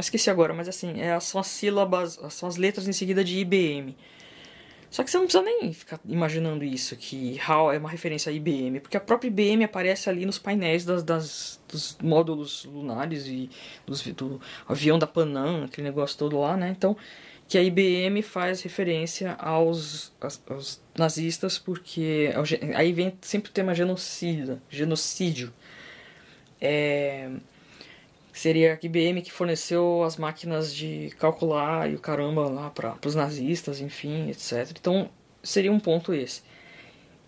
esqueci 0.00 0.30
agora, 0.30 0.54
mas 0.54 0.68
assim, 0.68 1.00
é, 1.00 1.18
são 1.20 1.40
as 1.40 1.46
sílabas, 1.48 2.18
são 2.30 2.48
as 2.48 2.56
letras 2.56 2.86
em 2.86 2.92
seguida 2.92 3.24
de 3.24 3.38
IBM. 3.38 3.96
Só 4.90 5.04
que 5.04 5.10
você 5.10 5.18
não 5.18 5.26
precisa 5.26 5.44
nem 5.44 5.72
ficar 5.72 6.00
imaginando 6.06 6.64
isso, 6.64 6.96
que 6.96 7.38
HAL 7.40 7.72
é 7.72 7.78
uma 7.78 7.90
referência 7.90 8.30
a 8.30 8.32
IBM, 8.32 8.80
porque 8.80 8.96
a 8.96 9.00
própria 9.00 9.28
IBM 9.28 9.64
aparece 9.64 10.08
ali 10.08 10.24
nos 10.24 10.38
painéis 10.38 10.84
das, 10.84 11.02
das 11.02 11.58
dos 11.68 11.96
módulos 12.02 12.64
lunares 12.64 13.26
e 13.26 13.50
dos, 13.86 14.02
do 14.02 14.40
avião 14.66 14.98
da 14.98 15.06
Panam, 15.06 15.64
aquele 15.64 15.86
negócio 15.86 16.16
todo 16.18 16.40
lá, 16.40 16.56
né? 16.56 16.74
Então, 16.76 16.96
que 17.46 17.56
a 17.56 17.62
IBM 17.62 18.20
faz 18.22 18.62
referência 18.62 19.34
aos, 19.34 20.12
aos, 20.20 20.42
aos 20.48 20.82
nazistas, 20.96 21.58
porque 21.58 22.30
é 22.60 22.76
aí 22.76 22.92
vem 22.92 23.16
sempre 23.20 23.50
o 23.50 23.52
tema 23.52 23.74
genocida, 23.74 24.62
genocídio. 24.68 25.52
É, 26.60 27.30
seria 28.32 28.78
a 28.80 28.86
IBM 28.86 29.22
que 29.22 29.32
forneceu 29.32 30.02
as 30.04 30.16
máquinas 30.16 30.74
de 30.74 31.10
calcular 31.18 31.90
e 31.90 31.94
o 31.94 31.98
caramba 31.98 32.48
lá 32.48 32.70
para 32.70 32.96
os 33.04 33.14
nazistas, 33.14 33.80
enfim, 33.80 34.30
etc. 34.30 34.70
Então 34.78 35.10
seria 35.42 35.72
um 35.72 35.80
ponto 35.80 36.12
esse. 36.14 36.42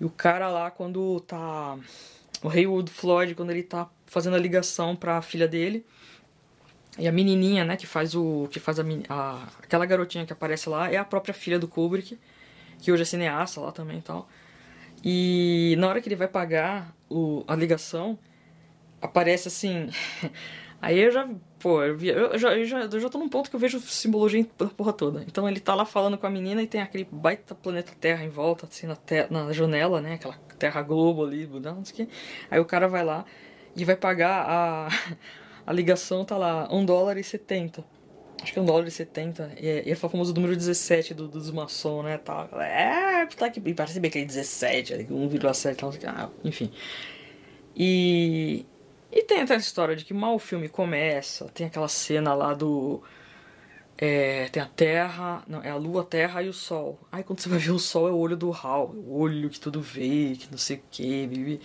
E 0.01 0.05
o 0.05 0.11
cara 0.11 0.49
lá 0.49 0.71
quando 0.71 1.21
tá 1.21 1.79
o 2.43 2.49
Haywood 2.49 2.91
Floyd 2.91 3.35
quando 3.35 3.51
ele 3.51 3.63
tá 3.63 3.89
fazendo 4.07 4.37
a 4.37 4.39
ligação 4.39 4.97
para 4.97 5.19
a 5.19 5.23
filha 5.23 5.47
dele 5.47 5.85
e 6.99 7.07
a 7.07 7.13
menininha, 7.13 7.65
né, 7.65 7.77
que 7.77 7.87
faz 7.87 8.15
o 8.15 8.49
que 8.51 8.59
faz 8.59 8.79
a, 8.79 8.85
a, 9.09 9.49
aquela 9.63 9.87
garotinha 9.87 10.27
que 10.27 10.33
aparece 10.33 10.69
lá 10.69 10.91
é 10.91 10.97
a 10.97 11.05
própria 11.05 11.33
filha 11.33 11.59
do 11.59 11.69
Kubrick, 11.69 12.19
que 12.79 12.91
hoje 12.91 13.03
é 13.03 13.05
cineasta 13.05 13.61
lá 13.61 13.73
também 13.73 13.99
e 13.99 14.03
tal. 14.03 14.29
E 15.03 15.75
na 15.79 15.89
hora 15.89 16.01
que 16.01 16.09
ele 16.09 16.17
vai 16.17 16.29
pagar 16.29 16.95
o, 17.09 17.45
a 17.47 17.55
ligação, 17.55 18.19
aparece 19.01 19.49
assim 19.49 19.89
Aí 20.83 20.99
eu 20.99 21.11
já, 21.11 21.29
pô, 21.59 21.83
eu, 21.83 21.99
eu, 22.01 22.39
já, 22.39 22.57
eu, 22.57 22.65
já, 22.65 22.81
eu 22.81 23.01
já 23.01 23.09
tô 23.11 23.19
num 23.19 23.29
ponto 23.29 23.51
que 23.51 23.57
eu 23.57 23.61
vejo 23.61 23.79
simbologia 23.81 24.47
da 24.59 24.67
porra 24.67 24.93
toda. 24.93 25.23
Então 25.27 25.49
ele 25.49 25.61
tá 25.61 25.75
lá 25.75 25.85
falando 25.85 26.17
com 26.17 26.27
a 26.27 26.31
menina 26.31 26.63
e 26.63 26.67
tem 26.67 26.81
aquele 26.81 27.07
baita 27.11 27.55
planeta 27.55 27.93
Terra 28.01 28.25
em 28.25 28.31
volta, 28.31 28.67
assim, 28.67 28.87
na, 28.87 28.97
te, 28.97 29.27
na 29.31 29.53
janela, 29.53 30.01
né? 30.01 30.15
Aquela 30.15 30.35
Terra 30.59 30.81
Globo 30.83 31.25
ali, 31.25 31.47
não 31.47 31.85
sei 31.85 31.93
o 31.93 31.97
que. 31.97 32.15
Aí 32.51 32.59
o 32.59 32.65
cara 32.65 32.89
vai 32.89 33.05
lá 33.05 33.27
e 33.77 33.85
vai 33.85 33.97
pagar 33.97 34.47
a, 34.49 34.89
a 35.67 35.73
ligação, 35.73 36.25
tá 36.25 36.39
lá, 36.39 36.67
1 36.73 36.85
dólar 36.87 37.19
e 37.19 37.25
70. 37.25 37.85
Acho 38.43 38.55
que 38.55 38.59
é 38.59 38.63
1 38.63 38.65
dólar 38.65 38.87
e 38.87 38.91
70. 38.91 39.53
E, 39.61 39.69
é, 39.69 39.83
e 39.91 39.95
fala 39.95 40.09
o 40.09 40.13
famoso 40.13 40.33
número 40.33 40.57
17 40.57 41.13
do, 41.13 41.29
dos 41.29 41.51
maçom, 41.51 42.03
né? 42.03 42.17
Tal. 42.17 42.49
É, 42.59 43.27
tá 43.27 43.51
que 43.51 43.61
parece 43.75 44.01
bem 44.01 44.09
aquele 44.09 44.25
17, 44.25 44.95
1,7, 44.95 45.77
tal, 45.77 45.93
ah, 46.07 46.31
enfim. 46.43 46.71
E, 47.77 48.65
e 49.13 49.23
tem 49.23 49.43
até 49.43 49.55
essa 49.55 49.67
história 49.67 49.97
de 49.97 50.05
que 50.05 50.15
mal 50.15 50.35
o 50.35 50.39
filme 50.39 50.69
começa, 50.69 51.47
tem 51.47 51.67
aquela 51.67 51.89
cena 51.89 52.35
lá 52.35 52.55
do. 52.55 53.03
É, 53.99 54.49
tem 54.49 54.63
a 54.63 54.67
Terra, 54.67 55.43
não, 55.47 55.63
é 55.63 55.69
a 55.71 55.77
Lua, 55.77 56.03
a 56.03 56.05
Terra 56.05 56.43
e 56.43 56.49
o 56.49 56.53
Sol. 56.53 56.99
Aí 57.13 57.23
quando 57.23 57.41
você 57.41 57.49
vai 57.49 57.59
ver 57.59 57.73
o 57.73 57.79
Sol 57.79 58.09
é 58.09 58.11
o 58.11 58.17
olho 58.17 58.37
do 58.37 58.51
Hal, 58.53 58.95
o 58.97 59.19
olho 59.19 59.51
que 59.51 59.61
tudo 59.61 59.81
vê, 59.81 60.37
que 60.39 60.49
não 60.51 60.59
sei 60.59 60.77
o 60.77 60.83
que, 60.91 61.27
bibi. 61.27 61.61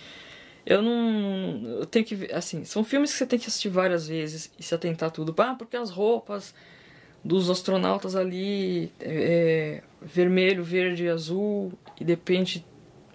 Eu 0.66 0.82
não. 0.82 1.80
Eu 1.80 1.86
tenho 1.86 2.04
que 2.04 2.16
ver. 2.16 2.34
Assim, 2.34 2.66
são 2.66 2.84
filmes 2.84 3.12
que 3.12 3.18
você 3.18 3.26
tem 3.28 3.40
que 3.40 3.48
assistir 3.48 3.70
várias 3.70 4.08
vezes 4.08 4.52
e 4.58 4.64
se 4.64 4.74
atentar 4.74 5.12
tudo. 5.12 5.34
Ah, 5.38 5.56
porque 5.56 5.78
as 5.78 5.92
roupas 5.92 6.54
dos 7.24 7.50
astronautas 7.50 8.16
ali 8.16 8.92
é, 9.00 9.82
é 9.82 9.84
vermelho, 10.02 10.64
verde 10.64 11.06
e 11.06 11.10
azul, 11.10 11.74
e 12.00 12.04
de 12.04 12.14
repente 12.14 12.66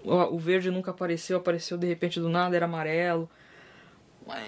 o 0.05 0.39
verde 0.39 0.71
nunca 0.71 0.91
apareceu, 0.91 1.37
apareceu 1.37 1.77
de 1.77 1.87
repente 1.87 2.19
do 2.21 2.29
nada, 2.29 2.57
era 2.57 2.67
amarelo. 2.67 3.29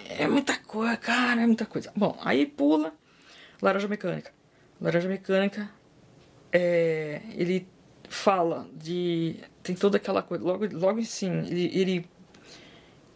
É 0.08 0.26
muita 0.26 0.56
coisa, 0.58 0.96
cara, 0.96 1.42
é 1.42 1.46
muita 1.46 1.66
coisa. 1.66 1.92
Bom, 1.96 2.16
aí 2.22 2.46
pula 2.46 2.92
Laranja 3.60 3.88
Mecânica. 3.88 4.32
Laranja 4.80 5.08
Mecânica, 5.08 5.70
é, 6.52 7.20
ele 7.34 7.66
fala 8.08 8.66
de. 8.74 9.36
Tem 9.62 9.74
toda 9.74 9.96
aquela 9.96 10.22
coisa. 10.22 10.44
Logo, 10.44 10.66
logo 10.72 11.02
sim, 11.04 11.46
ele, 11.46 11.70
ele. 11.72 12.06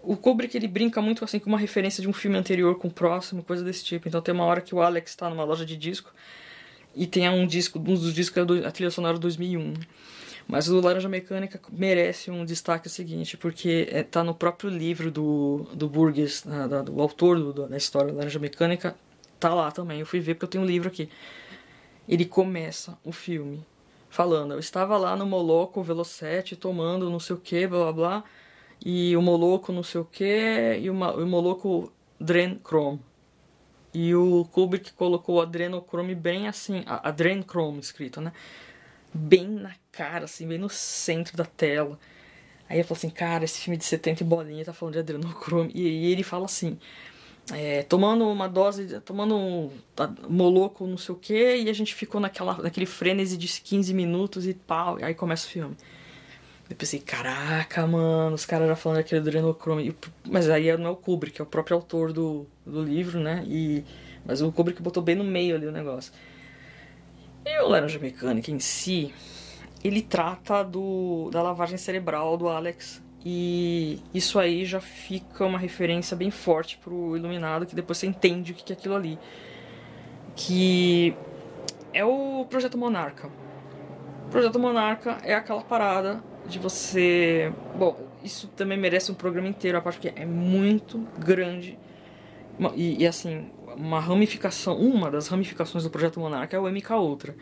O 0.03 0.17
Kubrick 0.17 0.57
ele 0.57 0.69
brinca 0.69 1.03
muito 1.03 1.25
assim 1.25 1.39
com 1.39 1.49
uma 1.49 1.59
referência 1.59 2.01
de 2.01 2.09
um 2.09 2.13
filme 2.13 2.37
anterior 2.37 2.79
com 2.79 2.89
o 2.89 2.91
próximo, 2.91 3.43
coisa 3.43 3.65
desse 3.65 3.85
tipo. 3.85 4.09
Então 4.09 4.23
tem 4.23 4.33
uma 4.33 4.45
hora 4.45 4.61
que 4.61 4.75
o 4.75 4.81
Alex 4.81 5.11
está 5.11 5.29
numa 5.29 5.45
loja 5.45 5.67
de 5.67 5.77
disco 5.77 6.13
e 6.95 7.07
tem 7.07 7.29
um 7.29 7.47
disco, 7.47 7.79
um 7.79 7.83
dos 7.95 8.15
discos 8.15 8.39
é 8.39 8.67
a 8.67 8.71
trilha 8.71 8.91
sonora 8.91 9.19
2001. 9.19 9.75
Mas 10.49 10.69
o 10.69 10.81
Laranja 10.81 11.09
Mecânica 11.09 11.61
merece 11.73 12.31
um 12.31 12.45
destaque 12.45 12.89
seguinte, 12.89 13.37
porque 13.37 13.89
é, 13.91 14.05
tá 14.05 14.23
no 14.23 14.35
próprio 14.35 14.71
livro 14.71 15.11
do, 15.11 15.67
do 15.75 15.89
Burgess, 15.89 16.47
né, 16.47 16.69
da, 16.69 16.83
do 16.83 17.01
autor 17.01 17.53
do, 17.53 17.69
da 17.69 17.77
história 17.77 18.13
Laranja 18.13 18.39
Mecânica, 18.39 18.95
tá 19.41 19.53
lá 19.53 19.73
também. 19.73 20.01
Eu 20.01 20.07
fui 20.07 20.21
ver 20.21 20.35
porque 20.35 20.45
eu 20.45 20.51
tenho 20.51 20.65
um 20.65 20.67
livro 20.67 20.89
aqui. 20.89 21.09
Ele 22.09 22.25
começa 22.25 22.97
o 23.05 23.11
filme 23.11 23.65
falando: 24.09 24.53
Eu 24.53 24.61
estava 24.61 24.97
lá 24.97 25.17
no 25.17 25.27
Moloco 25.27 25.83
Velocete 25.83 26.55
tomando 26.55 27.11
não 27.11 27.19
sei 27.19 27.35
o 27.35 27.41
que, 27.41 27.67
blá 27.67 27.79
blá 27.79 27.93
blá, 27.93 28.25
e 28.85 29.17
o 29.17 29.23
Moloco 29.23 29.73
não 29.73 29.83
sei 29.83 30.01
o 30.01 30.05
que, 30.05 30.79
e 30.81 30.89
uma, 30.89 31.13
o 31.13 31.27
Moloco 31.27 31.93
Drenochrome. 32.21 33.01
E 33.93 34.15
o 34.15 34.45
Kubrick 34.53 34.93
colocou 34.93 35.41
adrenochrome 35.41 36.15
bem 36.15 36.49
assim, 36.49 36.85
adrenochrome 36.87 37.81
escrito, 37.81 38.21
né? 38.21 38.33
Bem 39.17 39.49
na 39.49 39.75
cara, 39.91 40.25
assim, 40.25 40.47
bem 40.47 40.59
no 40.59 40.69
centro 40.69 41.37
da 41.37 41.45
tela. 41.45 41.99
Aí 42.69 42.79
eu 42.79 42.85
falo 42.85 42.99
assim, 42.99 43.11
cara, 43.11 43.45
esse 43.45 43.61
filme 43.61 43.77
de 43.77 43.85
70 43.85 44.23
e 44.23 44.27
bolinha 44.27 44.65
tá 44.65 44.73
falando 44.73 44.95
de 44.95 45.01
adrenochrome. 45.01 45.71
E, 45.75 45.83
e 45.83 46.13
ele 46.13 46.23
fala 46.23 46.45
assim, 46.45 46.79
é, 47.53 47.83
tomando 47.85 48.29
uma 48.29 48.49
dose, 48.49 49.01
tomando 49.01 49.37
um 49.37 49.71
moloco, 50.29 50.87
não 50.87 50.99
sei 50.99 51.15
o 51.15 51.19
que, 51.19 51.57
e 51.57 51.71
a 51.71 51.73
gente 51.73 51.95
ficou 51.95 52.21
naquela, 52.21 52.57
naquele 52.59 52.87
frenesi 52.87 53.37
de 53.37 53.49
15 53.61 53.95
minutos 53.95 54.47
e 54.47 54.55
pau, 54.55 54.99
e 54.99 55.05
aí 55.05 55.15
começa 55.15 55.47
o 55.47 55.51
filme. 55.51 55.77
Eu 56.69 56.75
pensei, 56.75 56.99
caraca, 56.99 57.87
mano, 57.87 58.35
os 58.35 58.45
caras 58.45 58.67
já 58.67 58.75
falando 58.75 58.99
daquele 58.99 59.21
adrenochrome. 59.21 59.95
Mas 60.25 60.51
aí 60.51 60.77
não 60.77 60.87
é 60.87 60.91
o 60.91 60.97
Kubrick, 60.97 61.41
é 61.41 61.45
o 61.45 61.47
próprio 61.47 61.77
autor 61.77 62.13
do, 62.13 62.45
do 62.67 62.83
livro, 62.83 63.21
né? 63.21 63.45
E, 63.47 63.85
mas 64.25 64.43
o 64.43 64.51
Kubrick 64.51 64.83
botou 64.83 65.01
bem 65.01 65.15
no 65.15 65.23
meio 65.23 65.55
ali 65.55 65.67
o 65.67 65.73
negócio. 65.73 66.13
E 67.49 67.61
o 67.61 67.69
Laranja 67.69 68.01
Mecânica 68.01 68.51
em 68.51 68.59
si, 68.59 69.15
ele 69.85 70.03
trata 70.03 70.65
do, 70.65 71.31
da 71.31 71.41
lavagem 71.41 71.79
cerebral 71.79 72.37
do 72.37 72.49
Alex. 72.49 73.01
E 73.25 74.01
isso 74.13 74.41
aí 74.41 74.65
já 74.65 74.81
fica 74.81 75.45
uma 75.45 75.57
referência 75.57 76.17
bem 76.17 76.29
forte 76.29 76.77
pro 76.77 77.17
Iluminado, 77.17 77.65
que 77.65 77.77
depois 77.77 77.99
você 77.99 78.09
entende 78.09 78.51
o 78.51 78.55
que 78.57 78.73
é 78.73 78.75
aquilo 78.77 78.97
ali. 78.97 79.17
Que 80.35 81.17
é 81.95 82.05
o 82.05 82.45
Projeto 82.51 82.77
Monarca. 82.77 83.29
O 84.27 84.29
Projeto 84.29 84.59
Monarca 84.59 85.19
é 85.23 85.33
aquela 85.33 85.63
parada 85.63 86.21
de 86.49 86.59
você. 86.59 87.53
Bom, 87.79 87.97
isso 88.25 88.49
também 88.49 88.77
merece 88.77 89.13
um 89.13 89.15
programa 89.15 89.47
inteiro, 89.47 89.79
a 89.79 89.81
parte 89.81 90.01
que 90.01 90.09
é 90.09 90.27
muito 90.27 90.99
grande. 91.17 91.79
E, 92.75 93.03
e 93.03 93.07
assim, 93.07 93.51
uma 93.77 94.01
ramificação, 94.01 94.79
uma 94.79 95.11
das 95.11 95.29
ramificações 95.29 95.85
do 95.85 95.91
projeto 95.91 96.19
Monarca 96.19 96.57
é 96.57 96.61
o 96.61 96.71
MK 96.71 96.93
Ultra. 96.95 97.37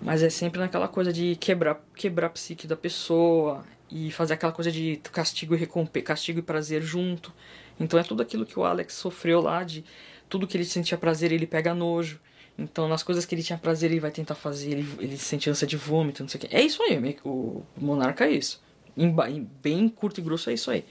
Mas 0.00 0.22
é 0.22 0.30
sempre 0.30 0.60
naquela 0.60 0.88
coisa 0.88 1.12
de 1.12 1.36
quebrar, 1.36 1.80
quebrar 1.94 2.26
a 2.26 2.30
psique 2.30 2.66
da 2.66 2.76
pessoa 2.76 3.64
e 3.90 4.10
fazer 4.10 4.34
aquela 4.34 4.52
coisa 4.52 4.70
de 4.70 5.00
castigo 5.12 5.54
e 5.54 5.58
recompensa, 5.58 6.06
castigo 6.06 6.38
e 6.38 6.42
prazer 6.42 6.82
junto. 6.82 7.32
Então 7.78 7.98
é 7.98 8.02
tudo 8.02 8.22
aquilo 8.22 8.46
que 8.46 8.58
o 8.58 8.64
Alex 8.64 8.94
sofreu 8.94 9.40
lá 9.40 9.62
de 9.62 9.84
tudo 10.28 10.46
que 10.46 10.56
ele 10.56 10.64
sentia 10.64 10.96
prazer 10.96 11.30
ele 11.30 11.46
pega 11.46 11.74
nojo. 11.74 12.18
Então, 12.58 12.86
nas 12.86 13.02
coisas 13.02 13.24
que 13.24 13.34
ele 13.34 13.42
tinha 13.42 13.58
prazer, 13.58 13.90
ele 13.90 14.00
vai 14.00 14.10
tentar 14.10 14.34
fazer, 14.34 14.72
ele, 14.72 14.88
ele 14.98 15.16
sente 15.16 15.48
ânsia 15.48 15.66
de 15.66 15.76
vômito, 15.76 16.22
não 16.22 16.28
sei 16.28 16.38
o 16.38 16.40
que. 16.40 16.54
É 16.54 16.62
isso 16.62 16.82
aí, 16.82 17.18
o 17.24 17.62
monarca 17.78 18.26
é 18.26 18.30
isso. 18.30 18.62
Em, 18.96 19.08
em, 19.08 19.50
bem 19.62 19.88
curto 19.88 20.20
e 20.20 20.22
grosso 20.22 20.50
é 20.50 20.54
isso 20.54 20.70
aí. 20.70 20.84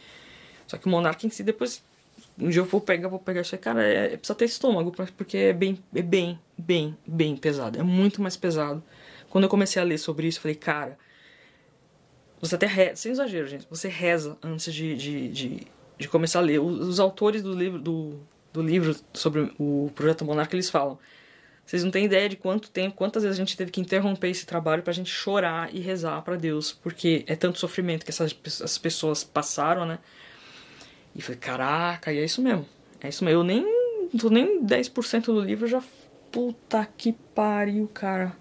Só 0.65 0.77
que 0.77 0.87
o 0.87 0.89
monarca 0.89 1.25
em 1.25 1.29
si, 1.29 1.43
depois, 1.43 1.83
um 2.41 2.49
dia 2.49 2.61
eu 2.61 2.65
vou 2.65 2.81
pegar, 2.81 3.07
vou 3.07 3.19
pegar 3.19 3.41
isso 3.41 3.57
cara, 3.57 3.83
é, 3.83 4.13
é, 4.13 4.17
precisa 4.17 4.35
ter 4.35 4.45
estômago, 4.45 4.91
porque 4.91 5.37
é 5.37 5.53
bem, 5.53 5.77
é 5.93 6.01
bem, 6.01 6.39
bem, 6.57 6.97
bem 7.05 7.35
pesado. 7.37 7.79
É 7.79 7.83
muito 7.83 8.21
mais 8.21 8.35
pesado. 8.35 8.83
Quando 9.29 9.45
eu 9.45 9.49
comecei 9.49 9.81
a 9.81 9.85
ler 9.85 9.97
sobre 9.97 10.27
isso, 10.27 10.39
eu 10.39 10.41
falei, 10.41 10.55
cara, 10.55 10.97
você 12.39 12.55
até 12.55 12.65
reza, 12.65 12.95
sem 12.95 13.11
exagero, 13.11 13.47
gente, 13.47 13.67
você 13.69 13.87
reza 13.87 14.37
antes 14.41 14.73
de, 14.73 14.95
de, 14.95 15.29
de, 15.29 15.67
de 15.97 16.07
começar 16.09 16.39
a 16.39 16.41
ler. 16.41 16.59
Os, 16.59 16.87
os 16.87 16.99
autores 16.99 17.43
do 17.43 17.53
livro, 17.53 17.79
do, 17.79 18.19
do 18.51 18.61
livro 18.61 18.95
sobre 19.13 19.53
o 19.59 19.91
Projeto 19.95 20.25
Monarca, 20.25 20.55
eles 20.55 20.69
falam 20.69 20.97
vocês 21.71 21.85
não 21.85 21.91
têm 21.91 22.03
ideia 22.03 22.27
de 22.27 22.35
quanto 22.35 22.69
tempo, 22.69 22.97
quantas 22.97 23.23
vezes 23.23 23.39
a 23.39 23.41
gente 23.41 23.55
teve 23.55 23.71
que 23.71 23.79
interromper 23.79 24.29
esse 24.29 24.45
trabalho 24.45 24.83
pra 24.83 24.91
gente 24.91 25.09
chorar 25.09 25.73
e 25.73 25.79
rezar 25.79 26.21
para 26.21 26.35
Deus, 26.35 26.73
porque 26.73 27.23
é 27.27 27.35
tanto 27.35 27.59
sofrimento 27.59 28.03
que 28.03 28.11
essas, 28.11 28.35
essas 28.45 28.77
pessoas 28.77 29.23
passaram, 29.23 29.85
né? 29.85 29.99
E 31.15 31.21
falei, 31.21 31.39
caraca, 31.39 32.13
e 32.13 32.19
é 32.19 32.23
isso 32.23 32.41
mesmo. 32.41 32.65
É 33.01 33.09
isso 33.09 33.23
mesmo. 33.23 33.39
Eu 33.39 33.43
nem 33.43 33.65
tô 34.17 34.29
nem 34.29 34.63
10% 34.63 35.25
do 35.25 35.41
livro, 35.41 35.67
já 35.67 35.81
puta 36.31 36.87
que 36.97 37.13
pariu, 37.35 37.87
cara. 37.93 38.35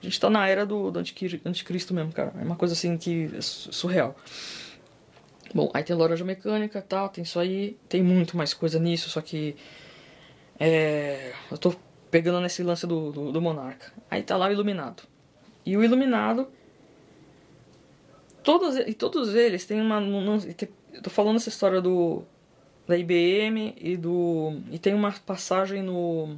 A 0.00 0.04
gente 0.04 0.18
tá 0.18 0.30
na 0.30 0.48
era 0.48 0.64
do, 0.64 0.90
do 0.90 0.98
anticristo 0.98 1.92
mesmo, 1.92 2.12
cara. 2.12 2.32
É 2.38 2.42
uma 2.42 2.56
coisa 2.56 2.74
assim 2.74 2.96
que 2.96 3.30
é 3.36 3.40
surreal. 3.40 4.16
Bom, 5.54 5.70
aí 5.74 5.82
tem 5.82 5.94
loja 5.94 6.24
mecânica 6.24 6.80
tal, 6.80 7.08
tem 7.08 7.22
isso 7.22 7.38
aí. 7.38 7.76
Tem 7.88 8.02
muito 8.02 8.36
mais 8.36 8.54
coisa 8.54 8.78
nisso, 8.78 9.10
só 9.10 9.20
que. 9.20 9.56
É, 10.58 11.32
eu 11.50 11.58
tô 11.58 11.74
pegando 12.10 12.40
nesse 12.40 12.62
lance 12.62 12.86
do, 12.86 13.12
do, 13.12 13.32
do 13.32 13.40
monarca. 13.42 13.92
Aí 14.10 14.22
tá 14.22 14.36
lá 14.36 14.48
o 14.48 14.52
iluminado. 14.52 15.02
E 15.66 15.76
o 15.76 15.84
iluminado. 15.84 16.48
Todos, 18.42 18.76
e 18.76 18.94
todos 18.94 19.34
eles 19.34 19.66
têm 19.66 19.80
uma. 19.80 20.00
Tô 21.02 21.10
falando 21.10 21.36
essa 21.36 21.48
história 21.48 21.80
do. 21.80 22.22
Da 22.86 22.96
IBM 22.96 23.74
e 23.78 23.96
do. 23.96 24.60
E 24.70 24.78
tem 24.78 24.94
uma 24.94 25.12
passagem 25.12 25.82
no. 25.82 26.36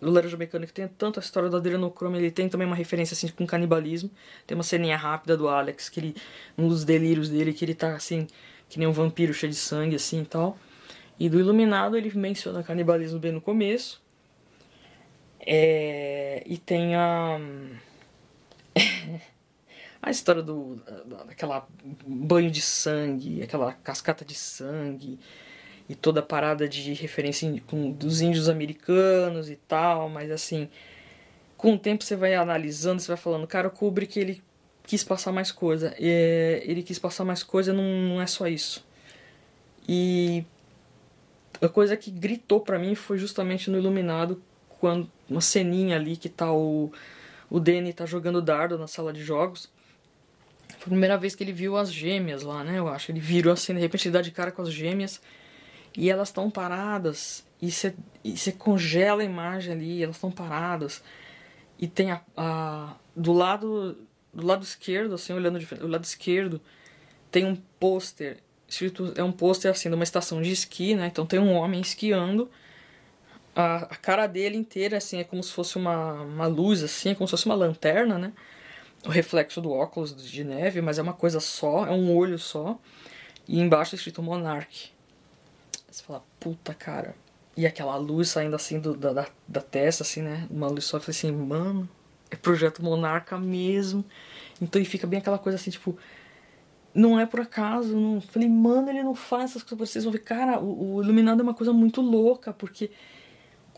Do 0.00 0.10
Laranja 0.10 0.36
Mecânica 0.36 0.72
tem 0.72 0.86
tanto 0.86 1.18
a 1.18 1.22
história 1.22 1.48
do 1.48 1.56
adrenocrome, 1.56 2.18
ele 2.18 2.30
tem 2.30 2.48
também 2.48 2.66
uma 2.66 2.76
referência 2.76 3.14
assim 3.14 3.28
com 3.28 3.44
canibalismo. 3.46 4.10
Tem 4.46 4.56
uma 4.56 4.62
ceninha 4.62 4.96
rápida 4.96 5.36
do 5.36 5.48
Alex, 5.48 5.88
que 5.88 6.00
ele. 6.00 6.16
Um 6.56 6.68
dos 6.68 6.84
delírios 6.84 7.28
dele, 7.28 7.52
que 7.52 7.64
ele 7.64 7.74
tá 7.74 7.94
assim. 7.94 8.26
Que 8.68 8.78
nem 8.78 8.86
um 8.86 8.92
vampiro 8.92 9.34
cheio 9.34 9.50
de 9.50 9.58
sangue, 9.58 9.96
assim 9.96 10.22
e 10.22 10.26
tal. 10.26 10.58
E 11.18 11.28
do 11.28 11.40
Iluminado 11.40 11.96
ele 11.96 12.12
menciona 12.16 12.62
canibalismo 12.62 13.18
bem 13.18 13.32
no 13.32 13.40
começo. 13.40 14.00
É, 15.40 16.42
e 16.46 16.58
tem 16.58 16.94
a. 16.94 17.40
a 20.08 20.10
história 20.10 20.42
do. 20.42 20.80
daquela 21.26 21.66
banho 22.06 22.50
de 22.50 22.60
sangue, 22.60 23.42
aquela 23.42 23.72
cascata 23.72 24.24
de 24.24 24.34
sangue, 24.34 25.18
e 25.88 25.94
toda 25.94 26.20
a 26.20 26.22
parada 26.22 26.68
de 26.68 26.92
referência 26.94 27.62
com, 27.66 27.90
dos 27.90 28.20
índios 28.20 28.48
americanos 28.48 29.50
e 29.50 29.56
tal, 29.56 30.08
mas 30.08 30.30
assim. 30.30 30.68
Com 31.56 31.74
o 31.74 31.78
tempo 31.78 32.04
você 32.04 32.14
vai 32.14 32.34
analisando, 32.36 33.02
você 33.02 33.08
vai 33.08 33.16
falando, 33.16 33.44
cara, 33.44 33.66
o 33.66 33.70
Kubrick 33.72 34.16
ele 34.20 34.40
quis 34.84 35.02
passar 35.02 35.32
mais 35.32 35.50
coisa. 35.50 35.92
É, 35.98 36.62
ele 36.64 36.84
quis 36.84 37.00
passar 37.00 37.24
mais 37.24 37.42
coisa, 37.42 37.72
não, 37.72 37.82
não 37.82 38.22
é 38.22 38.26
só 38.28 38.46
isso. 38.46 38.86
E 39.88 40.44
a 41.60 41.68
coisa 41.68 41.96
que 41.96 42.10
gritou 42.10 42.60
para 42.60 42.78
mim 42.78 42.94
foi 42.94 43.18
justamente 43.18 43.70
no 43.70 43.76
Iluminado 43.76 44.40
quando 44.80 45.10
uma 45.28 45.40
ceninha 45.40 45.96
ali 45.96 46.16
que 46.16 46.28
tá 46.28 46.52
o, 46.52 46.92
o 47.50 47.58
Danny 47.58 47.92
tá 47.92 48.06
jogando 48.06 48.40
dardo 48.40 48.78
na 48.78 48.86
sala 48.86 49.12
de 49.12 49.22
jogos. 49.22 49.68
Foi 50.68 50.86
a 50.86 50.90
primeira 50.90 51.16
vez 51.16 51.34
que 51.34 51.42
ele 51.42 51.52
viu 51.52 51.76
as 51.76 51.92
gêmeas 51.92 52.42
lá, 52.42 52.62
né? 52.62 52.78
Eu 52.78 52.88
acho. 52.88 53.10
Ele 53.10 53.20
virou 53.20 53.52
assim, 53.52 53.74
de 53.74 53.80
repente 53.80 54.08
ele 54.08 54.12
dá 54.12 54.22
de 54.22 54.30
cara 54.30 54.52
com 54.52 54.62
as 54.62 54.72
gêmeas 54.72 55.20
e 55.96 56.10
elas 56.10 56.28
estão 56.28 56.50
paradas. 56.50 57.44
E 57.60 57.70
você 57.70 58.52
congela 58.52 59.22
a 59.22 59.24
imagem 59.24 59.72
ali, 59.72 60.02
elas 60.02 60.16
estão 60.16 60.30
paradas. 60.30 61.02
E 61.78 61.88
tem 61.88 62.10
a, 62.10 62.20
a, 62.36 62.96
do 63.16 63.32
lado 63.32 63.96
do 64.32 64.46
lado 64.46 64.62
esquerdo, 64.62 65.14
assim, 65.14 65.32
olhando 65.32 65.58
de 65.58 65.66
frente, 65.66 65.80
do 65.80 65.88
lado 65.88 66.04
esquerdo, 66.04 66.60
tem 67.30 67.44
um 67.44 67.56
pôster 67.80 68.38
escrito, 68.68 69.12
é 69.16 69.24
um 69.24 69.32
pôster 69.32 69.70
assim 69.70 69.88
de 69.88 69.94
uma 69.94 70.04
estação 70.04 70.40
de 70.42 70.52
esqui, 70.52 70.94
né? 70.94 71.06
Então 71.06 71.26
tem 71.26 71.40
um 71.40 71.52
homem 71.52 71.80
esquiando 71.80 72.50
a, 73.56 73.76
a 73.84 73.96
cara 73.96 74.26
dele 74.26 74.56
inteira, 74.56 74.98
assim, 74.98 75.18
é 75.18 75.24
como 75.24 75.42
se 75.42 75.52
fosse 75.52 75.76
uma, 75.76 76.22
uma 76.22 76.46
luz, 76.46 76.82
assim, 76.82 77.10
é 77.10 77.14
como 77.14 77.26
se 77.26 77.32
fosse 77.32 77.46
uma 77.46 77.54
lanterna, 77.54 78.18
né? 78.18 78.32
O 79.04 79.10
reflexo 79.10 79.60
do 79.60 79.70
óculos 79.70 80.14
de 80.14 80.44
neve, 80.44 80.80
mas 80.80 80.98
é 80.98 81.02
uma 81.02 81.12
coisa 81.12 81.40
só, 81.40 81.86
é 81.86 81.92
um 81.92 82.14
olho 82.14 82.38
só. 82.38 82.78
E 83.46 83.58
embaixo 83.58 83.94
é 83.94 83.96
escrito 83.96 84.22
Monarch. 84.22 84.92
Você 85.90 86.02
fala, 86.02 86.22
puta 86.38 86.74
cara. 86.74 87.14
E 87.56 87.66
aquela 87.66 87.96
luz 87.96 88.28
saindo 88.28 88.54
assim 88.54 88.78
do, 88.78 88.96
da, 88.96 89.26
da 89.46 89.60
testa, 89.60 90.02
assim, 90.02 90.22
né? 90.22 90.46
Uma 90.50 90.68
luz 90.68 90.84
só. 90.84 90.98
Eu 90.98 91.00
falei 91.00 91.16
assim, 91.16 91.32
mano, 91.32 91.88
é 92.30 92.36
projeto 92.36 92.82
Monarca 92.82 93.38
mesmo. 93.38 94.04
Então 94.60 94.80
e 94.80 94.84
fica 94.84 95.06
bem 95.06 95.18
aquela 95.18 95.38
coisa 95.38 95.56
assim, 95.56 95.70
tipo. 95.70 95.96
Não 96.94 97.18
é 97.18 97.26
por 97.26 97.40
acaso, 97.40 97.96
não. 97.96 98.20
Falei, 98.20 98.48
mano, 98.48 98.90
ele 98.90 99.02
não 99.02 99.14
faz 99.14 99.50
essas 99.50 99.62
coisas. 99.62 99.90
Vocês 99.90 100.04
vão 100.04 100.12
ver, 100.12 100.20
cara, 100.20 100.58
o, 100.58 100.96
o 100.96 101.02
Iluminado 101.02 101.40
é 101.40 101.42
uma 101.42 101.54
coisa 101.54 101.72
muito 101.72 102.00
louca, 102.00 102.52
porque 102.52 102.90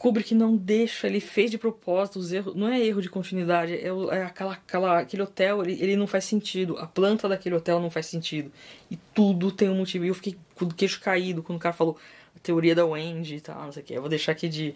Kubrick 0.01 0.35
não 0.35 0.57
deixa, 0.57 1.07
ele 1.07 1.21
fez 1.21 1.51
de 1.51 1.59
propósito 1.59 2.19
os 2.19 2.33
erros, 2.33 2.55
não 2.55 2.69
é 2.69 2.81
erro 2.81 3.03
de 3.03 3.11
continuidade, 3.11 3.75
é, 3.75 3.89
é 3.89 4.23
aquela, 4.23 4.55
aquela, 4.55 4.99
aquele 5.01 5.21
hotel, 5.21 5.63
ele, 5.63 5.75
ele 5.75 5.95
não 5.95 6.07
faz 6.07 6.25
sentido, 6.25 6.79
a 6.79 6.87
planta 6.87 7.29
daquele 7.29 7.55
hotel 7.55 7.79
não 7.79 7.91
faz 7.91 8.07
sentido, 8.07 8.51
e 8.91 8.97
tudo 8.97 9.53
tem 9.53 9.69
um 9.69 9.75
motivo, 9.75 10.07
e 10.07 10.09
eu 10.09 10.15
fiquei 10.15 10.39
com 10.55 10.65
o 10.65 10.73
queixo 10.73 11.03
caído 11.03 11.43
quando 11.43 11.59
o 11.59 11.61
cara 11.61 11.75
falou 11.75 11.99
a 12.35 12.39
teoria 12.39 12.75
da 12.75 12.87
Wendy 12.87 13.35
e 13.35 13.41
tal, 13.43 13.63
não 13.63 13.73
sei 13.73 13.83
o 13.83 13.85
que, 13.85 13.93
eu 13.93 14.01
vou 14.01 14.09
deixar 14.09 14.33
aqui 14.33 14.49
de 14.49 14.75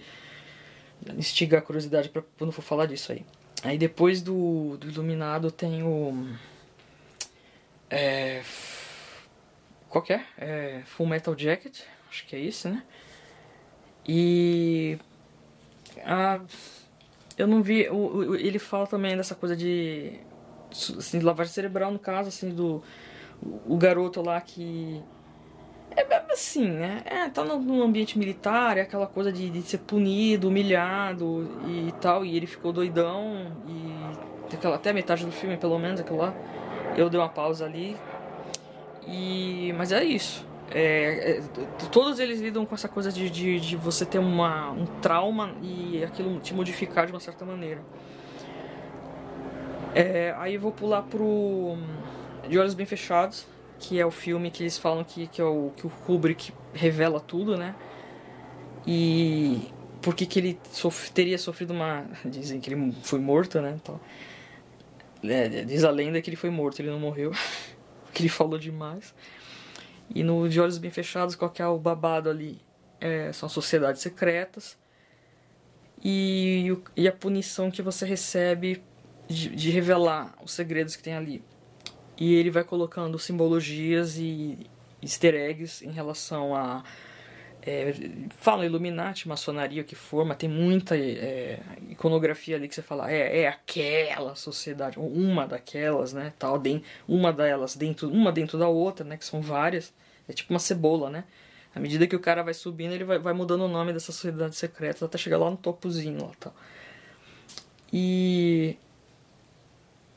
instigar 1.17 1.63
a 1.63 1.65
curiosidade 1.65 2.11
para 2.11 2.21
quando 2.37 2.53
for 2.53 2.61
falar 2.61 2.85
disso 2.85 3.11
aí. 3.11 3.25
Aí 3.63 3.79
depois 3.79 4.21
do, 4.21 4.77
do 4.77 4.91
Iluminado 4.91 5.51
tem 5.51 5.83
o... 5.83 6.37
É, 7.89 8.43
qual 9.89 10.05
que 10.05 10.13
é? 10.13 10.23
é? 10.37 10.83
Full 10.85 11.07
Metal 11.07 11.35
Jacket, 11.35 11.81
acho 12.11 12.27
que 12.27 12.37
é 12.37 12.39
isso, 12.39 12.69
né? 12.69 12.83
E 14.07 14.99
ah, 16.05 16.41
eu 17.37 17.47
não 17.47 17.63
vi. 17.63 17.89
O, 17.89 17.95
o, 17.95 18.37
ele 18.37 18.59
fala 18.59 18.87
também 18.87 19.17
dessa 19.17 19.35
coisa 19.35 19.57
de. 19.57 20.13
Assim, 20.71 21.21
lavagem 21.21 21.53
cerebral, 21.53 21.91
no 21.91 21.99
caso, 21.99 22.29
assim, 22.29 22.51
do. 22.51 22.83
O, 23.67 23.77
garoto 23.77 24.23
lá 24.23 24.41
que. 24.41 25.03
É, 25.97 26.03
é 26.03 26.25
assim, 26.33 26.69
né? 26.69 27.03
É, 27.05 27.29
tá 27.29 27.45
no 27.45 27.83
ambiente 27.83 28.19
militar, 28.19 28.79
é 28.79 28.83
aquela 28.83 29.07
coisa 29.07 29.31
de, 29.33 29.51
de, 29.51 29.63
ser 29.63 29.79
punido, 29.79 30.49
humilhado 30.49 31.49
e 31.69 31.93
tal. 32.01 32.25
E 32.25 32.37
ele 32.37 32.47
ficou 32.47 32.73
doidão. 32.73 33.53
E 33.69 34.55
aquela, 34.55 34.77
até 34.77 34.93
metade 34.93 35.25
do 35.25 35.33
filme, 35.33 35.57
pelo 35.57 35.79
menos, 35.79 36.01
aquilo 36.01 36.19
lá. 36.19 36.35
Eu 36.97 37.11
dei 37.11 37.21
uma 37.21 37.29
pausa 37.29 37.65
ali. 37.65 37.97
E, 39.07 39.73
mas 39.77 39.93
é 39.93 40.03
isso. 40.03 40.47
É, 40.71 41.39
é, 41.39 41.43
todos 41.93 42.19
eles 42.19 42.41
lidam 42.41 42.65
com 42.65 42.75
essa 42.75 42.89
coisa 42.89 43.13
de, 43.13 43.29
de, 43.29 43.61
de, 43.61 43.77
você 43.77 44.05
ter 44.05 44.19
uma, 44.19 44.71
um 44.71 44.87
trauma 44.87 45.55
e 45.63 46.03
aquilo 46.03 46.41
te 46.41 46.55
modificar 46.55 47.07
de 47.07 47.13
uma 47.13 47.21
certa 47.21 47.45
maneira. 47.45 47.83
É, 49.95 50.35
aí 50.39 50.55
eu 50.55 50.61
vou 50.61 50.73
pular 50.73 51.03
pro 51.03 51.77
De 52.49 52.59
Olhos 52.59 52.75
Bem 52.75 52.87
Fechados, 52.87 53.47
que 53.79 54.01
é 54.01 54.07
o 54.07 54.11
filme 54.11 54.51
que 54.51 54.63
eles 54.63 54.79
falam 54.79 55.05
que, 55.05 55.27
que, 55.27 55.41
é 55.41 55.45
o, 55.45 55.71
que 55.77 55.87
o 55.87 55.91
Kubrick 55.91 56.53
revela 56.73 57.21
tudo, 57.21 57.57
né? 57.57 57.75
E 58.87 59.71
por 60.03 60.15
que, 60.15 60.27
que 60.27 60.39
ele 60.39 60.59
sof 60.71 61.11
teria 61.13 61.39
sofrido 61.39 61.73
uma. 61.73 62.07
Dizem 62.25 62.61
que 62.61 62.73
ele 62.73 62.93
foi 63.03 63.19
morto, 63.21 63.61
né? 63.61 63.79
Então, 63.81 64.01
é, 65.23 65.49
diz 65.65 65.85
a 65.85 65.91
lenda 65.91 66.21
que 66.21 66.29
ele 66.29 66.37
foi 66.37 66.51
morto, 66.51 66.81
ele 66.81 66.91
não 66.91 67.01
morreu, 67.01 67.33
porque 68.05 68.23
ele 68.23 68.29
falou 68.29 68.59
demais. 68.59 69.15
E 70.13 70.23
no 70.23 70.49
De 70.49 70.61
Olhos 70.61 70.79
Bem 70.79 70.91
Fechados, 70.91 71.35
qual 71.35 71.51
que 71.51 71.63
é 71.63 71.67
o 71.67 71.79
babado 71.79 72.29
ali? 72.29 72.61
É, 73.01 73.33
são 73.33 73.49
sociedades 73.49 74.03
secretas. 74.03 74.77
E, 76.03 76.77
e 76.97 77.09
a 77.09 77.13
punição 77.13 77.71
que 77.71 77.81
você 77.81 78.05
recebe 78.05 78.83
de, 79.29 79.49
de 79.55 79.71
revelar 79.71 80.35
os 80.43 80.53
segredos 80.53 80.97
que 80.97 81.03
tem 81.03 81.15
ali. 81.15 81.43
E 82.17 82.35
ele 82.35 82.51
vai 82.51 82.65
colocando 82.65 83.19
simbologias 83.19 84.19
e 84.19 84.59
easter 85.03 85.35
eggs 85.35 85.85
em 85.85 85.91
relação 85.91 86.55
a 86.55 86.83
é, 87.67 87.95
fala 88.37 88.67
Illuminati, 88.67 89.27
maçonaria, 89.27 89.81
o 89.81 89.85
que 89.85 89.95
for, 89.95 90.25
mas 90.25 90.37
tem 90.37 90.49
muita 90.49 90.99
é, 90.99 91.61
iconografia 91.89 92.57
ali 92.57 92.69
que 92.69 92.75
você 92.75 92.83
fala, 92.83 93.11
é, 93.11 93.41
é 93.41 93.49
aquela 93.49 94.35
sociedade, 94.35 94.99
ou 94.99 95.11
uma 95.11 95.47
daquelas, 95.47 96.13
né, 96.13 96.35
tal, 96.39 96.63
uma 97.09 97.33
delas 97.33 97.75
dentro, 97.75 98.11
uma 98.11 98.31
dentro 98.31 98.59
da 98.59 98.69
outra, 98.69 99.03
né, 99.03 99.17
que 99.17 99.25
são 99.25 99.41
várias, 99.41 99.95
é 100.29 100.33
tipo 100.35 100.53
uma 100.53 100.59
cebola, 100.59 101.09
né, 101.09 101.25
À 101.75 101.81
medida 101.81 102.07
que 102.07 102.15
o 102.15 102.21
cara 102.21 102.43
vai 102.43 102.53
subindo, 102.53 102.93
ele 102.93 103.05
vai, 103.05 103.19
vai 103.19 103.33
mudando 103.33 103.63
o 103.63 103.69
nome 103.69 103.95
dessas 103.95 104.15
sociedades 104.15 104.59
secretas 104.59 105.03
até 105.03 105.17
chegar 105.17 105.39
lá 105.39 105.51
no 105.51 105.57
topozinho 105.57 106.23
lá 106.23 106.33
tal. 106.39 106.55
E. 107.93 108.77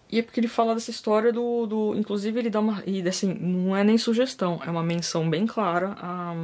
E 0.10 0.20
é 0.20 0.22
porque 0.24 0.40
ele 0.40 0.48
fala 0.48 0.74
dessa 0.74 0.92
história 0.92 1.32
do. 1.34 1.66
do 1.66 1.96
inclusive, 1.96 2.40
ele 2.40 2.50
dá 2.50 2.60
uma. 2.60 2.84
E 2.86 3.08
assim, 3.08 3.34
não 3.34 3.76
é 3.76 3.84
nem 3.84 3.98
sugestão, 3.98 4.60
é 4.66 4.70
uma 4.70 4.84
menção 4.84 5.30
bem 5.30 5.46
clara 5.46 5.96
a. 6.00 6.36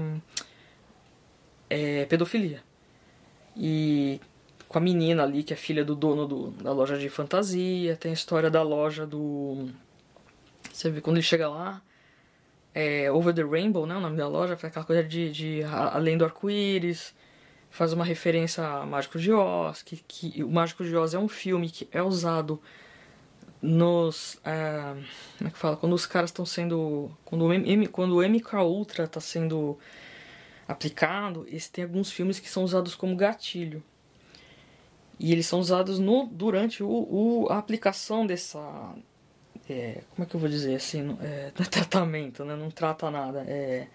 É, 1.74 2.06
pedofilia. 2.06 2.62
E 3.58 4.22
com 4.68 4.78
a 4.78 4.82
menina 4.82 5.24
ali, 5.24 5.42
que 5.42 5.54
é 5.54 5.56
filha 5.56 5.84
do 5.84 5.96
dono 5.96 6.28
do, 6.28 6.52
da 6.52 6.72
loja 6.72 7.00
de 7.00 7.10
fantasia. 7.10 7.96
Tem 7.96 8.12
a 8.12 8.14
história 8.14 8.48
da 8.48 8.62
loja 8.62 9.08
do. 9.08 9.70
Você 10.72 10.92
vê 10.92 11.02
quando 11.02 11.18
ele 11.18 11.26
chega 11.26 11.50
lá. 11.50 11.82
É 12.76 13.12
Over 13.12 13.34
the 13.34 13.44
Rainbow, 13.44 13.88
né? 13.88 13.96
O 13.96 14.00
nome 14.00 14.18
da 14.18 14.28
loja. 14.28 14.54
Aquela 14.54 14.86
coisa 14.86 15.04
de, 15.04 15.32
de 15.32 15.64
Além 15.64 16.16
do 16.16 16.26
Arco-Íris. 16.26 17.16
Faz 17.72 17.92
uma 17.92 18.06
referência 18.06 18.64
a 18.64 18.86
Mágico 18.86 19.18
de 19.18 19.32
Oz. 19.34 19.82
Que, 19.82 19.98
que, 20.08 20.44
o 20.44 20.52
Mágico 20.52 20.84
de 20.84 20.96
Oz 20.96 21.16
é 21.16 21.20
um 21.20 21.28
filme 21.28 21.72
que 21.72 21.88
é 21.92 22.04
usado 22.04 22.62
nos. 23.60 24.40
É, 24.46 24.94
como 25.40 25.48
é 25.48 25.52
que 25.52 25.58
fala? 25.58 25.76
Quando 25.76 25.94
os 25.94 26.06
caras 26.06 26.30
estão 26.30 26.46
sendo. 26.46 27.10
Quando 27.26 27.46
o, 27.46 27.52
M, 27.52 27.88
quando 27.88 28.18
o 28.18 28.22
MK 28.22 28.58
Ultra 28.58 29.06
está 29.06 29.20
sendo 29.20 29.80
aplicado, 30.74 31.46
esse, 31.50 31.72
tem 31.72 31.84
alguns 31.84 32.12
filmes 32.12 32.40
que 32.40 32.50
são 32.50 32.64
usados 32.64 32.96
como 32.96 33.16
gatilho. 33.16 33.84
E 35.20 35.32
eles 35.32 35.48
são 35.48 35.60
usados 35.60 36.00
no, 36.00 36.28
durante 36.28 36.84
o, 36.84 36.90
o 36.90 37.48
a 37.50 37.58
aplicação 37.58 38.26
dessa. 38.26 38.60
É, 39.70 40.02
como 40.12 40.26
é 40.26 40.30
que 40.30 40.36
eu 40.36 40.40
vou 40.40 40.50
dizer 40.50 40.76
assim? 40.76 41.18
É, 41.22 41.52
tratamento, 41.70 42.44
né? 42.44 42.56
Não 42.56 42.70
trata 42.70 43.10
nada. 43.10 43.46
É, 43.48 43.88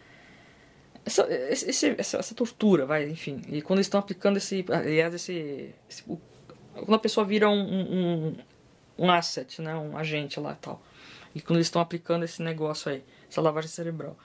essa, 1.05 1.27
esse, 1.31 1.95
essa, 1.99 2.19
essa, 2.19 2.35
tortura, 2.35 2.87
vai, 2.87 3.09
enfim. 3.09 3.43
E 3.49 3.61
quando 3.61 3.79
eles 3.79 3.87
estão 3.87 4.01
aplicando 4.01 4.37
esse. 4.37 4.65
Aliás, 4.71 5.13
esse, 5.15 5.75
esse. 5.89 6.03
quando 6.03 6.95
a 6.95 6.99
pessoa 6.99 7.27
vira 7.27 7.49
um, 7.49 7.61
um, 7.61 8.37
um 8.99 9.11
asset, 9.11 9.61
né? 9.61 9.75
Um 9.75 9.97
agente 9.97 10.39
lá 10.41 10.53
e 10.53 10.57
tal. 10.57 10.83
E 11.35 11.41
quando 11.41 11.57
eles 11.57 11.67
estão 11.67 11.83
aplicando 11.83 12.25
esse 12.25 12.43
negócio 12.43 12.91
aí, 12.91 13.03
essa 13.31 13.41
lavagem 13.41 13.71
cerebral. 13.71 14.17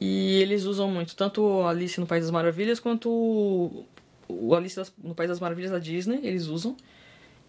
E 0.00 0.40
eles 0.40 0.64
usam 0.64 0.90
muito, 0.90 1.14
tanto 1.14 1.62
Alice 1.62 2.00
no 2.00 2.06
País 2.06 2.24
das 2.24 2.30
Maravilhas 2.30 2.80
quanto 2.80 3.84
o 4.26 4.54
Alice 4.54 4.80
no 5.02 5.14
País 5.14 5.28
das 5.28 5.40
Maravilhas 5.40 5.70
da 5.70 5.78
Disney, 5.78 6.20
eles 6.22 6.46
usam. 6.46 6.76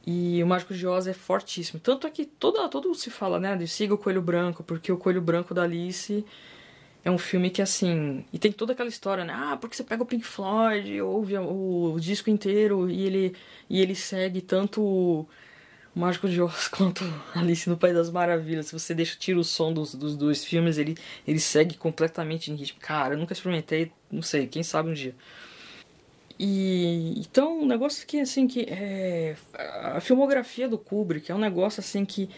E 0.06 0.44
o 0.44 0.48
Mágico 0.48 0.74
de 0.74 0.86
Oz 0.86 1.08
é 1.08 1.14
fortíssimo. 1.14 1.80
Tanto 1.80 2.08
é 2.08 2.10
que 2.10 2.26
toda, 2.26 2.68
todo 2.68 2.94
se 2.96 3.10
fala, 3.10 3.40
né, 3.40 3.56
de 3.56 3.68
siga 3.68 3.94
o 3.94 3.98
Coelho 3.98 4.22
Branco, 4.22 4.64
porque 4.64 4.92
o 4.92 4.98
Coelho 4.98 5.22
Branco 5.22 5.54
da 5.54 5.64
Alice 5.64 6.26
é 7.06 7.12
um 7.12 7.18
filme 7.18 7.50
que, 7.50 7.62
assim... 7.62 8.26
E 8.34 8.40
tem 8.40 8.52
toda 8.52 8.74
aquela 8.74 8.90
história, 8.90 9.24
né? 9.24 9.34
Ah, 9.36 9.58
porque 9.58 9.76
você 9.76 9.84
pega 9.84 10.04
o 10.04 10.06
Pink 10.06 10.26
Floyd, 10.26 11.02
ouve 11.02 11.38
o, 11.38 11.94
o 11.94 12.00
disco 12.00 12.30
inteiro 12.30 12.90
e 12.90 13.04
ele, 13.04 13.36
e 13.70 13.80
ele 13.82 13.96
segue 13.96 14.42
tanto 14.42 15.28
Mágico 15.94 16.30
de 16.30 16.42
Oz 16.42 16.68
quanto 16.70 17.04
Alice 17.36 17.70
no 17.70 17.78
País 17.78 17.94
das 17.94 18.10
Maravilhas. 18.10 18.68
Se 18.68 18.74
você 18.74 18.94
deixa, 18.94 19.18
tira 19.18 19.40
o 19.40 19.44
som 19.44 19.74
dos, 19.74 19.94
dos 19.94 20.16
dois 20.16 20.44
filmes, 20.44 20.78
ele, 20.78 20.96
ele 21.28 21.40
segue 21.40 21.76
completamente 21.76 22.52
em 22.52 22.56
ritmo. 22.56 22.80
Cara, 22.80 23.14
eu 23.14 23.18
nunca 23.18 23.34
experimentei, 23.34 23.92
não 24.12 24.22
sei, 24.22 24.48
quem 24.48 24.64
sabe 24.64 24.90
um 24.90 24.94
dia. 24.94 25.16
E 26.40 27.20
então 27.20 27.62
um 27.62 27.66
negócio 27.68 28.06
que 28.08 28.20
assim 28.20 28.48
que 28.48 28.62
é, 28.62 29.36
a 29.94 30.00
filmografia 30.00 30.68
do 30.68 30.78
Kubrick 30.78 31.32
é 31.32 31.36
um 31.36 31.40
negócio 31.40 31.82
assim 31.82 32.04
que 32.04 32.30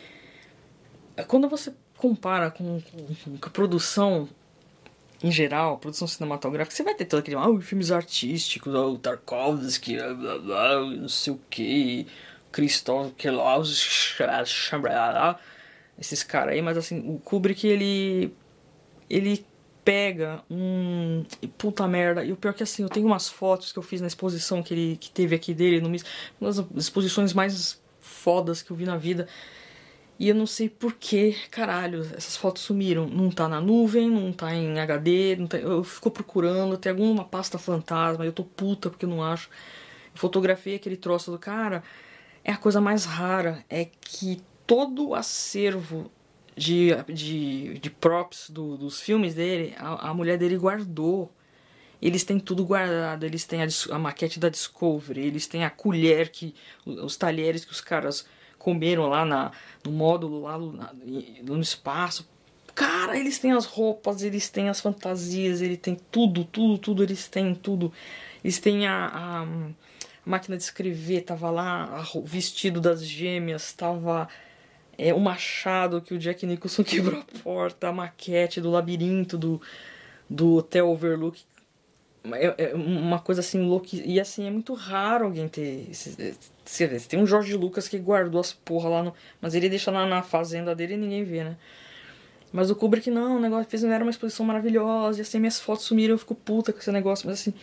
quando 1.27 1.47
você 1.47 1.73
compara 1.95 2.51
com, 2.51 2.81
com, 2.81 3.37
com 3.37 3.47
a 3.47 3.49
produção 3.49 4.27
em 5.23 5.31
geral, 5.31 5.77
produção 5.77 6.05
cinematográfica, 6.05 6.75
você 6.75 6.83
vai 6.83 6.93
ter 6.93 7.05
todo 7.05 7.19
aquele 7.19 7.37
ah, 7.37 7.61
filmes 7.61 7.91
artísticos, 7.91 8.75
o 8.75 8.97
Tarkovsky, 8.97 9.95
blá, 9.95 10.13
blá, 10.13 10.37
blá, 10.39 10.81
não 10.81 11.07
sei 11.07 11.31
o 11.31 11.39
que, 11.49 12.05
Christoph 12.53 13.11
Klaus, 13.17 14.15
esses 15.99 16.23
caras 16.23 16.53
aí, 16.53 16.61
mas 16.61 16.77
assim, 16.77 17.03
o 17.05 17.19
Kubrick 17.19 17.67
ele 17.67 18.33
ele 19.09 19.45
pega 19.83 20.43
um. 20.49 21.25
Puta 21.57 21.87
merda. 21.87 22.23
E 22.23 22.31
o 22.31 22.37
pior 22.37 22.51
é 22.51 22.53
que 22.53 22.63
assim, 22.63 22.83
eu 22.83 22.89
tenho 22.89 23.05
umas 23.05 23.29
fotos 23.29 23.71
que 23.71 23.79
eu 23.79 23.83
fiz 23.83 24.01
na 24.01 24.07
exposição 24.07 24.63
que 24.63 24.73
ele 24.73 24.97
que 24.97 25.11
teve 25.11 25.35
aqui 25.35 25.53
dele, 25.53 25.81
no, 25.81 25.87
uma 25.87 26.51
das 26.51 26.65
exposições 26.75 27.33
mais 27.33 27.81
fodas 27.99 28.61
que 28.61 28.71
eu 28.71 28.77
vi 28.77 28.85
na 28.85 28.97
vida. 28.97 29.27
E 30.19 30.29
eu 30.29 30.35
não 30.35 30.45
sei 30.45 30.69
por 30.69 30.93
que, 30.93 31.35
caralho, 31.49 32.01
essas 32.15 32.37
fotos 32.37 32.61
sumiram. 32.63 33.07
Não 33.07 33.29
tá 33.29 33.47
na 33.47 33.59
nuvem, 33.59 34.09
não 34.09 34.31
tá 34.31 34.53
em 34.53 34.79
HD, 34.79 35.37
tá, 35.49 35.57
eu 35.57 35.83
fico 35.83 36.11
procurando, 36.11 36.77
tem 36.77 36.91
alguma 36.91 37.25
pasta 37.25 37.57
fantasma, 37.57 38.25
eu 38.25 38.31
tô 38.31 38.43
puta 38.43 38.89
porque 38.89 39.05
eu 39.05 39.09
não 39.09 39.23
acho. 39.23 39.49
Eu 40.13 40.19
fotografei 40.19 40.75
aquele 40.75 40.95
troço 40.97 41.31
do 41.31 41.39
cara. 41.39 41.83
É 42.43 42.51
a 42.51 42.57
coisa 42.57 42.81
mais 42.81 43.05
rara, 43.05 43.63
é 43.69 43.85
que 43.85 44.41
todo 44.67 45.09
o 45.09 45.15
acervo 45.15 46.11
de, 46.55 46.89
de, 47.07 47.79
de 47.79 47.89
props 47.89 48.49
do, 48.49 48.77
dos 48.77 48.99
filmes 48.99 49.33
dele, 49.33 49.73
a, 49.77 50.09
a, 50.09 50.13
mulher 50.13 50.37
dele 50.37 50.57
guardou. 50.57 51.31
Eles 52.01 52.23
têm 52.23 52.37
tudo 52.39 52.65
guardado, 52.65 53.25
eles 53.25 53.45
têm 53.45 53.61
a, 53.63 53.67
a, 53.91 53.99
maquete 53.99 54.39
da 54.39 54.49
Discovery, 54.49 55.21
eles 55.21 55.47
têm 55.47 55.63
a 55.63 55.69
colher, 55.69 56.29
que 56.29 56.53
os 56.85 57.15
talheres 57.15 57.63
que 57.63 57.71
os 57.71 57.79
caras 57.79 58.27
comeram 58.59 59.07
lá 59.07 59.25
na, 59.25 59.51
no 59.85 59.91
módulo, 59.91 60.41
lá 60.41 60.57
no, 60.57 60.77
no 61.43 61.61
espaço. 61.61 62.27
Cara, 62.75 63.17
eles 63.17 63.39
têm 63.39 63.51
as 63.51 63.65
roupas, 63.65 64.21
eles 64.21 64.49
têm 64.49 64.67
as 64.67 64.81
fantasias, 64.81 65.61
eles 65.61 65.77
têm 65.77 65.95
tudo, 66.11 66.43
tudo, 66.43 66.77
tudo, 66.77 67.03
eles 67.03 67.27
têm 67.27 67.53
tudo. 67.53 67.93
Eles 68.43 68.59
têm 68.59 68.87
a, 68.87 69.05
a 69.05 69.47
máquina 70.25 70.57
de 70.57 70.63
escrever, 70.63 71.21
tava 71.21 71.49
lá, 71.49 72.05
o 72.15 72.21
vestido 72.21 72.79
das 72.79 73.05
gêmeas, 73.05 73.73
tava 73.73 74.27
é, 74.97 75.13
o 75.13 75.19
machado 75.19 76.01
que 76.01 76.13
o 76.13 76.19
Jack 76.19 76.45
Nicholson 76.45 76.83
quebrou 76.85 77.21
a 77.21 77.39
porta, 77.43 77.87
a 77.87 77.91
maquete 77.91 78.61
do 78.61 78.69
labirinto 78.69 79.37
do, 79.37 79.61
do 80.29 80.55
Hotel 80.55 80.89
Overlook. 80.89 81.41
É, 82.31 82.69
é 82.69 82.75
uma 82.75 83.19
coisa 83.19 83.41
assim 83.41 83.61
louca. 83.61 83.89
E 83.91 84.19
assim, 84.19 84.47
é 84.47 84.51
muito 84.51 84.73
raro 84.73 85.25
alguém 85.25 85.47
ter. 85.49 85.89
Você 85.93 86.87
vê, 86.87 86.97
tem 87.01 87.19
um 87.19 87.27
Jorge 87.27 87.53
Lucas 87.55 87.89
que 87.89 87.97
guardou 87.97 88.39
as 88.39 88.53
porra 88.53 88.87
lá 88.87 89.03
no. 89.03 89.13
Mas 89.41 89.55
ele 89.55 89.67
deixa 89.67 89.91
lá 89.91 90.05
na 90.05 90.23
fazenda 90.23 90.73
dele 90.73 90.93
e 90.93 90.97
ninguém 90.97 91.23
vê, 91.25 91.43
né? 91.43 91.57
Mas 92.53 92.69
o 92.69 92.75
Kubrick 92.75 93.09
não, 93.09 93.37
o 93.37 93.39
negócio 93.39 93.69
fez 93.69 93.83
era 93.83 94.03
uma 94.03 94.11
exposição 94.11 94.45
maravilhosa, 94.45 95.17
e 95.17 95.21
assim 95.23 95.39
minhas 95.39 95.59
fotos 95.59 95.85
sumiram, 95.85 96.13
eu 96.13 96.19
fico 96.19 96.35
puta 96.35 96.71
com 96.71 96.77
esse 96.77 96.91
negócio, 96.91 97.27
mas 97.27 97.39
assim. 97.41 97.53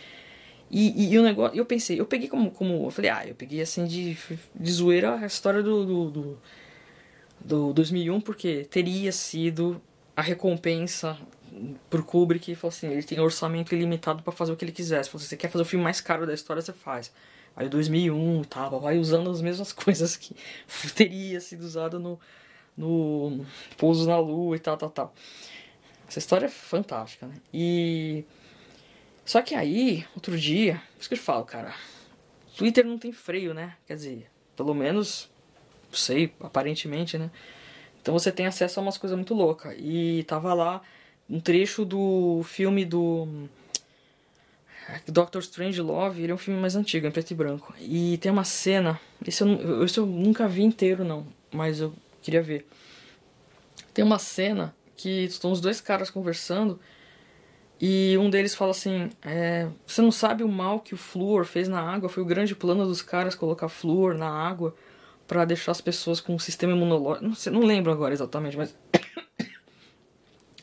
E, 0.71 1.05
e, 1.05 1.13
e 1.13 1.19
o 1.19 1.23
negócio, 1.23 1.57
eu 1.57 1.65
pensei, 1.65 1.99
eu 1.99 2.05
peguei 2.05 2.29
como, 2.29 2.49
como. 2.49 2.85
Eu 2.85 2.91
falei, 2.91 3.11
ah, 3.11 3.27
eu 3.27 3.35
peguei 3.35 3.61
assim 3.61 3.85
de, 3.85 4.17
de 4.55 4.71
zoeira 4.71 5.15
a 5.15 5.25
história 5.25 5.61
do, 5.61 5.85
do, 5.85 6.11
do 6.11 6.37
do 7.43 7.73
2001 7.73 8.21
porque 8.21 8.65
teria 8.69 9.11
sido 9.11 9.81
a 10.15 10.21
recompensa 10.21 11.17
pro 11.89 12.03
Kubrick 12.03 12.55
falou 12.55 12.69
assim, 12.69 12.87
ele 12.87 13.03
tem 13.03 13.19
orçamento 13.19 13.75
ilimitado 13.75 14.23
para 14.23 14.31
fazer 14.31 14.51
o 14.51 14.55
que 14.55 14.63
ele 14.63 14.71
quisesse. 14.71 15.09
Se 15.09 15.19
você 15.19 15.35
quer 15.37 15.49
fazer 15.49 15.63
o 15.63 15.65
filme 15.65 15.83
mais 15.83 15.99
caro 15.99 16.25
da 16.25 16.33
história, 16.33 16.61
você 16.61 16.71
faz. 16.71 17.11
Aí 17.55 17.67
o 17.67 17.69
2001 17.69 18.43
tava 18.45 18.79
vai 18.79 18.97
usando 18.97 19.29
as 19.29 19.41
mesmas 19.41 19.73
coisas 19.73 20.15
que 20.15 20.35
teria 20.95 21.39
sido 21.41 21.61
usado 21.61 21.99
no 21.99 22.19
no 22.77 23.45
Pouso 23.77 24.07
na 24.07 24.17
Lua 24.17 24.55
e 24.55 24.59
tal, 24.59 24.77
tal, 24.77 24.89
tal. 24.89 25.13
Essa 26.07 26.19
história 26.19 26.45
é 26.45 26.49
fantástica, 26.49 27.27
né? 27.27 27.35
E 27.53 28.23
só 29.25 29.41
que 29.41 29.55
aí, 29.55 30.05
outro 30.15 30.37
dia, 30.37 30.81
isso 30.99 31.07
que 31.07 31.15
eu 31.15 31.19
falo, 31.19 31.45
cara, 31.45 31.73
Twitter 32.57 32.85
não 32.85 32.97
tem 32.97 33.11
freio, 33.11 33.53
né? 33.53 33.75
Quer 33.87 33.95
dizer, 33.95 34.31
pelo 34.55 34.73
menos 34.73 35.29
sei, 35.91 36.33
aparentemente, 36.39 37.17
né? 37.17 37.29
Então 38.01 38.13
você 38.13 38.31
tem 38.31 38.47
acesso 38.47 38.79
a 38.79 38.83
umas 38.83 38.97
coisas 38.97 39.15
muito 39.15 39.33
loucas. 39.33 39.75
E 39.77 40.23
tava 40.27 40.53
lá 40.53 40.81
um 41.29 41.39
trecho 41.39 41.85
do 41.85 42.41
filme 42.43 42.83
do 42.83 43.47
Doctor 45.07 45.41
Strange 45.41 45.79
Love, 45.81 46.21
ele 46.21 46.31
é 46.31 46.35
um 46.35 46.39
filme 46.39 46.59
mais 46.59 46.75
antigo, 46.75 47.07
em 47.07 47.11
preto 47.11 47.31
e 47.31 47.35
branco. 47.35 47.73
E 47.79 48.17
tem 48.17 48.31
uma 48.31 48.43
cena, 48.43 48.99
esse 49.25 49.43
eu, 49.43 49.83
esse 49.85 49.97
eu 49.97 50.05
nunca 50.05 50.47
vi 50.47 50.63
inteiro 50.63 51.03
não, 51.03 51.25
mas 51.51 51.79
eu 51.79 51.93
queria 52.21 52.41
ver. 52.41 52.67
Tem 53.93 54.03
uma 54.03 54.19
cena 54.19 54.75
que 54.95 55.25
estão 55.25 55.51
os 55.51 55.61
dois 55.61 55.79
caras 55.79 56.09
conversando 56.09 56.79
e 57.81 58.15
um 58.19 58.29
deles 58.29 58.53
fala 58.53 58.71
assim: 58.71 59.09
é, 59.23 59.67
Você 59.87 60.03
não 60.03 60.11
sabe 60.11 60.43
o 60.43 60.47
mal 60.47 60.79
que 60.79 60.93
o 60.93 60.97
flúor 60.97 61.45
fez 61.45 61.67
na 61.67 61.81
água? 61.81 62.07
Foi 62.07 62.21
o 62.21 62.25
grande 62.25 62.53
plano 62.53 62.85
dos 62.85 63.01
caras 63.01 63.33
colocar 63.33 63.67
flúor 63.69 64.13
na 64.13 64.29
água 64.29 64.75
para 65.27 65.43
deixar 65.45 65.71
as 65.71 65.81
pessoas 65.81 66.21
com 66.21 66.35
um 66.35 66.39
sistema 66.39 66.73
imunológico. 66.73 67.25
Não, 67.25 67.33
sei, 67.33 67.51
não 67.51 67.61
lembro 67.61 67.91
agora 67.91 68.13
exatamente, 68.13 68.55
mas. 68.55 68.75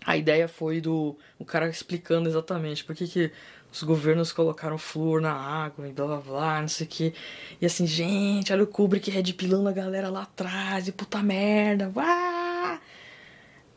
A 0.07 0.17
ideia 0.17 0.49
foi 0.49 0.81
do 0.81 1.19
o 1.39 1.45
cara 1.45 1.69
explicando 1.69 2.31
exatamente 2.31 2.83
por 2.83 2.97
que, 2.97 3.07
que 3.07 3.31
os 3.71 3.83
governos 3.83 4.33
colocaram 4.33 4.79
flúor 4.79 5.21
na 5.21 5.33
água 5.35 5.87
e 5.87 5.93
blá 5.93 6.07
blá 6.07 6.17
blá, 6.17 6.61
não 6.63 6.69
sei 6.69 6.87
o 6.87 6.89
que. 6.89 7.15
E 7.61 7.67
assim, 7.67 7.87
gente, 7.87 8.51
olha 8.51 8.63
o 8.63 8.67
Kubrick 8.67 9.11
red 9.11 9.35
pilando 9.35 9.69
a 9.69 9.73
galera 9.73 10.09
lá 10.09 10.23
atrás 10.23 10.89
e 10.89 10.93
puta 10.93 11.23
merda, 11.23 11.91
vá! 11.91 12.28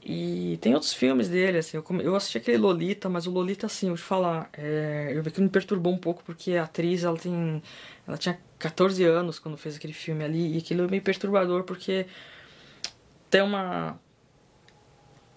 E 0.03 0.57
tem 0.61 0.73
outros 0.73 0.93
filmes 0.93 1.29
dele, 1.29 1.59
assim, 1.59 1.77
eu, 1.77 1.85
eu 2.01 2.15
assisti 2.15 2.37
aquele 2.39 2.57
Lolita, 2.57 3.07
mas 3.07 3.27
o 3.27 3.31
Lolita, 3.31 3.67
assim, 3.67 3.89
eu 3.89 3.95
te 3.95 4.01
falar, 4.01 4.49
é, 4.53 5.11
eu 5.13 5.21
vi 5.21 5.29
que 5.29 5.39
me 5.39 5.49
perturbou 5.49 5.93
um 5.93 5.97
pouco 5.97 6.23
porque 6.23 6.55
a 6.55 6.63
atriz, 6.63 7.03
ela 7.03 7.17
tem, 7.17 7.61
ela 8.07 8.17
tinha 8.17 8.39
14 8.57 9.03
anos 9.03 9.37
quando 9.37 9.57
fez 9.57 9.75
aquele 9.75 9.93
filme 9.93 10.23
ali, 10.23 10.55
e 10.55 10.57
aquilo 10.57 10.85
é 10.85 10.87
meio 10.87 11.03
perturbador 11.03 11.63
porque 11.63 12.07
tem 13.29 13.41
uma... 13.41 13.99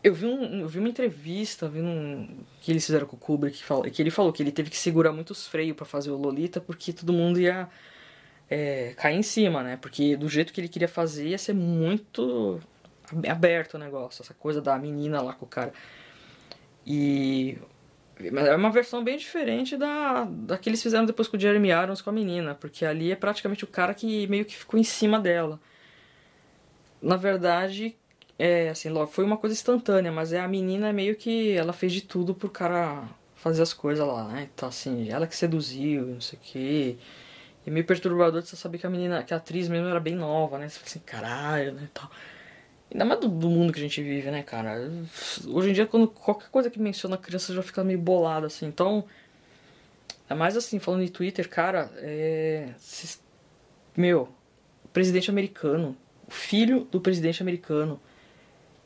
Eu 0.02 0.14
vi, 0.14 0.26
um, 0.26 0.60
eu 0.60 0.68
vi 0.68 0.78
uma 0.78 0.88
entrevista 0.88 1.66
vi 1.68 1.80
um, 1.80 2.44
que 2.60 2.70
eles 2.70 2.84
fizeram 2.84 3.06
com 3.06 3.16
o 3.16 3.18
Kubrick, 3.18 3.58
que, 3.58 3.64
fala, 3.64 3.88
que 3.88 4.00
ele 4.02 4.10
falou 4.10 4.32
que 4.32 4.42
ele 4.42 4.52
teve 4.52 4.70
que 4.70 4.76
segurar 4.76 5.12
muitos 5.12 5.46
freios 5.46 5.76
para 5.76 5.86
fazer 5.86 6.10
o 6.10 6.16
Lolita 6.16 6.60
porque 6.60 6.92
todo 6.92 7.12
mundo 7.12 7.40
ia 7.40 7.68
é, 8.50 8.94
cair 8.96 9.16
em 9.16 9.22
cima, 9.22 9.62
né? 9.62 9.76
Porque 9.78 10.16
do 10.16 10.28
jeito 10.28 10.52
que 10.52 10.60
ele 10.60 10.68
queria 10.68 10.88
fazer 10.88 11.28
ia 11.28 11.38
ser 11.38 11.54
muito 11.54 12.60
aberto 13.28 13.74
o 13.74 13.78
negócio, 13.78 14.22
essa 14.22 14.34
coisa 14.34 14.60
da 14.60 14.78
menina 14.78 15.20
lá 15.20 15.32
com 15.32 15.44
o 15.44 15.48
cara. 15.48 15.72
E 16.86 17.58
é 18.20 18.54
uma 18.54 18.70
versão 18.70 19.02
bem 19.02 19.16
diferente 19.16 19.76
da, 19.76 20.24
da 20.24 20.58
que 20.58 20.68
eles 20.68 20.82
fizeram 20.82 21.04
depois 21.04 21.26
com 21.26 21.36
o 21.36 21.40
Jeremy 21.40 21.70
Irons 21.70 22.00
com 22.00 22.10
a 22.10 22.12
menina, 22.12 22.54
porque 22.54 22.84
ali 22.84 23.10
é 23.10 23.16
praticamente 23.16 23.64
o 23.64 23.66
cara 23.66 23.94
que 23.94 24.26
meio 24.28 24.44
que 24.44 24.56
ficou 24.56 24.78
em 24.78 24.84
cima 24.84 25.18
dela. 25.18 25.58
Na 27.02 27.16
verdade, 27.16 27.96
é 28.38 28.70
assim, 28.70 28.90
foi 29.08 29.24
uma 29.24 29.36
coisa 29.36 29.54
instantânea, 29.54 30.12
mas 30.12 30.32
é 30.32 30.40
a 30.40 30.48
menina 30.48 30.92
meio 30.92 31.16
que 31.16 31.52
ela 31.52 31.72
fez 31.72 31.92
de 31.92 32.02
tudo 32.02 32.34
pro 32.34 32.48
cara 32.48 33.04
fazer 33.34 33.62
as 33.62 33.74
coisas 33.74 34.06
lá, 34.06 34.24
né? 34.28 34.48
Então 34.54 34.68
assim, 34.68 35.10
ela 35.10 35.26
que 35.26 35.36
seduziu, 35.36 36.06
não 36.06 36.20
sei 36.20 36.38
o 36.38 36.42
que. 36.42 36.98
E 37.66 37.70
meio 37.70 37.86
perturbador 37.86 38.42
de 38.42 38.48
você 38.48 38.56
saber 38.56 38.78
que 38.78 38.86
a 38.86 38.90
menina, 38.90 39.22
que 39.22 39.34
a 39.34 39.38
atriz 39.38 39.68
mesmo 39.68 39.88
era 39.88 40.00
bem 40.00 40.14
nova, 40.14 40.58
né? 40.58 40.68
Você 40.68 40.78
fala 40.78 40.86
assim, 40.86 41.00
caralho, 41.00 41.72
né? 41.72 41.88
Tal. 41.92 42.10
Ainda 42.92 43.04
mais 43.04 43.20
do, 43.20 43.28
do, 43.28 43.50
mundo 43.50 43.72
que 43.72 43.78
a 43.80 43.82
gente 43.82 44.02
vive, 44.02 44.30
né, 44.30 44.42
cara? 44.42 44.90
Hoje 45.46 45.70
em 45.70 45.72
dia, 45.72 45.86
quando 45.86 46.06
qualquer 46.06 46.48
coisa 46.48 46.70
que 46.70 46.80
menciona 46.80 47.16
criança 47.16 47.52
já 47.52 47.62
fica 47.62 47.82
meio 47.82 47.98
bolado, 47.98 48.46
assim. 48.46 48.66
Então, 48.66 49.04
é 50.28 50.34
mais 50.34 50.56
assim, 50.56 50.78
falando 50.78 51.04
de 51.04 51.10
Twitter, 51.10 51.48
cara, 51.48 51.90
é. 51.96 52.68
Meu, 53.96 54.28
presidente 54.92 55.30
americano, 55.30 55.96
o 56.26 56.30
filho 56.30 56.86
do 56.90 57.00
presidente 57.00 57.42
americano, 57.42 58.00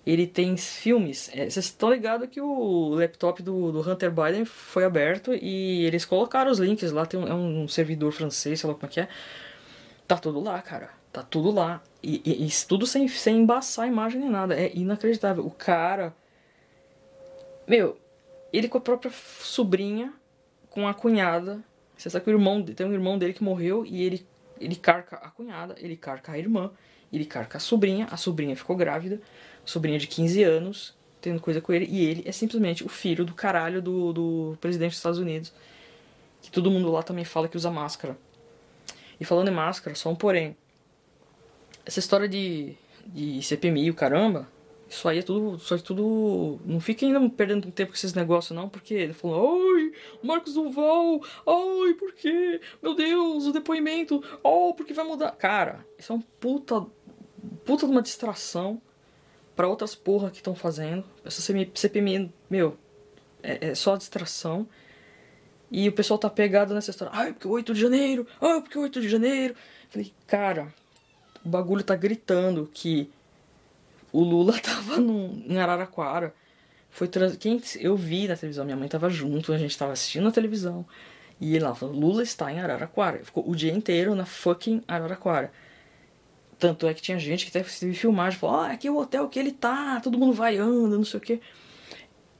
ele 0.07 0.27
tem 0.27 0.57
filmes. 0.57 1.31
É, 1.35 1.49
vocês 1.49 1.67
estão 1.67 1.91
ligados 1.91 2.29
que 2.31 2.41
o 2.41 2.95
laptop 2.95 3.43
do, 3.43 3.71
do, 3.71 3.81
Hunter 3.89 4.11
Biden 4.11 4.45
foi 4.45 4.85
aberto 4.85 5.35
e 5.35 5.85
eles 5.85 6.05
colocaram 6.05 6.51
os 6.51 6.59
links 6.59 6.91
lá, 6.93 7.05
tem 7.05 7.21
um, 7.21 7.29
é 7.29 7.35
um 7.35 7.69
servidor 7.69 8.13
francês, 8.13 8.61
sei 8.61 8.69
lá 8.69 8.75
como 8.75 8.87
é 8.87 8.89
que 8.93 9.01
é. 9.01 9.09
Tá 10.07 10.17
tudo 10.17 10.41
lá, 10.41 10.61
cara. 10.63 10.89
Tá 11.13 11.23
tudo 11.23 11.51
lá. 11.51 11.83
E, 12.03 12.23
e, 12.25 12.49
tudo 12.67 12.87
sem, 12.87 13.09
sem 13.09 13.39
embaçar 13.39 13.85
a 13.85 13.89
imagem 13.89 14.21
nem 14.21 14.31
nada. 14.31 14.55
É 14.55 14.71
inacreditável. 14.75 15.45
O 15.45 15.51
cara. 15.51 16.15
Meu, 17.67 17.99
ele 18.53 18.69
com 18.69 18.79
a 18.79 18.81
própria 18.81 19.11
sobrinha, 19.41 20.13
com 20.71 20.87
a 20.87 20.95
cunhada. 20.95 21.63
Você 21.97 22.09
sabe 22.09 22.25
que 22.25 22.31
o 22.31 22.35
irmão 22.35 22.63
tem 22.63 22.87
um 22.87 22.93
irmão 22.93 23.19
dele 23.19 23.33
que 23.33 23.43
morreu 23.43 23.85
e 23.85 24.03
ele, 24.03 24.27
ele 24.61 24.77
carca 24.77 25.17
a 25.17 25.31
cunhada, 25.31 25.75
ele 25.79 25.97
carca 25.97 26.33
a 26.33 26.39
irmã, 26.39 26.71
ele 27.13 27.25
carca 27.25 27.59
a 27.59 27.61
sobrinha, 27.61 28.07
a 28.11 28.17
sobrinha 28.17 28.55
ficou 28.55 28.77
grávida, 28.77 29.21
sobrinha 29.65 29.99
de 29.99 30.07
15 30.07 30.43
anos, 30.45 30.97
tendo 31.21 31.41
coisa 31.41 31.61
com 31.61 31.73
ele, 31.73 31.87
e 31.87 32.05
ele 32.05 32.23
é 32.25 32.31
simplesmente 32.31 32.85
o 32.85 32.89
filho 32.89 33.25
do 33.25 33.35
caralho 33.35 33.83
do, 33.83 34.13
do 34.13 34.59
presidente 34.61 34.91
dos 34.91 34.99
Estados 34.99 35.19
Unidos. 35.19 35.53
Que 36.41 36.53
todo 36.53 36.71
mundo 36.71 36.91
lá 36.93 37.03
também 37.03 37.25
fala 37.25 37.49
que 37.49 37.57
usa 37.57 37.69
máscara. 37.69 38.17
E 39.19 39.25
falando 39.25 39.49
em 39.49 39.55
máscara, 39.55 39.97
só 39.97 40.09
um 40.09 40.15
porém 40.15 40.57
essa 41.89 42.01
história 42.01 42.29
de, 42.29 42.77
de 43.07 43.43
CPMI, 43.43 43.91
o 43.91 43.95
caramba, 43.95 44.47
isso 44.87 45.09
aí 45.09 45.21
é 45.21 45.23
tudo. 45.23 45.57
Isso 45.57 45.73
aí 45.73 45.81
é 45.81 45.83
tudo. 45.83 46.61
Não 46.67 46.81
fiquem 46.81 47.15
ainda 47.15 47.31
perdendo 47.31 47.71
tempo 47.73 47.93
com 47.93 47.97
esses 47.97 48.13
negócios, 48.13 48.55
não, 48.55 48.69
porque 48.69 48.93
ele 48.93 49.15
falou, 49.15 49.59
ai, 49.75 49.93
Marcos 50.23 50.53
Duval, 50.53 51.23
ai, 51.47 51.95
por 51.95 52.13
quê? 52.13 52.61
Meu 52.83 52.95
Deus, 52.95 53.47
o 53.47 53.53
depoimento, 53.53 54.23
oh, 54.43 54.75
porque 54.75 54.93
vai 54.93 55.05
mudar. 55.07 55.33
Cara, 55.33 55.85
isso 55.99 56.13
é 56.13 56.17
um 56.17 56.21
puta. 56.21 56.87
puta 57.65 57.87
de 57.87 57.93
uma 57.93 58.03
distração 58.03 58.83
para 59.57 59.67
outras 59.67 59.95
porra 59.95 60.31
que 60.31 60.37
estão 60.37 60.55
fazendo. 60.55 61.05
Essa 61.25 61.41
CPMI, 61.41 62.31
meu, 62.51 62.77
é, 63.43 63.71
é 63.71 63.75
só 63.75 63.97
distração. 63.97 64.69
E 65.71 65.89
o 65.89 65.93
pessoal 65.93 66.19
tá 66.19 66.29
pegado 66.29 66.75
nessa 66.75 66.91
história. 66.91 67.13
Ai, 67.15 67.33
porque 67.33 67.49
8 67.49 67.73
de 67.73 67.81
janeiro, 67.81 68.27
ai, 68.41 68.61
porque 68.61 68.79
8 68.79 69.01
de 69.01 69.09
janeiro. 69.09 69.55
Falei, 69.89 70.13
cara, 70.27 70.73
o 71.45 71.49
bagulho 71.49 71.83
tá 71.83 71.95
gritando 71.95 72.69
que 72.73 73.11
o 74.13 74.23
Lula 74.23 74.59
tava 74.61 74.99
num, 74.99 75.43
em 75.47 75.59
Araraquara. 75.59 76.35
Foi 76.91 77.07
trans... 77.07 77.37
quem 77.37 77.61
eu 77.81 77.97
vi 77.97 78.27
na 78.27 78.37
televisão, 78.37 78.65
minha 78.65 78.77
mãe 78.77 78.89
tava 78.89 79.11
junto, 79.11 79.53
a 79.53 79.59
gente 79.59 79.77
tava 79.77 79.93
assistindo 79.93 80.29
a 80.29 80.33
televisão. 80.33 80.85
E 81.41 81.59
lá 81.59 81.75
falou, 81.75 81.95
Lula 81.95 82.23
está 82.23 82.53
em 82.53 82.61
Araraquara. 82.61 83.25
Ficou 83.25 83.49
o 83.49 83.55
dia 83.55 83.73
inteiro 83.73 84.15
na 84.15 84.25
fucking 84.25 84.83
Araraquara. 84.89 85.53
Tanto 86.59 86.89
é 86.89 86.95
que 86.95 87.01
tinha 87.01 87.19
gente 87.19 87.49
que 87.49 87.57
até 87.57 87.69
teve 87.69 87.95
filmagem, 87.95 88.39
falou, 88.39 88.57
ah, 88.57 88.73
aqui 88.73 88.89
é 88.89 88.91
o 88.91 88.99
hotel 88.99 89.29
que 89.29 89.39
ele 89.39 89.53
tá, 89.53 90.01
todo 90.03 90.19
mundo 90.19 90.33
vai 90.33 90.57
anda, 90.57 90.97
não 90.97 91.05
sei 91.05 91.19
o 91.19 91.21
que. 91.21 91.41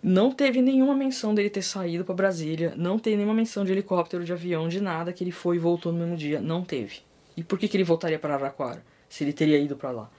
Não 0.03 0.33
teve 0.33 0.61
nenhuma 0.61 0.95
menção 0.95 1.35
dele 1.35 1.49
ter 1.49 1.63
saído 1.63 2.05
para 2.05 2.15
Brasília, 2.15 2.75
não 2.77 2.99
teve 2.99 3.17
nenhuma 3.17 3.35
menção 3.35 3.65
de 3.65 3.71
helicóptero, 3.71 4.25
de 4.25 4.33
avião, 4.33 4.69
de 4.69 4.81
nada, 4.81 5.13
que 5.13 5.23
ele 5.23 5.31
foi 5.31 5.57
e 5.57 5.59
voltou 5.61 5.93
no 5.93 5.99
mesmo 5.99 6.17
dia. 6.17 6.41
Não 6.41 6.65
teve. 6.65 7.01
E 7.39 7.45
por 7.45 7.59
que, 7.59 7.69
que 7.69 7.77
ele 7.77 7.85
voltaria 7.85 8.19
para 8.19 8.35
Araraquara? 8.35 8.83
se 9.09 9.25
ele 9.25 9.33
teria 9.33 9.59
ido 9.59 9.77
para 9.77 9.91
lá. 9.91 10.11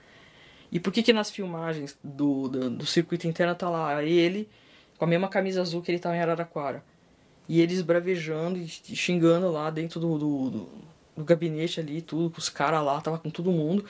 E 0.72 0.78
por 0.78 0.92
que 0.92 1.02
que 1.02 1.12
nas 1.12 1.30
filmagens 1.30 1.96
do, 2.02 2.48
do, 2.48 2.70
do, 2.70 2.86
circuito 2.86 3.26
interno 3.26 3.54
tá 3.54 3.68
lá 3.68 4.02
ele 4.02 4.48
com 4.98 5.04
a 5.04 5.08
mesma 5.08 5.28
camisa 5.28 5.60
azul 5.60 5.82
que 5.82 5.90
ele 5.90 5.98
tava 5.98 6.16
em 6.16 6.20
Araraquara? 6.20 6.84
E 7.48 7.60
eles 7.60 7.82
bravejando 7.82 8.58
e 8.58 8.68
xingando 8.68 9.50
lá 9.50 9.70
dentro 9.70 9.98
do, 9.98 10.18
do, 10.18 10.50
do, 10.50 10.68
do 11.16 11.24
gabinete 11.24 11.80
ali, 11.80 12.00
tudo, 12.00 12.30
com 12.30 12.38
os 12.38 12.48
caras 12.48 12.84
lá, 12.84 13.00
tava 13.00 13.18
com 13.18 13.30
todo 13.30 13.50
mundo. 13.50 13.84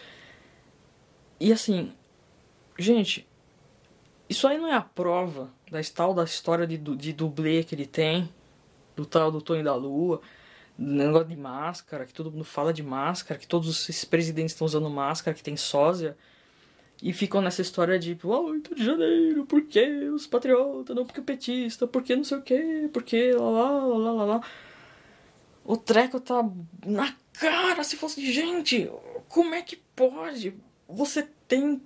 E 1.38 1.52
assim, 1.52 1.92
gente, 2.78 3.26
isso 4.28 4.46
aí 4.48 4.56
não 4.56 4.68
é 4.68 4.74
a 4.74 4.80
prova 4.80 5.50
da 5.70 5.80
tal 5.94 6.14
da 6.14 6.24
história 6.24 6.66
de, 6.66 6.78
de 6.78 7.12
dublê 7.12 7.62
que 7.62 7.74
ele 7.74 7.86
tem, 7.86 8.30
do 8.96 9.04
tal 9.04 9.30
do 9.30 9.42
Tonho 9.42 9.62
da 9.62 9.74
Lua, 9.74 10.22
negócio 10.80 11.28
de 11.28 11.36
máscara, 11.36 12.06
que 12.06 12.14
todo 12.14 12.30
mundo 12.30 12.44
fala 12.44 12.72
de 12.72 12.82
máscara, 12.82 13.38
que 13.38 13.46
todos 13.46 13.88
esses 13.88 14.04
presidentes 14.04 14.52
estão 14.52 14.64
usando 14.64 14.88
máscara, 14.88 15.36
que 15.36 15.42
tem 15.42 15.56
sósia. 15.56 16.16
E 17.02 17.12
ficam 17.12 17.40
nessa 17.40 17.62
história 17.62 17.98
de, 17.98 18.14
tipo, 18.14 18.28
oh, 18.28 18.50
8 18.50 18.74
de 18.74 18.84
janeiro, 18.84 19.46
por 19.46 19.62
que 19.62 20.08
os 20.10 20.26
patriotas, 20.26 20.94
não 20.94 21.06
porque 21.06 21.20
o 21.20 21.24
petista, 21.24 21.86
por 21.86 22.02
que 22.02 22.14
não 22.14 22.24
sei 22.24 22.38
o 22.38 22.42
que, 22.42 22.88
por 22.92 23.02
que 23.02 23.32
lá, 23.32 23.70
lá, 23.70 23.96
lá, 23.96 24.12
lá, 24.12 24.24
lá. 24.24 24.40
O 25.64 25.76
treco 25.76 26.20
tá 26.20 26.46
na 26.84 27.14
cara, 27.32 27.82
se 27.84 27.96
fosse, 27.96 28.30
gente, 28.30 28.90
como 29.28 29.54
é 29.54 29.62
que 29.62 29.76
pode? 29.96 30.54
Você 30.88 31.26
tem, 31.48 31.80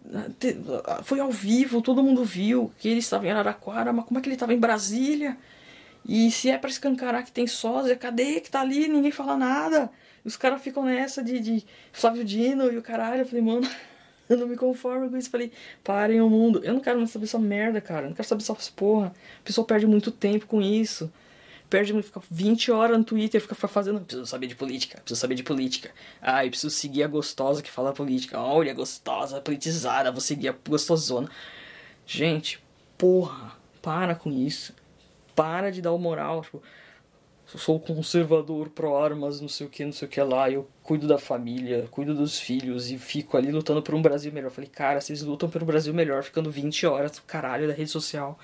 foi 1.04 1.20
ao 1.20 1.30
vivo, 1.30 1.82
todo 1.82 2.02
mundo 2.02 2.24
viu 2.24 2.72
que 2.78 2.88
ele 2.88 2.98
estava 2.98 3.26
em 3.26 3.30
Araraquara, 3.30 3.92
mas 3.92 4.04
como 4.04 4.18
é 4.18 4.22
que 4.22 4.28
ele 4.28 4.34
estava 4.34 4.54
em 4.54 4.58
Brasília? 4.58 5.36
E 6.06 6.30
se 6.30 6.50
é 6.50 6.58
para 6.58 6.68
escancarar 6.68 7.24
que 7.24 7.32
tem 7.32 7.46
sósia, 7.46 7.96
cadê 7.96 8.40
que 8.40 8.50
tá 8.50 8.60
ali? 8.60 8.88
Ninguém 8.88 9.10
fala 9.10 9.36
nada. 9.36 9.90
Os 10.24 10.36
caras 10.36 10.62
ficam 10.62 10.84
nessa 10.84 11.22
de, 11.22 11.40
de 11.40 11.64
Flávio 11.92 12.24
Dino 12.24 12.70
e 12.70 12.76
o 12.76 12.82
caralho. 12.82 13.22
Eu 13.22 13.26
falei, 13.26 13.42
mano, 13.42 13.68
eu 14.28 14.36
não 14.36 14.46
me 14.46 14.56
conformo 14.56 15.08
com 15.08 15.16
isso. 15.16 15.30
Falei, 15.30 15.50
parem 15.82 16.20
o 16.20 16.28
mundo. 16.28 16.60
Eu 16.62 16.74
não 16.74 16.80
quero 16.80 16.98
mais 16.98 17.10
saber 17.10 17.24
essa 17.24 17.38
merda, 17.38 17.80
cara. 17.80 18.06
Eu 18.06 18.10
não 18.10 18.16
quero 18.16 18.28
saber 18.28 18.42
essas 18.42 18.68
porra. 18.68 19.14
A 19.40 19.44
pessoa 19.44 19.66
perde 19.66 19.86
muito 19.86 20.10
tempo 20.10 20.46
com 20.46 20.60
isso. 20.60 21.10
Perde, 21.70 22.00
fica 22.02 22.20
20 22.30 22.70
horas 22.70 22.98
no 22.98 23.04
Twitter, 23.04 23.40
fica 23.40 23.54
fazendo. 23.54 24.00
Preciso 24.00 24.26
saber 24.26 24.46
de 24.46 24.54
política, 24.54 25.00
preciso 25.00 25.20
saber 25.20 25.34
de 25.34 25.42
política. 25.42 25.90
Ai, 26.20 26.50
preciso 26.50 26.70
seguir 26.70 27.02
a 27.02 27.08
gostosa 27.08 27.62
que 27.62 27.70
fala 27.70 27.92
política. 27.92 28.38
Olha, 28.38 28.72
gostosa, 28.74 29.40
politizada, 29.40 30.12
vou 30.12 30.20
seguir 30.20 30.48
a 30.48 30.54
gostosona. 30.68 31.28
Gente, 32.06 32.62
porra, 32.98 33.56
para 33.82 34.14
com 34.14 34.30
isso 34.30 34.74
para 35.34 35.70
de 35.70 35.82
dar 35.82 35.92
o 35.92 35.98
moral, 35.98 36.42
tipo, 36.42 36.62
eu 37.52 37.58
sou 37.58 37.78
conservador 37.78 38.70
pro 38.70 38.96
armas, 38.96 39.40
não 39.40 39.48
sei 39.48 39.66
o 39.66 39.70
que, 39.70 39.84
não 39.84 39.92
sei 39.92 40.08
o 40.08 40.10
que 40.10 40.20
lá, 40.22 40.50
eu 40.50 40.68
cuido 40.82 41.06
da 41.06 41.18
família, 41.18 41.86
cuido 41.90 42.14
dos 42.14 42.38
filhos 42.38 42.90
e 42.90 42.98
fico 42.98 43.36
ali 43.36 43.52
lutando 43.52 43.82
por 43.82 43.94
um 43.94 44.00
Brasil 44.00 44.32
melhor. 44.32 44.50
Falei, 44.50 44.70
cara, 44.70 45.00
vocês 45.00 45.22
lutam 45.22 45.50
pelo 45.50 45.66
Brasil 45.66 45.92
melhor 45.92 46.22
ficando 46.22 46.50
20 46.50 46.86
horas 46.86 47.20
caralho 47.20 47.68
da 47.68 47.74
rede 47.74 47.90
social. 47.90 48.38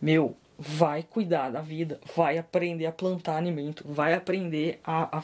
Meu, 0.00 0.36
vai 0.58 1.02
cuidar 1.02 1.50
da 1.50 1.60
vida, 1.60 2.00
vai 2.14 2.38
aprender 2.38 2.86
a 2.86 2.92
plantar 2.92 3.36
alimento, 3.36 3.84
vai 3.86 4.14
aprender 4.14 4.80
a, 4.84 5.18
a 5.18 5.22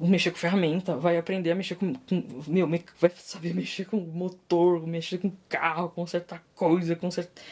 mexer 0.00 0.32
com 0.32 0.38
ferramenta, 0.38 0.96
vai 0.96 1.16
aprender 1.16 1.52
a 1.52 1.54
mexer 1.54 1.76
com, 1.76 1.94
com, 1.94 2.24
meu, 2.48 2.68
vai 3.00 3.10
saber 3.16 3.54
mexer 3.54 3.84
com 3.84 3.96
motor, 3.96 4.84
mexer 4.86 5.18
com 5.18 5.32
carro, 5.48 5.88
consertar 5.90 6.44
coisa, 6.54 6.96
consertar 6.96 7.42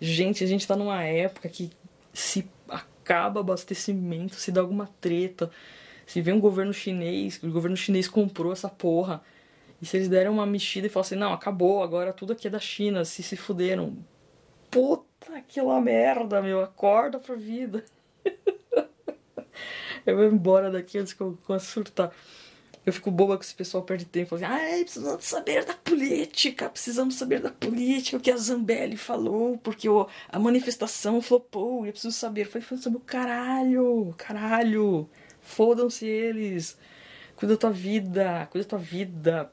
Gente, 0.00 0.42
a 0.42 0.46
gente 0.46 0.66
tá 0.66 0.74
numa 0.74 1.02
época 1.04 1.48
que 1.48 1.70
se 2.12 2.48
acaba 2.68 3.40
abastecimento, 3.40 4.36
se 4.36 4.50
dá 4.50 4.60
alguma 4.60 4.88
treta, 5.00 5.50
se 6.06 6.20
vem 6.20 6.34
um 6.34 6.40
governo 6.40 6.72
chinês, 6.72 7.40
o 7.42 7.50
governo 7.50 7.76
chinês 7.76 8.08
comprou 8.08 8.52
essa 8.52 8.68
porra 8.68 9.22
E 9.80 9.86
se 9.86 9.96
eles 9.96 10.08
derem 10.08 10.30
uma 10.30 10.46
mexida 10.46 10.86
e 10.86 10.90
falam 10.90 11.06
assim, 11.06 11.16
não, 11.16 11.32
acabou, 11.32 11.82
agora 11.82 12.12
tudo 12.12 12.32
aqui 12.32 12.48
é 12.48 12.50
da 12.50 12.58
China, 12.58 13.04
se 13.04 13.22
se 13.22 13.36
fuderam. 13.36 13.96
Puta, 14.70 15.36
aquela 15.36 15.80
merda, 15.80 16.40
meu, 16.42 16.62
acorda 16.62 17.18
pra 17.18 17.34
vida. 17.34 17.84
eu 20.06 20.16
vou 20.16 20.24
embora 20.26 20.70
daqui 20.70 20.98
antes 20.98 21.12
que 21.12 21.20
eu 21.20 21.38
comece 21.44 21.66
surtar. 21.66 22.12
Eu 22.90 22.94
fico 22.94 23.08
boba 23.08 23.36
com 23.36 23.42
esse 23.44 23.54
pessoal 23.54 23.84
perde 23.84 24.04
tempo. 24.04 24.34
Assim, 24.34 24.44
Ai, 24.44 24.82
precisamos 24.82 25.24
saber 25.24 25.64
da 25.64 25.74
política, 25.74 26.68
precisamos 26.68 27.14
saber 27.14 27.40
da 27.40 27.50
política, 27.50 28.16
o 28.16 28.20
que 28.20 28.32
a 28.32 28.36
Zambelli 28.36 28.96
falou, 28.96 29.56
porque 29.58 29.86
a 30.28 30.38
manifestação 30.40 31.22
flopou, 31.22 31.86
eu 31.86 31.92
preciso 31.92 32.12
saber. 32.12 32.46
Foi 32.46 32.60
sobre 32.76 32.98
o 32.98 33.00
caralho, 33.00 34.12
caralho. 34.18 35.08
Fodam-se 35.40 36.04
eles. 36.04 36.76
Cuida 37.36 37.54
da 37.54 37.60
tua 37.60 37.70
vida, 37.70 38.48
cuida 38.50 38.64
da 38.64 38.70
tua 38.70 38.78
vida. 38.80 39.52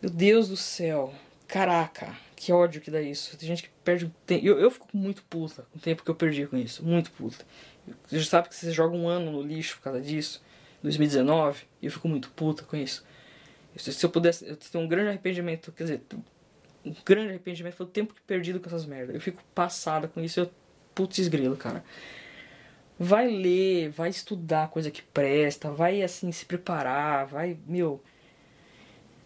Meu 0.00 0.10
Deus 0.10 0.48
do 0.48 0.56
céu. 0.56 1.12
Caraca, 1.46 2.16
que 2.34 2.54
ódio 2.54 2.80
que 2.80 2.90
dá 2.90 3.02
isso. 3.02 3.36
Tem 3.36 3.48
gente 3.48 3.64
que 3.64 3.70
perde 3.84 4.10
tempo. 4.24 4.46
Eu, 4.46 4.58
eu 4.58 4.70
fico 4.70 4.88
muito 4.94 5.22
puta 5.24 5.66
com 5.70 5.78
o 5.78 5.80
tempo 5.80 6.02
que 6.02 6.10
eu 6.10 6.14
perdi 6.14 6.46
com 6.46 6.56
isso. 6.56 6.82
Muito 6.82 7.10
puta. 7.12 7.44
Você 8.06 8.18
já 8.18 8.30
sabe 8.30 8.48
que 8.48 8.54
você 8.56 8.72
joga 8.72 8.96
um 8.96 9.06
ano 9.06 9.30
no 9.30 9.42
lixo 9.42 9.76
por 9.76 9.82
causa 9.82 10.00
disso. 10.00 10.42
2019. 10.82 11.64
E 11.80 11.86
eu 11.86 11.92
fico 11.92 12.08
muito 12.08 12.30
puta 12.30 12.64
com 12.64 12.76
isso. 12.76 13.04
Se 13.76 14.04
eu 14.04 14.10
pudesse. 14.10 14.46
Eu 14.48 14.56
tenho 14.56 14.84
um 14.84 14.88
grande 14.88 15.08
arrependimento. 15.08 15.72
Quer 15.72 15.84
dizer, 15.84 16.02
um 16.84 16.94
grande 17.04 17.30
arrependimento 17.30 17.74
foi 17.74 17.86
o 17.86 17.88
tempo 17.88 18.14
que 18.14 18.20
perdido 18.22 18.60
com 18.60 18.68
essas 18.68 18.86
merdas. 18.86 19.14
Eu 19.14 19.20
fico 19.20 19.42
passada 19.54 20.08
com 20.08 20.20
isso. 20.20 20.40
Eu, 20.40 20.50
putz 20.94 21.28
grilo, 21.28 21.56
cara. 21.56 21.84
Vai 22.98 23.28
ler, 23.28 23.90
vai 23.90 24.08
estudar 24.08 24.70
coisa 24.70 24.90
que 24.90 25.02
presta, 25.02 25.70
vai 25.70 26.02
assim 26.02 26.32
se 26.32 26.46
preparar, 26.46 27.26
vai, 27.26 27.58
meu. 27.66 28.02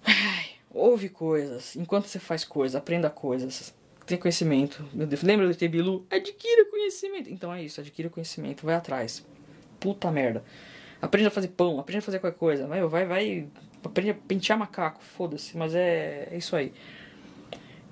Ai, 0.04 0.46
ouve 0.70 1.08
coisas. 1.08 1.76
Enquanto 1.76 2.06
você 2.06 2.18
faz 2.18 2.44
coisas, 2.44 2.74
aprenda 2.74 3.08
coisas. 3.08 3.72
Tem 4.04 4.18
conhecimento. 4.18 4.84
Meu 4.92 5.06
Deus, 5.06 5.22
lembra 5.22 5.46
do 5.46 5.54
Tebilu? 5.54 6.04
Adquira 6.10 6.64
conhecimento. 6.68 7.30
Então 7.30 7.54
é 7.54 7.62
isso, 7.62 7.80
adquira 7.80 8.10
conhecimento, 8.10 8.66
vai 8.66 8.74
atrás. 8.74 9.24
Puta 9.78 10.10
merda. 10.10 10.42
Aprende 11.00 11.28
a 11.28 11.30
fazer 11.30 11.48
pão, 11.48 11.80
aprende 11.80 11.98
a 11.98 12.02
fazer 12.02 12.18
qualquer 12.18 12.38
coisa. 12.38 12.66
Vai, 12.66 12.82
vai, 12.86 13.06
vai. 13.06 13.48
Aprende 13.82 14.10
a 14.10 14.14
pentear 14.14 14.58
macaco, 14.58 15.02
foda-se, 15.02 15.56
mas 15.56 15.74
é, 15.74 16.28
é 16.30 16.36
isso 16.36 16.54
aí. 16.54 16.72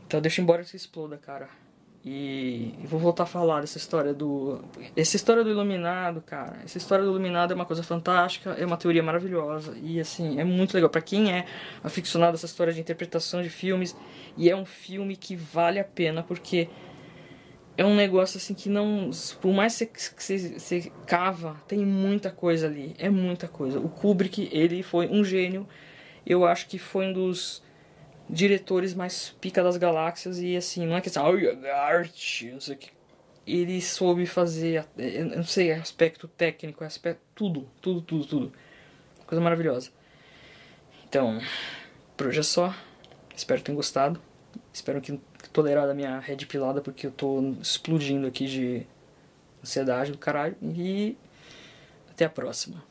Então 0.07 0.21
deixa 0.21 0.41
embora 0.41 0.63
que 0.63 0.69
se 0.69 0.77
exploda, 0.77 1.17
cara. 1.17 1.49
E, 2.05 2.75
e, 2.83 2.87
vou 2.87 2.99
voltar 2.99 3.25
a 3.25 3.27
falar 3.27 3.61
dessa 3.61 3.77
história 3.77 4.15
do. 4.15 4.61
Essa 4.97 5.17
história 5.17 5.43
do 5.43 5.51
Iluminado, 5.51 6.23
cara. 6.23 6.59
Essa 6.65 6.79
história 6.79 7.05
do 7.05 7.11
Iluminado 7.11 7.53
é 7.53 7.55
uma 7.55 7.67
coisa 7.67 7.83
fantástica, 7.83 8.51
é 8.53 8.65
uma 8.65 8.77
teoria 8.77 9.03
maravilhosa. 9.03 9.77
E 9.83 10.01
assim, 10.01 10.39
é 10.41 10.45
muito 10.45 10.75
legal. 10.75 10.89
para 10.89 11.03
quem 11.03 11.33
é 11.33 11.45
aficionado 11.83 12.33
a 12.33 12.35
essa 12.37 12.47
história 12.47 12.73
de 12.73 12.81
interpretação 12.81 13.43
de 13.43 13.51
filmes, 13.51 13.97
e 14.37 14.49
é 14.49 14.57
um 14.57 14.65
filme 14.65 15.17
que 15.17 15.35
vale 15.35 15.81
a 15.81 15.85
pena, 15.85 16.23
porque 16.23 16.69
é 17.79 17.85
um 17.85 17.95
negócio 17.95 18.39
assim 18.39 18.55
que 18.55 18.69
não. 18.69 19.11
Por 19.41 19.53
mais 19.53 19.79
que 19.79 20.59
você, 20.59 20.93
cava, 21.07 21.63
tem 21.69 21.79
muita 21.87 22.29
coisa 22.29 22.67
ali. 22.67 22.93
É 22.99 23.09
muita 23.09 23.47
coisa. 23.47 23.79
O 23.79 23.89
Kubrick, 23.89 24.49
ele 24.51 24.83
foi 24.83 25.07
um 25.07 25.25
gênio. 25.25 25.67
Eu 26.27 26.45
acho 26.45 26.67
que 26.67 26.77
foi 26.77 27.07
um 27.07 27.13
dos 27.13 27.63
diretores 28.29 28.95
mais 28.95 29.31
pica 29.41 29.63
das 29.63 29.77
galáxias. 29.77 30.41
E 30.41 30.57
assim, 30.57 30.87
não 30.89 30.97
é 30.97 31.01
que 31.01 31.09
assim, 31.09 31.21
ai, 31.21 31.71
arte, 31.71 32.51
não 32.51 32.61
sei 32.61 32.75
o 32.75 32.79
que. 32.79 32.91
Ele 33.47 33.81
soube 33.81 34.27
fazer, 34.27 34.85
eu 34.99 35.25
não 35.25 35.45
sei, 35.45 35.71
aspecto 35.71 36.27
técnico, 36.27 36.83
aspecto. 36.83 37.23
Tudo, 37.33 37.71
tudo, 37.81 38.03
tudo, 38.03 38.27
tudo. 38.27 38.53
Coisa 39.25 39.41
maravilhosa. 39.41 39.91
Então, 41.09 41.41
por 42.17 42.27
hoje 42.27 42.41
é 42.41 42.43
só. 42.43 42.75
Espero 43.37 43.61
que 43.61 43.67
tenham 43.67 43.77
gostado. 43.77 44.21
Espero 44.73 45.01
que 45.01 45.21
tolerar 45.53 45.89
a 45.89 45.95
minha 45.95 46.19
red 46.19 46.37
pilada 46.47 46.81
porque 46.81 47.07
eu 47.07 47.11
tô 47.11 47.55
explodindo 47.61 48.27
aqui 48.27 48.47
de 48.47 48.87
ansiedade 49.63 50.13
do 50.13 50.19
caralho. 50.19 50.57
E 50.63 51.17
até 52.11 52.25
a 52.25 52.31
próxima. 52.31 52.83